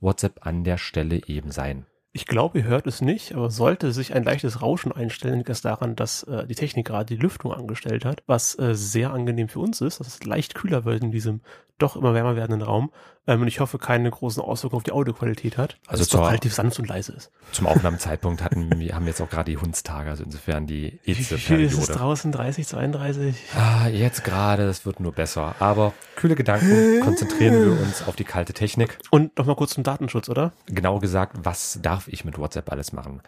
WhatsApp 0.00 0.46
an 0.46 0.64
der 0.64 0.78
Stelle 0.78 1.20
eben 1.26 1.50
sein. 1.50 1.86
Ich 2.14 2.26
glaube, 2.26 2.58
ihr 2.58 2.64
hört 2.64 2.86
es 2.86 3.00
nicht, 3.00 3.34
aber 3.34 3.50
sollte 3.50 3.90
sich 3.90 4.14
ein 4.14 4.22
leichtes 4.22 4.60
Rauschen 4.60 4.92
einstellen, 4.92 5.38
liegt 5.38 5.48
das 5.48 5.62
daran, 5.62 5.96
dass 5.96 6.24
äh, 6.24 6.46
die 6.46 6.54
Technik 6.54 6.86
gerade 6.86 7.06
die 7.06 7.20
Lüftung 7.20 7.54
angestellt 7.54 8.04
hat, 8.04 8.22
was 8.26 8.58
äh, 8.58 8.74
sehr 8.74 9.14
angenehm 9.14 9.48
für 9.48 9.60
uns 9.60 9.80
ist, 9.80 9.98
dass 9.98 10.08
es 10.08 10.22
leicht 10.24 10.54
kühler 10.54 10.84
wird 10.84 11.02
in 11.02 11.10
diesem 11.10 11.40
doch 11.78 11.96
immer 11.96 12.12
wärmer 12.12 12.36
werdenden 12.36 12.60
Raum. 12.60 12.92
Ähm, 13.26 13.42
und 13.42 13.48
ich 13.48 13.60
hoffe, 13.60 13.78
keine 13.78 14.10
großen 14.10 14.42
Auswirkungen 14.42 14.78
auf 14.78 14.82
die 14.82 14.92
Audioqualität 14.92 15.56
hat. 15.56 15.76
Also 15.86 15.90
Also 15.90 16.02
es 16.02 16.08
doch 16.08 16.26
relativ 16.26 16.54
sanft 16.54 16.78
und 16.78 16.88
leise 16.88 17.12
ist. 17.12 17.30
Zum 17.52 17.66
Aufnahmezeitpunkt 17.66 18.42
hatten 18.42 18.78
wir 18.80 18.94
haben 18.94 19.06
jetzt 19.06 19.20
auch 19.20 19.30
gerade 19.30 19.50
die 19.50 19.58
Hundstage, 19.58 20.10
also 20.10 20.24
insofern 20.24 20.66
die 20.66 20.98
Wie, 21.04 21.16
wie 21.16 21.22
viel 21.22 21.60
ist 21.60 21.78
es 21.78 21.86
draußen? 21.86 22.32
30, 22.32 22.66
32? 22.66 23.36
Ah, 23.56 23.86
jetzt 23.88 24.24
gerade, 24.24 24.64
es 24.64 24.84
wird 24.84 24.98
nur 24.98 25.12
besser. 25.12 25.54
Aber 25.60 25.92
kühle 26.16 26.34
Gedanken, 26.34 27.00
konzentrieren 27.00 27.54
wir 27.54 27.80
uns 27.80 28.06
auf 28.06 28.16
die 28.16 28.24
kalte 28.24 28.52
Technik. 28.52 28.98
Und 29.10 29.38
nochmal 29.38 29.56
kurz 29.56 29.74
zum 29.74 29.84
Datenschutz, 29.84 30.28
oder? 30.28 30.52
Genau 30.66 30.98
gesagt, 30.98 31.36
was 31.42 31.78
darf 31.80 32.08
ich 32.08 32.24
mit 32.24 32.38
WhatsApp 32.38 32.70
alles 32.72 32.92
machen? 32.92 33.22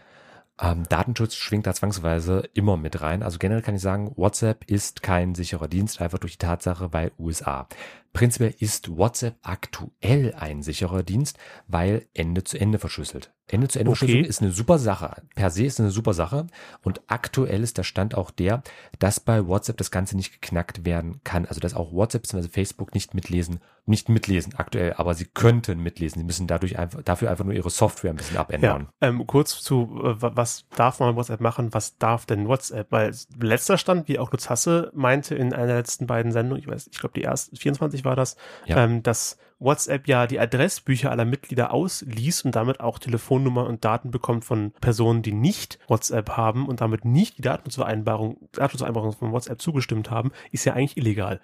Ähm, 0.61 0.85
Datenschutz 0.88 1.35
schwingt 1.35 1.66
da 1.66 1.74
zwangsweise 1.74 2.48
immer 2.54 2.76
mit 2.76 3.00
rein. 3.02 3.22
Also 3.22 3.38
generell 3.38 3.62
kann 3.62 3.74
ich 3.74 3.83
sagen, 3.83 4.12
WhatsApp 4.16 4.64
ist 4.70 5.02
kein 5.02 5.35
sicherer 5.35 5.66
Dienst, 5.66 6.00
einfach 6.00 6.18
durch 6.18 6.38
die 6.38 6.46
Tatsache, 6.46 6.92
weil 6.92 7.11
USA. 7.18 7.66
Prinzipiell 8.14 8.55
ist 8.59 8.96
WhatsApp 8.96 9.37
aktuell 9.42 10.35
ein 10.38 10.62
sicherer 10.62 11.03
Dienst, 11.03 11.37
weil 11.68 12.07
Ende 12.14 12.44
zu 12.44 12.59
Ende 12.59 12.79
verschlüsselt. 12.79 13.33
Ende 13.46 13.68
zu 13.68 13.79
Ende 13.79 13.90
Okay. 13.90 13.98
Verschlüsselung 13.98 14.24
ist 14.31 14.40
eine 14.40 14.50
super 14.53 14.79
Sache. 14.79 15.22
Per 15.35 15.50
se 15.50 15.64
ist 15.66 15.79
eine 15.79 15.90
super 15.90 16.14
Sache. 16.14 16.46
Und 16.83 17.03
aktuell 17.09 17.62
ist 17.62 17.77
der 17.77 17.83
Stand 17.83 18.14
auch 18.14 18.31
der, 18.31 18.62
dass 18.98 19.20
bei 19.20 19.46
WhatsApp 19.46 19.77
das 19.77 19.90
Ganze 19.90 20.16
nicht 20.16 20.40
geknackt 20.40 20.87
werden 20.87 21.20
kann. 21.24 21.44
Also 21.44 21.61
dass 21.61 21.74
auch 21.74 21.92
WhatsApp 21.92 22.22
bzw. 22.22 22.48
Facebook 22.48 22.94
nicht 22.94 23.12
mitlesen, 23.12 23.61
nicht 23.85 24.09
mitlesen 24.09 24.55
aktuell, 24.55 24.94
aber 24.94 25.12
sie 25.12 25.27
könnten 25.27 25.83
mitlesen. 25.83 26.20
Sie 26.20 26.24
müssen 26.24 26.46
dadurch 26.46 26.79
einfach, 26.79 27.03
dafür 27.03 27.31
einfach 27.31 27.44
nur 27.44 27.53
ihre 27.53 27.68
Software 27.68 28.11
ein 28.14 28.16
bisschen 28.16 28.38
abändern. 28.38 28.88
Ja, 29.03 29.09
ähm, 29.09 29.27
kurz 29.27 29.61
zu, 29.61 30.00
äh, 30.03 30.22
wa- 30.22 30.33
was 30.35 30.64
darf 30.74 31.00
man 31.00 31.14
WhatsApp 31.16 31.42
machen, 31.42 31.74
was 31.74 31.98
darf 31.98 32.24
denn 32.24 32.48
WhatsApp? 32.48 32.90
Weil 32.92 33.14
letzter 33.38 33.77
Stand, 33.77 34.09
wie 34.09 34.18
auch 34.18 34.33
Lutz 34.33 34.48
Hasse 34.48 34.90
meinte 34.94 35.35
in 35.35 35.53
einer 35.53 35.66
der 35.66 35.77
letzten 35.77 36.07
beiden 36.07 36.33
Sendungen, 36.33 36.62
ich 36.62 36.66
weiß, 36.68 36.88
ich 36.90 36.98
glaube 36.98 37.12
die 37.14 37.22
erste, 37.22 37.55
24 37.57 38.04
war 38.05 38.17
das, 38.17 38.37
Ja. 38.67 38.85
ähm, 38.85 39.03
dass 39.03 39.38
WhatsApp 39.59 40.09
ja 40.09 40.27
die 40.27 40.38
Adressbücher 40.38 41.11
aller 41.11 41.25
Mitglieder 41.25 41.73
ausliest 41.73 42.45
und 42.45 42.55
damit 42.55 42.81
auch 42.81 42.99
Telefonnummer 42.99 43.67
und 43.67 43.85
Daten 43.85 44.11
bekommt 44.11 44.45
von 44.45 44.73
Personen, 44.81 45.23
die 45.23 45.33
nicht 45.33 45.79
WhatsApp 45.88 46.31
haben 46.31 46.67
und 46.67 46.81
damit 46.81 47.05
nicht 47.05 47.38
die 47.38 47.43
Datenschutzvereinbarung, 47.43 48.49
Datenschutzvereinbarung 48.53 49.12
von 49.12 49.33
WhatsApp 49.33 49.61
zugestimmt 49.62 50.11
haben, 50.11 50.33
ist 50.51 50.64
ja 50.64 50.75
eigentlich 50.75 50.97
illegal. 50.97 51.40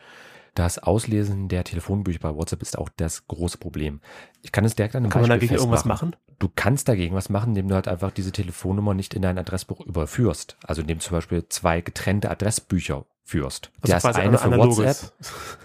Das 0.55 0.79
Auslesen 0.81 1.49
der 1.49 1.63
Telefonbücher 1.63 2.19
bei 2.19 2.35
WhatsApp 2.35 2.63
ist 2.63 2.77
auch 2.77 2.89
das 2.97 3.29
große 3.29 3.59
Problem. 3.59 4.01
Ich 4.43 4.51
kann 4.51 4.65
es 4.65 4.75
direkt 4.75 4.97
an 4.97 5.05
einem 5.05 5.11
Kann 5.13 5.23
man 5.23 5.31
Beispiel 5.31 5.49
dagegen 5.49 5.61
irgendwas 5.61 5.85
machen? 5.85 6.17
Du 6.41 6.49
kannst 6.55 6.89
dagegen 6.89 7.15
was 7.15 7.29
machen, 7.29 7.51
indem 7.51 7.69
du 7.69 7.75
halt 7.77 7.87
einfach 7.87 8.11
diese 8.11 8.33
Telefonnummer 8.33 8.93
nicht 8.95 9.15
in 9.15 9.23
dein 9.23 9.39
Adressbuch 9.39 9.81
überführst. 9.81 10.57
Also 10.65 10.81
indem 10.81 10.99
du 10.99 11.05
zum 11.05 11.17
Beispiel 11.17 11.49
zwei 11.49 11.81
getrennte 11.83 12.31
Adressbücher 12.31 13.07
führst. 13.31 13.71
Also 13.81 13.95
das 13.95 14.03
quasi 14.03 14.21
eine 14.21 14.41
ein 14.43 14.53
für. 14.53 14.59
WhatsApp, 14.59 15.13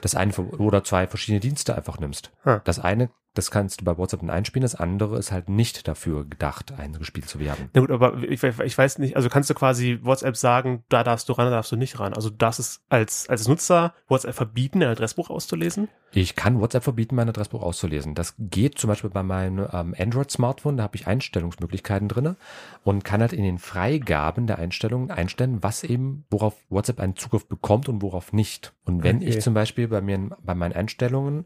das 0.01 0.15
eine 0.15 0.31
für, 0.31 0.43
oder 0.59 0.83
zwei 0.83 1.07
verschiedene 1.07 1.39
Dienste 1.39 1.75
einfach 1.75 1.99
nimmst. 1.99 2.31
Hm. 2.43 2.61
Das 2.63 2.79
eine, 2.79 3.09
das 3.35 3.51
kannst 3.51 3.81
du 3.81 3.85
bei 3.85 3.97
WhatsApp 3.97 4.21
dann 4.21 4.29
einspielen, 4.29 4.63
das 4.63 4.75
andere 4.75 5.17
ist 5.17 5.31
halt 5.31 5.49
nicht 5.49 5.87
dafür 5.87 6.25
gedacht, 6.25 6.71
eingespielt 6.77 7.29
zu 7.29 7.39
werden. 7.39 7.69
Na 7.73 7.81
gut, 7.81 7.91
aber 7.91 8.17
ich, 8.23 8.41
ich 8.43 8.77
weiß 8.77 8.97
nicht, 8.99 9.15
also 9.15 9.29
kannst 9.29 9.49
du 9.49 9.53
quasi 9.53 9.99
WhatsApp 10.01 10.35
sagen, 10.35 10.83
da 10.89 11.03
darfst 11.03 11.29
du 11.29 11.33
ran, 11.33 11.45
da 11.45 11.51
darfst 11.51 11.71
du 11.71 11.75
nicht 11.75 11.99
ran. 11.99 12.13
Also 12.13 12.29
darfst 12.29 12.59
es 12.59 12.81
als, 12.89 13.29
als 13.29 13.47
Nutzer 13.47 13.93
WhatsApp 14.07 14.35
verbieten, 14.35 14.81
ein 14.81 14.89
Adressbuch 14.89 15.29
auszulesen. 15.29 15.89
Ich 16.11 16.35
kann 16.35 16.61
WhatsApp 16.61 16.83
verbieten, 16.83 17.15
mein 17.15 17.27
Adressbuch 17.27 17.61
auszulesen. 17.61 18.15
Das 18.15 18.35
geht 18.39 18.77
zum 18.79 18.87
Beispiel 18.87 19.09
bei 19.09 19.23
meinem 19.23 19.67
ähm, 19.73 19.93
Android-Smartphone, 19.97 20.77
da 20.77 20.83
habe 20.83 20.95
ich 20.95 21.07
Einstellungsmöglichkeiten 21.07 22.07
drinne 22.07 22.37
und 22.83 23.03
kann 23.03 23.19
halt 23.21 23.33
in 23.33 23.43
den 23.43 23.59
Freigaben 23.59 24.47
der 24.47 24.57
Einstellungen 24.57 25.11
einstellen, 25.11 25.61
was 25.61 25.83
eben, 25.83 26.25
worauf 26.29 26.55
WhatsApp 26.69 27.01
einen 27.01 27.17
Zugriff 27.17 27.47
bekommt 27.47 27.89
und 27.89 28.01
worauf 28.01 28.31
nicht. 28.31 28.73
Und 28.85 29.03
wenn 29.03 29.17
Okay. 29.17 29.25
ich 29.25 29.41
zum 29.41 29.53
Beispiel 29.53 29.89
bei 29.89 29.99
mir, 29.99 30.29
bei 30.41 30.55
meinen 30.55 30.73
Einstellungen 30.73 31.45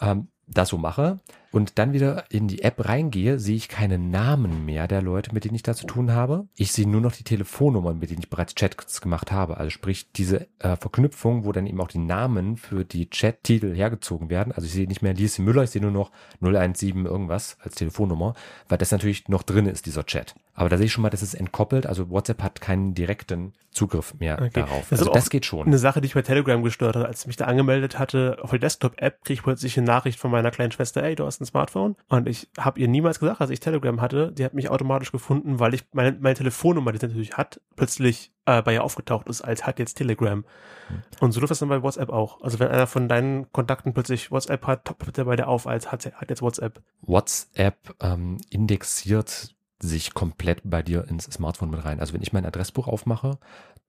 ähm, 0.00 0.28
das 0.46 0.68
so 0.68 0.78
mache 0.78 1.18
und 1.56 1.78
dann 1.78 1.94
wieder 1.94 2.24
in 2.28 2.48
die 2.48 2.60
App 2.60 2.86
reingehe, 2.86 3.38
sehe 3.38 3.56
ich 3.56 3.70
keine 3.70 3.96
Namen 3.98 4.66
mehr 4.66 4.86
der 4.86 5.00
Leute, 5.00 5.32
mit 5.32 5.46
denen 5.46 5.54
ich 5.54 5.62
da 5.62 5.72
zu 5.72 5.86
tun 5.86 6.12
habe. 6.12 6.46
Ich 6.54 6.70
sehe 6.70 6.86
nur 6.86 7.00
noch 7.00 7.12
die 7.12 7.24
Telefonnummern, 7.24 7.98
mit 7.98 8.10
denen 8.10 8.20
ich 8.20 8.28
bereits 8.28 8.54
Chats 8.54 9.00
gemacht 9.00 9.32
habe. 9.32 9.56
Also 9.56 9.70
sprich 9.70 10.12
diese 10.12 10.48
äh, 10.58 10.76
Verknüpfung, 10.76 11.46
wo 11.46 11.52
dann 11.52 11.66
eben 11.66 11.80
auch 11.80 11.88
die 11.88 11.96
Namen 11.96 12.58
für 12.58 12.84
die 12.84 13.08
Chat-Titel 13.08 13.74
hergezogen 13.74 14.28
werden. 14.28 14.52
Also 14.52 14.66
ich 14.66 14.72
sehe 14.72 14.86
nicht 14.86 15.00
mehr 15.00 15.14
Lise 15.14 15.40
Müller, 15.40 15.62
ich 15.62 15.70
sehe 15.70 15.80
nur 15.80 15.92
noch 15.92 16.10
017 16.42 17.06
irgendwas 17.06 17.56
als 17.62 17.74
Telefonnummer, 17.74 18.34
weil 18.68 18.76
das 18.76 18.90
natürlich 18.90 19.26
noch 19.28 19.42
drin 19.42 19.64
ist, 19.64 19.86
dieser 19.86 20.04
Chat. 20.04 20.34
Aber 20.52 20.68
da 20.68 20.76
sehe 20.76 20.86
ich 20.86 20.92
schon 20.92 21.02
mal, 21.02 21.10
das 21.10 21.22
ist 21.22 21.34
entkoppelt. 21.34 21.86
Also 21.86 22.10
WhatsApp 22.10 22.42
hat 22.42 22.60
keinen 22.60 22.94
direkten 22.94 23.54
Zugriff 23.70 24.14
mehr 24.18 24.40
Okay. 24.40 24.50
darauf. 24.54 24.88
Das 24.88 25.00
also 25.00 25.12
das 25.12 25.28
geht 25.28 25.44
schon. 25.44 25.66
Eine 25.66 25.78
Sache, 25.78 26.00
die 26.00 26.06
ich 26.06 26.14
bei 26.14 26.22
Telegram 26.22 26.62
gestört 26.62 26.96
hat, 26.96 27.06
als 27.06 27.20
ich 27.20 27.26
mich 27.26 27.36
da 27.36 27.44
angemeldet 27.44 27.98
hatte, 27.98 28.38
auf 28.40 28.50
der 28.50 28.58
Desktop-App 28.58 29.22
kriege 29.24 29.34
ich 29.34 29.42
plötzlich 29.42 29.76
eine 29.76 29.86
Nachricht 29.86 30.18
von 30.18 30.30
meiner 30.30 30.50
kleinen 30.50 30.72
Schwester, 30.72 31.02
ey, 31.02 31.14
du 31.14 31.26
hast 31.26 31.40
ein 31.46 31.50
Smartphone. 31.50 31.96
Und 32.08 32.28
ich 32.28 32.48
habe 32.58 32.80
ihr 32.80 32.88
niemals 32.88 33.20
gesagt, 33.20 33.40
als 33.40 33.50
ich 33.50 33.60
Telegram 33.60 34.00
hatte, 34.00 34.32
die 34.32 34.44
hat 34.44 34.54
mich 34.54 34.68
automatisch 34.68 35.12
gefunden, 35.12 35.60
weil 35.60 35.74
ich 35.74 35.84
meine, 35.92 36.16
meine 36.20 36.34
Telefonnummer, 36.34 36.92
die 36.92 36.98
sie 36.98 37.06
natürlich 37.06 37.36
hat, 37.36 37.60
plötzlich 37.76 38.32
äh, 38.46 38.62
bei 38.62 38.74
ihr 38.74 38.84
aufgetaucht 38.84 39.28
ist, 39.28 39.42
als 39.42 39.66
hat 39.66 39.78
jetzt 39.78 39.94
Telegram. 39.94 40.44
Hm. 40.88 41.02
Und 41.20 41.32
so 41.32 41.40
läuft 41.40 41.50
das 41.50 41.58
dann 41.58 41.68
bei 41.68 41.82
WhatsApp 41.82 42.10
auch. 42.10 42.42
Also 42.42 42.58
wenn 42.58 42.68
einer 42.68 42.86
von 42.86 43.08
deinen 43.08 43.50
Kontakten 43.52 43.94
plötzlich 43.94 44.30
WhatsApp 44.30 44.66
hat, 44.66 44.84
poppt 44.84 45.18
er 45.18 45.24
bei 45.24 45.36
dir 45.36 45.48
auf, 45.48 45.66
als 45.66 45.92
hat, 45.92 46.04
hat 46.06 46.30
jetzt 46.30 46.42
WhatsApp. 46.42 46.82
WhatsApp 47.02 47.94
ähm, 48.00 48.38
indexiert 48.50 49.54
sich 49.78 50.14
komplett 50.14 50.62
bei 50.64 50.82
dir 50.82 51.06
ins 51.08 51.24
Smartphone 51.24 51.70
mit 51.70 51.84
rein. 51.84 52.00
Also 52.00 52.14
wenn 52.14 52.22
ich 52.22 52.32
mein 52.32 52.46
Adressbuch 52.46 52.88
aufmache, 52.88 53.38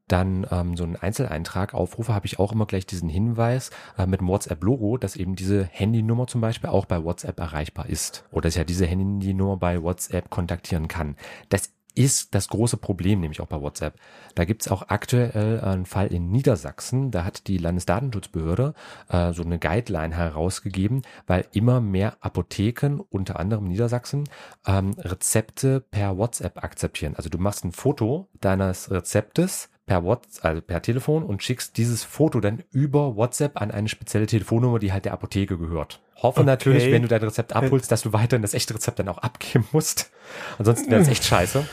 dann 0.08 0.48
ähm, 0.52 0.78
so 0.78 0.84
einen 0.84 0.96
Einzeleintrag 0.96 1.74
aufrufe, 1.74 2.14
habe 2.14 2.26
ich 2.26 2.40
auch 2.40 2.52
immer 2.52 2.66
gleich 2.66 2.86
diesen 2.86 3.10
Hinweis 3.10 3.72
äh, 3.98 4.06
mit 4.06 4.22
dem 4.22 4.28
WhatsApp-Logo, 4.28 4.98
dass 4.98 5.16
eben 5.16 5.36
diese 5.36 5.66
Handynummer 5.66 6.28
zum 6.28 6.42
Beispiel 6.42 6.70
auch 6.70 6.86
bei 6.86 7.04
WhatsApp 7.04 7.40
erreichbar 7.40 7.88
ist. 7.88 8.26
Oder 8.32 8.44
dass 8.44 8.54
ich 8.54 8.58
ja 8.58 8.64
diese 8.64 8.86
Handynummer 8.86 9.58
bei 9.58 9.82
WhatsApp 9.82 10.30
kontaktieren 10.30 10.88
kann. 10.88 11.16
Das 11.50 11.72
ist 11.98 12.36
das 12.36 12.48
große 12.48 12.78
Problem, 12.78 13.22
nämlich 13.22 13.42
auch 13.42 13.48
bei 13.48 13.60
WhatsApp. 13.60 13.96
Da 14.36 14.46
gibt's 14.46 14.68
auch 14.68 14.90
aktuell 14.90 15.60
einen 15.62 15.88
Fall 15.88 16.08
in 16.14 16.30
Niedersachsen. 16.30 17.10
Da 17.10 17.24
hat 17.24 17.48
die 17.48 17.58
Landesdatenschutzbehörde 17.58 18.76
äh, 19.10 19.34
so 19.34 19.42
eine 19.42 19.58
Guideline 19.58 20.16
herausgegeben, 20.16 21.02
weil 21.26 21.46
immer 21.54 21.82
mehr 21.82 22.18
Apotheken, 22.22 23.00
unter 23.10 23.40
anderem 23.40 23.68
Niedersachsen, 23.68 24.30
ähm, 24.68 24.92
Rezepte 25.00 25.82
per 25.82 26.18
WhatsApp 26.18 26.64
akzeptieren. 26.64 27.16
Also 27.16 27.30
du 27.30 27.40
machst 27.40 27.66
ein 27.66 27.72
Foto 27.72 28.28
deines 28.40 28.92
Rezeptes 28.92 29.70
per 29.88 30.04
WhatsApp, 30.04 30.46
also 30.46 30.62
per 30.62 30.82
Telefon 30.84 31.24
und 31.24 31.42
schickst 31.42 31.78
dieses 31.78 32.04
Foto 32.04 32.40
dann 32.40 32.64
über 32.72 33.16
WhatsApp 33.16 33.60
an 33.60 33.72
eine 33.72 33.88
spezielle 33.88 34.28
Telefonnummer, 34.28 34.78
die 34.78 34.94
halt 34.94 35.06
der 35.06 35.14
Apotheke 35.14 35.58
gehört. 35.58 36.02
Hoffe 36.18 36.42
okay. 36.42 36.48
natürlich, 36.48 36.92
wenn 36.92 37.02
du 37.02 37.08
dein 37.08 37.24
Rezept 37.24 37.56
abholst, 37.56 37.92
dass 37.92 38.02
du 38.02 38.14
weiterhin 38.14 38.42
das 38.42 38.54
echte 38.54 38.76
Rezept 38.76 39.00
dann 39.00 39.08
auch 39.08 39.20
abgeben 39.20 39.66
musst. 39.72 40.12
Ansonsten 40.60 40.92
wäre 40.92 41.02
es 41.02 41.08
echt 41.08 41.24
scheiße. 41.26 41.66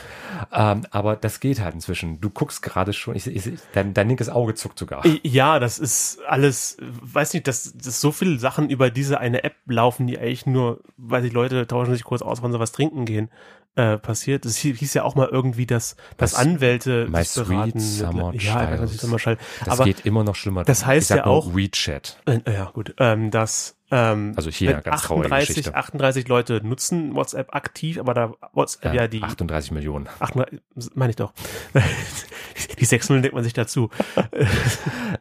Ähm, 0.52 0.86
aber 0.90 1.16
das 1.16 1.40
geht 1.40 1.60
halt 1.60 1.74
inzwischen. 1.74 2.20
Du 2.20 2.30
guckst 2.30 2.62
gerade 2.62 2.92
schon, 2.92 3.14
ich, 3.14 3.26
ich, 3.26 3.58
dein, 3.72 3.94
dein 3.94 4.08
linkes 4.08 4.28
Auge 4.28 4.54
zuckt 4.54 4.78
sogar. 4.78 5.04
Ja, 5.22 5.58
das 5.58 5.78
ist 5.78 6.20
alles, 6.26 6.76
weiß 6.80 7.34
nicht, 7.34 7.46
dass, 7.46 7.72
dass 7.76 8.00
so 8.00 8.12
viele 8.12 8.38
Sachen 8.38 8.70
über 8.70 8.90
diese 8.90 9.18
eine 9.18 9.44
App 9.44 9.56
laufen, 9.66 10.06
die 10.06 10.18
eigentlich 10.18 10.46
nur, 10.46 10.80
weil 10.96 11.22
die 11.22 11.28
Leute 11.28 11.66
tauschen 11.66 11.92
sich 11.92 12.04
kurz 12.04 12.22
aus, 12.22 12.42
wann 12.42 12.52
sie 12.52 12.60
was 12.60 12.72
trinken 12.72 13.04
gehen 13.04 13.30
äh, 13.76 13.98
passiert. 13.98 14.44
Es 14.46 14.56
hieß 14.58 14.94
ja 14.94 15.02
auch 15.02 15.14
mal 15.14 15.28
irgendwie, 15.28 15.66
dass, 15.66 15.96
dass 16.16 16.34
Anwälte 16.34 17.06
My 17.08 17.24
sich 17.24 17.44
beraten. 17.44 17.80
Sweet 17.80 18.42
ja, 18.42 18.76
das 18.76 18.94
ist 18.94 19.04
immer 19.04 19.18
schall. 19.18 19.38
Das 19.64 19.68
Aber 19.68 19.84
geht 19.84 20.06
immer 20.06 20.24
noch 20.24 20.36
schlimmer. 20.36 20.64
Das 20.64 20.86
heißt 20.86 21.10
ja 21.10 21.26
auch 21.26 21.54
WeChat. 21.54 22.20
Äh, 22.26 22.40
ja, 22.46 22.70
gut. 22.72 22.94
Ähm, 22.98 23.30
dass 23.30 23.73
ähm, 23.90 24.32
also 24.36 24.50
hier 24.50 24.74
ganz 24.74 25.04
38, 25.04 25.74
38 25.74 26.28
Leute 26.28 26.60
nutzen 26.66 27.14
WhatsApp 27.14 27.54
aktiv, 27.54 27.98
aber 27.98 28.14
da 28.14 28.32
WhatsApp 28.52 28.94
ja, 28.94 29.02
ja 29.02 29.08
die 29.08 29.22
38 29.22 29.72
Millionen. 29.72 30.08
38, 30.20 30.60
meine 30.94 31.10
ich 31.10 31.16
doch. 31.16 31.32
die 32.80 32.84
6 32.84 33.08
Millionen 33.08 33.22
denkt 33.22 33.34
man 33.34 33.44
sich 33.44 33.52
dazu. 33.52 33.90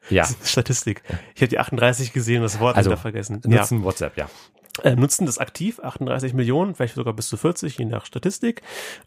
ja. 0.10 0.26
Statistik. 0.44 1.04
Ich 1.36 1.42
habe 1.42 1.50
die 1.50 1.60
38 1.60 2.14
gesehen 2.14 2.38
und 2.38 2.44
das 2.44 2.60
Wort 2.60 2.78
also, 2.78 2.92
wieder 2.92 2.98
vergessen. 2.98 3.42
Nutzen 3.46 3.80
ja. 3.80 3.84
WhatsApp, 3.84 4.18
ja 4.18 4.30
äh, 4.82 4.96
nutzen 4.96 5.26
das 5.28 5.38
aktiv, 5.38 5.80
38 5.80 6.34
Millionen, 6.34 6.74
vielleicht 6.74 6.96
sogar 6.96 7.14
bis 7.14 7.28
zu 7.28 7.38
40, 7.38 7.78
je 7.78 7.86
nach 7.86 8.06
Statistik. 8.06 8.64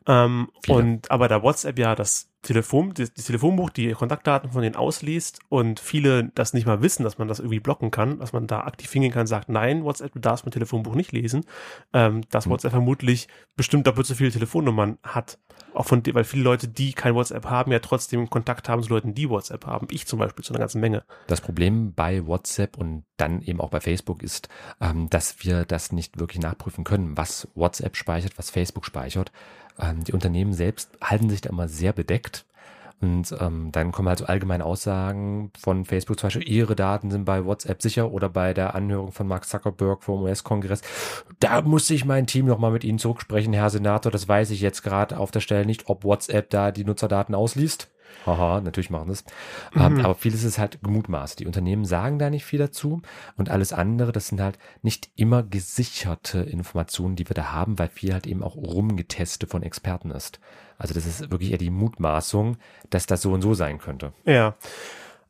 Ähm, 0.07 0.49
und 0.69 1.11
aber 1.11 1.27
da 1.29 1.43
WhatsApp 1.43 1.79
ja 1.79 1.97
das 1.97 2.29
Telefon, 2.47 2.95
das, 2.95 3.13
das 3.13 3.27
Telefonbuch, 3.27 3.71
die 3.71 3.93
Kontaktdaten 3.93 4.53
von 4.53 4.63
denen 4.63 4.77
ausliest 4.77 5.41
und 5.49 5.81
viele 5.81 6.31
das 6.35 6.55
nicht 6.55 6.67
mal 6.67 6.83
wissen, 6.83 7.03
dass 7.03 7.19
man 7.19 7.29
das 7.29 7.39
irgendwie 7.39 7.61
blocken 7.61 7.91
kann, 7.91 8.19
dass 8.19 8.33
man 8.33 8.47
da 8.47 8.61
aktiv 8.61 8.91
hingehen 8.91 9.13
kann, 9.13 9.27
sagt, 9.27 9.49
nein, 9.49 9.85
WhatsApp, 9.85 10.13
du 10.13 10.21
darfst 10.21 10.45
mein 10.45 10.53
Telefonbuch 10.53 10.95
nicht 10.95 11.13
lesen, 11.13 11.45
ähm, 11.93 12.23
dass 12.31 12.45
hm. 12.45 12.53
WhatsApp 12.53 12.73
vermutlich 12.73 13.29
bestimmt 13.57 13.87
doppelt 13.87 14.07
so 14.07 14.15
viele 14.15 14.31
Telefonnummern 14.31 14.99
hat. 15.03 15.39
Auch 15.75 15.87
von, 15.87 16.03
weil 16.13 16.25
viele 16.25 16.43
Leute, 16.43 16.69
die 16.69 16.93
kein 16.93 17.15
WhatsApp 17.15 17.47
haben, 17.47 17.71
ja 17.73 17.81
trotzdem 17.81 18.31
Kontakt 18.31 18.69
haben 18.69 18.83
zu 18.83 18.91
Leuten, 18.91 19.15
die 19.15 19.29
WhatsApp 19.29 19.67
haben. 19.67 19.89
Ich 19.91 20.07
zum 20.07 20.19
Beispiel 20.19 20.45
zu 20.45 20.55
einer 20.55 20.61
ganzen 20.61 20.81
Menge. 20.81 21.05
Das 21.27 21.41
Problem 21.41 21.93
bei 21.93 22.27
WhatsApp 22.27 22.79
und 22.79 23.05
dann 23.17 23.43
eben 23.43 23.61
auch 23.61 23.71
bei 23.71 23.81
Facebook 23.81 24.23
ist, 24.23 24.49
ähm, 24.81 25.11
dass 25.11 25.45
wir 25.45 25.65
das 25.65 25.93
nicht 25.93 26.19
wirklich 26.19 26.43
nachprüfen 26.43 26.85
können, 26.85 27.17
was 27.17 27.49
WhatsApp 27.55 27.97
speichert, 27.97 28.39
was 28.39 28.51
Facebook 28.51 28.87
speichert. 28.87 29.33
Ähm, 29.79 30.05
die 30.05 30.13
Unternehmen 30.13 30.53
selbst 30.53 30.91
halten 31.03 31.31
sich 31.31 31.41
da 31.41 31.51
immer 31.51 31.69
sehr 31.69 31.93
bedeckt. 31.93 32.47
Und 33.01 33.35
ähm, 33.41 33.73
dann 33.73 33.93
kommen 33.93 34.09
halt 34.09 34.21
so 34.21 34.25
allgemeine 34.25 34.65
Aussagen 34.65 35.51
von 35.59 35.85
Facebook, 35.85 36.19
zum 36.19 36.29
Beispiel, 36.29 36.49
ihre 36.49 36.75
Daten 36.75 37.11
sind 37.11 37.27
bei 37.27 37.45
WhatsApp 37.45 37.83
sicher 37.83 38.11
oder 38.11 38.31
bei 38.31 38.55
der 38.55 38.75
Anhörung 38.75 39.13
von 39.13 39.29
Mark 39.29 39.45
Zuckerberg 39.45 40.03
vom 40.03 40.23
US-Kongress. 40.23 40.81
Da 41.39 41.61
muss 41.61 41.91
ich 41.91 42.07
mein 42.07 42.27
Team 42.27 42.47
nochmal 42.47 42.71
mit 42.71 42.85
Ihnen 42.85 42.99
zurücksprechen, 42.99 43.53
Herr 43.53 43.69
Senator. 43.69 44.11
Das 44.11 44.29
weiß 44.29 44.51
ich 44.51 44.63
jetzt 44.63 44.83
gerade 44.83 45.19
auf 45.19 45.31
der 45.31 45.41
Stelle 45.41 45.67
nicht, 45.67 45.91
ob 45.91 46.05
WhatsApp 46.05 46.49
da 46.49 46.73
die 46.73 46.85
Nutzerdaten 46.85 47.35
ausliest. 47.35 47.91
Haha, 48.27 48.61
natürlich 48.61 48.91
machen 48.91 49.09
das. 49.09 49.25
Ähm, 49.75 49.95
mhm. 49.95 50.05
aber 50.05 50.15
vieles 50.15 50.43
ist 50.43 50.59
halt 50.59 50.81
gemutmaßt. 50.83 51.39
Die 51.39 51.47
Unternehmen 51.47 51.85
sagen 51.85 52.19
da 52.19 52.29
nicht 52.31 52.45
viel 52.45 52.59
dazu 52.59 53.03
und 53.37 53.51
alles 53.51 53.73
andere, 53.73 54.13
das 54.13 54.29
sind 54.29 54.41
halt 54.41 54.59
nicht 54.83 55.11
immer 55.17 55.43
gesicherte 55.43 56.41
Informationen, 56.41 57.17
die 57.17 57.29
wir 57.29 57.35
da 57.35 57.53
haben, 57.53 57.79
weil 57.79 57.89
viel 57.89 58.13
halt 58.13 58.27
eben 58.27 58.43
auch 58.43 58.57
rumgetestet 58.57 59.51
von 59.51 59.63
Experten 59.63 60.11
ist. 60.11 60.41
Also 60.79 60.93
das 60.93 61.07
ist 61.07 61.31
wirklich 61.31 61.53
eher 61.53 61.59
die 61.59 61.71
Mutmaßung, 61.71 62.57
dass 62.91 63.07
das 63.07 63.23
so 63.23 63.33
und 63.33 63.43
so 63.43 63.55
sein 63.55 63.79
könnte. 63.79 64.13
Ja. 64.25 64.57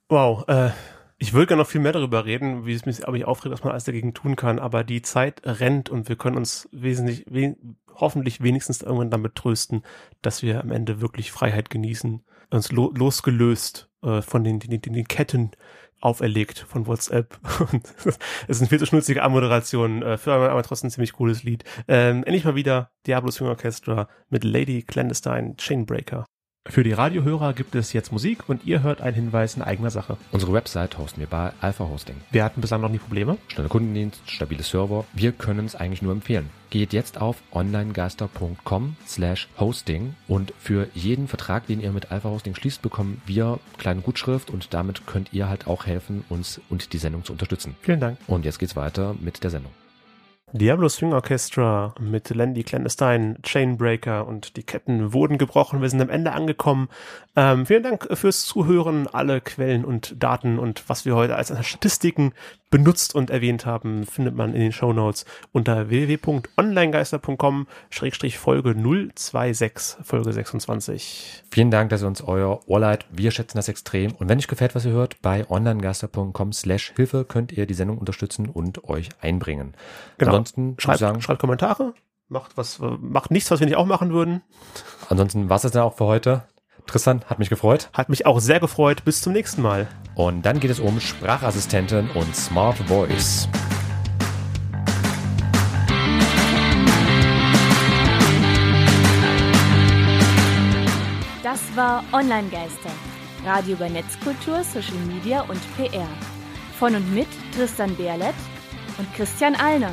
Wow. 0.09 0.49
Äh, 0.49 0.71
ich 1.19 1.33
würde 1.33 1.47
gerne 1.47 1.63
noch 1.63 1.69
viel 1.69 1.81
mehr 1.81 1.93
darüber 1.93 2.25
reden, 2.25 2.67
wie 2.67 2.75
es 2.75 2.85
mich 2.85 3.07
aber 3.07 3.17
nicht 3.17 3.27
aufregt, 3.27 3.53
was 3.53 3.63
man 3.63 3.73
alles 3.73 3.85
dagegen 3.85 4.13
tun 4.15 4.37
kann. 4.37 4.59
Aber 4.59 4.85
die 4.85 5.03
Zeit 5.03 5.41
rennt 5.45 5.89
und 5.89 6.09
wir 6.09 6.17
können 6.17 6.37
uns 6.37 6.69
wesentlich, 6.73 7.25
we 7.29 7.57
hoffentlich 7.95 8.43
wenigstens 8.43 8.83
irgendwann 8.83 9.11
damit 9.11 9.37
trösten, 9.37 9.83
dass 10.21 10.43
wir 10.43 10.61
am 10.61 10.71
Ende 10.71 11.01
wirklich 11.01 11.33
Freiheit 11.33 11.71
genießen 11.71 12.23
uns 12.51 12.73
lo 12.73 12.93
losgelöst 12.95 13.89
äh, 14.03 14.23
von 14.23 14.45
den, 14.45 14.59
den, 14.59 14.81
den 14.81 15.09
Ketten 15.09 15.53
auferlegt 16.01 16.59
von 16.59 16.87
WhatsApp. 16.87 17.39
Es 18.49 18.57
ist 18.57 18.61
eine 18.61 18.69
viel 18.69 18.79
zu 18.79 18.87
schnulzige 18.87 19.23
Ammoderation 19.23 20.03
äh, 20.03 20.19
für 20.19 20.33
aber, 20.33 20.51
aber 20.51 20.63
trotzdem 20.63 20.89
ein 20.89 20.91
ziemlich 20.91 21.13
cooles 21.13 21.43
Lied. 21.43 21.65
Ähm, 21.89 22.23
endlich 22.25 22.45
mal 22.45 22.55
wieder 22.55 22.91
Diablo 23.07 23.31
Swing 23.31 23.49
Orchestra 23.49 24.09
mit 24.29 24.45
Lady 24.45 24.83
Clandestine 24.83 25.57
Chainbreaker. 25.57 26.27
Für 26.69 26.83
die 26.83 26.93
Radiohörer 26.93 27.53
gibt 27.53 27.75
es 27.75 27.93
jetzt 27.93 28.13
Musik 28.13 28.49
und 28.49 28.67
ihr 28.67 28.83
hört 28.83 29.01
einen 29.01 29.15
Hinweis 29.15 29.57
in 29.57 29.63
eigener 29.63 29.91
Sache. 29.91 30.17
Unsere 30.33 30.53
Website 30.53 30.99
hosten 30.99 31.21
wir 31.21 31.29
bei 31.29 31.53
Alpha 31.61 31.89
Hosting. 31.89 32.17
Wir 32.31 32.45
hatten 32.45 32.61
bislang 32.61 32.81
noch 32.81 32.91
nie 32.91 32.99
Probleme. 32.99 33.39
Schneller 33.49 33.69
Kundendienst, 33.69 34.21
stabile 34.27 34.63
Server. 34.63 35.05
Wir 35.13 35.33
können 35.33 35.67
es 35.67 35.77
eigentlich 35.77 36.03
nur 36.03 36.13
empfehlen. 36.13 36.51
Geht 36.71 36.93
jetzt 36.93 37.21
auf 37.21 37.43
onlinegeister.com 37.53 38.97
slash 39.07 39.49
hosting 39.59 40.15
und 40.27 40.53
für 40.59 40.89
jeden 40.95 41.29
Vertrag, 41.29 41.67
den 41.67 41.81
ihr 41.81 41.93
mit 41.93 42.11
Alpha 42.11 42.29
Hosting 42.29 42.55
schließt, 42.55 42.83
bekommen 42.83 43.23
wir 43.27 43.61
kleine 43.79 44.01
Gutschrift 44.01 44.51
und 44.51 44.75
damit 44.75 45.07
könnt 45.07 45.33
ihr 45.33 45.49
halt 45.49 45.69
auch 45.69 45.87
helfen, 45.87 46.25
uns 46.29 46.61
und 46.69 46.93
die 46.93 46.99
Sendung 46.99 47.25
zu 47.25 47.33
unterstützen. 47.33 47.77
Vielen 47.83 48.01
Dank. 48.01 48.19
Und 48.27 48.45
jetzt 48.45 48.59
geht's 48.59 48.77
weiter 48.77 49.15
mit 49.21 49.45
der 49.45 49.51
Sendung. 49.51 49.73
Diablo 50.53 50.89
Swing 50.89 51.13
Orchestra 51.13 51.93
mit 51.99 52.31
Landy 52.31 52.63
Clandestine, 52.63 53.37
Chainbreaker 53.43 54.29
und 54.29 54.57
die 54.57 54.63
Ketten 54.63 55.13
wurden 55.13 55.39
gebrochen. 55.39 55.83
Wir 55.83 55.91
sind 55.91 56.01
am 56.01 56.09
Ende 56.09 56.31
angekommen. 56.33 56.89
Ähm, 57.35 57.67
vielen 57.67 57.83
Dank 57.83 58.07
fürs 58.13 58.47
Zuhören. 58.47 59.09
Alle 59.09 59.41
Quellen 59.41 59.85
und 59.85 60.23
Daten 60.23 60.61
und 60.61 60.89
was 60.89 61.05
wir 61.05 61.17
heute 61.17 61.35
als 61.35 61.53
Statistiken 61.67 62.33
benutzt 62.71 63.15
und 63.15 63.31
erwähnt 63.31 63.67
haben, 63.67 64.07
findet 64.07 64.35
man 64.35 64.55
in 64.55 64.61
den 64.61 64.73
Show 64.73 64.93
Notes 64.93 65.25
unter 65.53 65.89
www.onlinegeister.com 65.89 67.67
Folge 68.37 68.75
026, 68.75 70.05
Folge 70.05 70.33
26. 70.33 71.45
Vielen 71.51 71.71
Dank, 71.71 71.91
dass 71.91 72.03
ihr 72.03 72.09
uns 72.09 72.23
euer 72.23 72.61
Ohr 72.69 72.81
leiht. 72.81 73.07
Wir 73.11 73.31
schätzen 73.31 73.57
das 73.57 73.69
extrem. 73.69 74.13
Und 74.13 74.29
wenn 74.29 74.39
euch 74.39 74.49
gefällt, 74.49 74.75
was 74.75 74.85
ihr 74.85 74.93
hört, 74.93 75.23
bei 75.23 75.49
onlinegeister.com 75.49 76.53
slash 76.53 76.93
Hilfe 76.97 77.25
könnt 77.25 77.53
ihr 77.53 77.67
die 77.67 77.75
Sendung 77.75 77.99
unterstützen 77.99 78.49
und 78.49 78.85
euch 78.89 79.09
einbringen. 79.21 79.75
Genau. 80.19 80.36
Ansonsten 80.37 80.77
schreibt, 80.79 80.99
sagen, 80.99 81.23
schreibt 81.23 81.41
Kommentare. 81.41 81.95
Macht 82.29 82.59
was, 82.59 82.79
macht 83.01 83.31
nichts, 83.31 83.51
was 83.51 83.61
wir 83.61 83.67
nicht 83.67 83.77
auch 83.77 83.87
machen 83.87 84.13
würden. 84.13 84.43
Ansonsten 85.09 85.49
war 85.49 85.57
es 85.57 85.63
dann 85.63 85.83
auch 85.83 85.95
für 85.95 86.05
heute. 86.05 86.43
Tristan, 86.87 87.23
hat 87.27 87.39
mich 87.39 87.49
gefreut. 87.49 87.89
Hat 87.95 88.11
mich 88.11 88.27
auch 88.27 88.39
sehr 88.39 88.61
gefreut. 88.61 89.03
Bis 89.05 89.23
zum 89.23 89.33
nächsten 89.33 89.63
Mal. 89.63 89.89
Und 90.15 90.43
dann 90.43 90.61
geht 90.61 90.71
es 90.71 90.79
um 90.79 91.01
Sprachassistenten 91.01 92.11
und 92.11 92.37
Smart 92.37 92.77
Voice. 92.87 93.49
Das 101.43 101.61
war 101.75 102.05
Online 102.13 102.51
Geister. 102.51 102.91
Radio 103.47 103.75
über 103.75 103.89
Netzkultur, 103.89 104.63
Social 104.65 104.99
Media 105.07 105.41
und 105.43 105.61
PR. 105.77 106.07
Von 106.79 106.95
und 106.95 107.15
mit 107.15 107.29
Tristan 107.55 107.97
Berlet 107.97 108.35
und 108.99 109.15
Christian 109.15 109.55
Allner. 109.55 109.93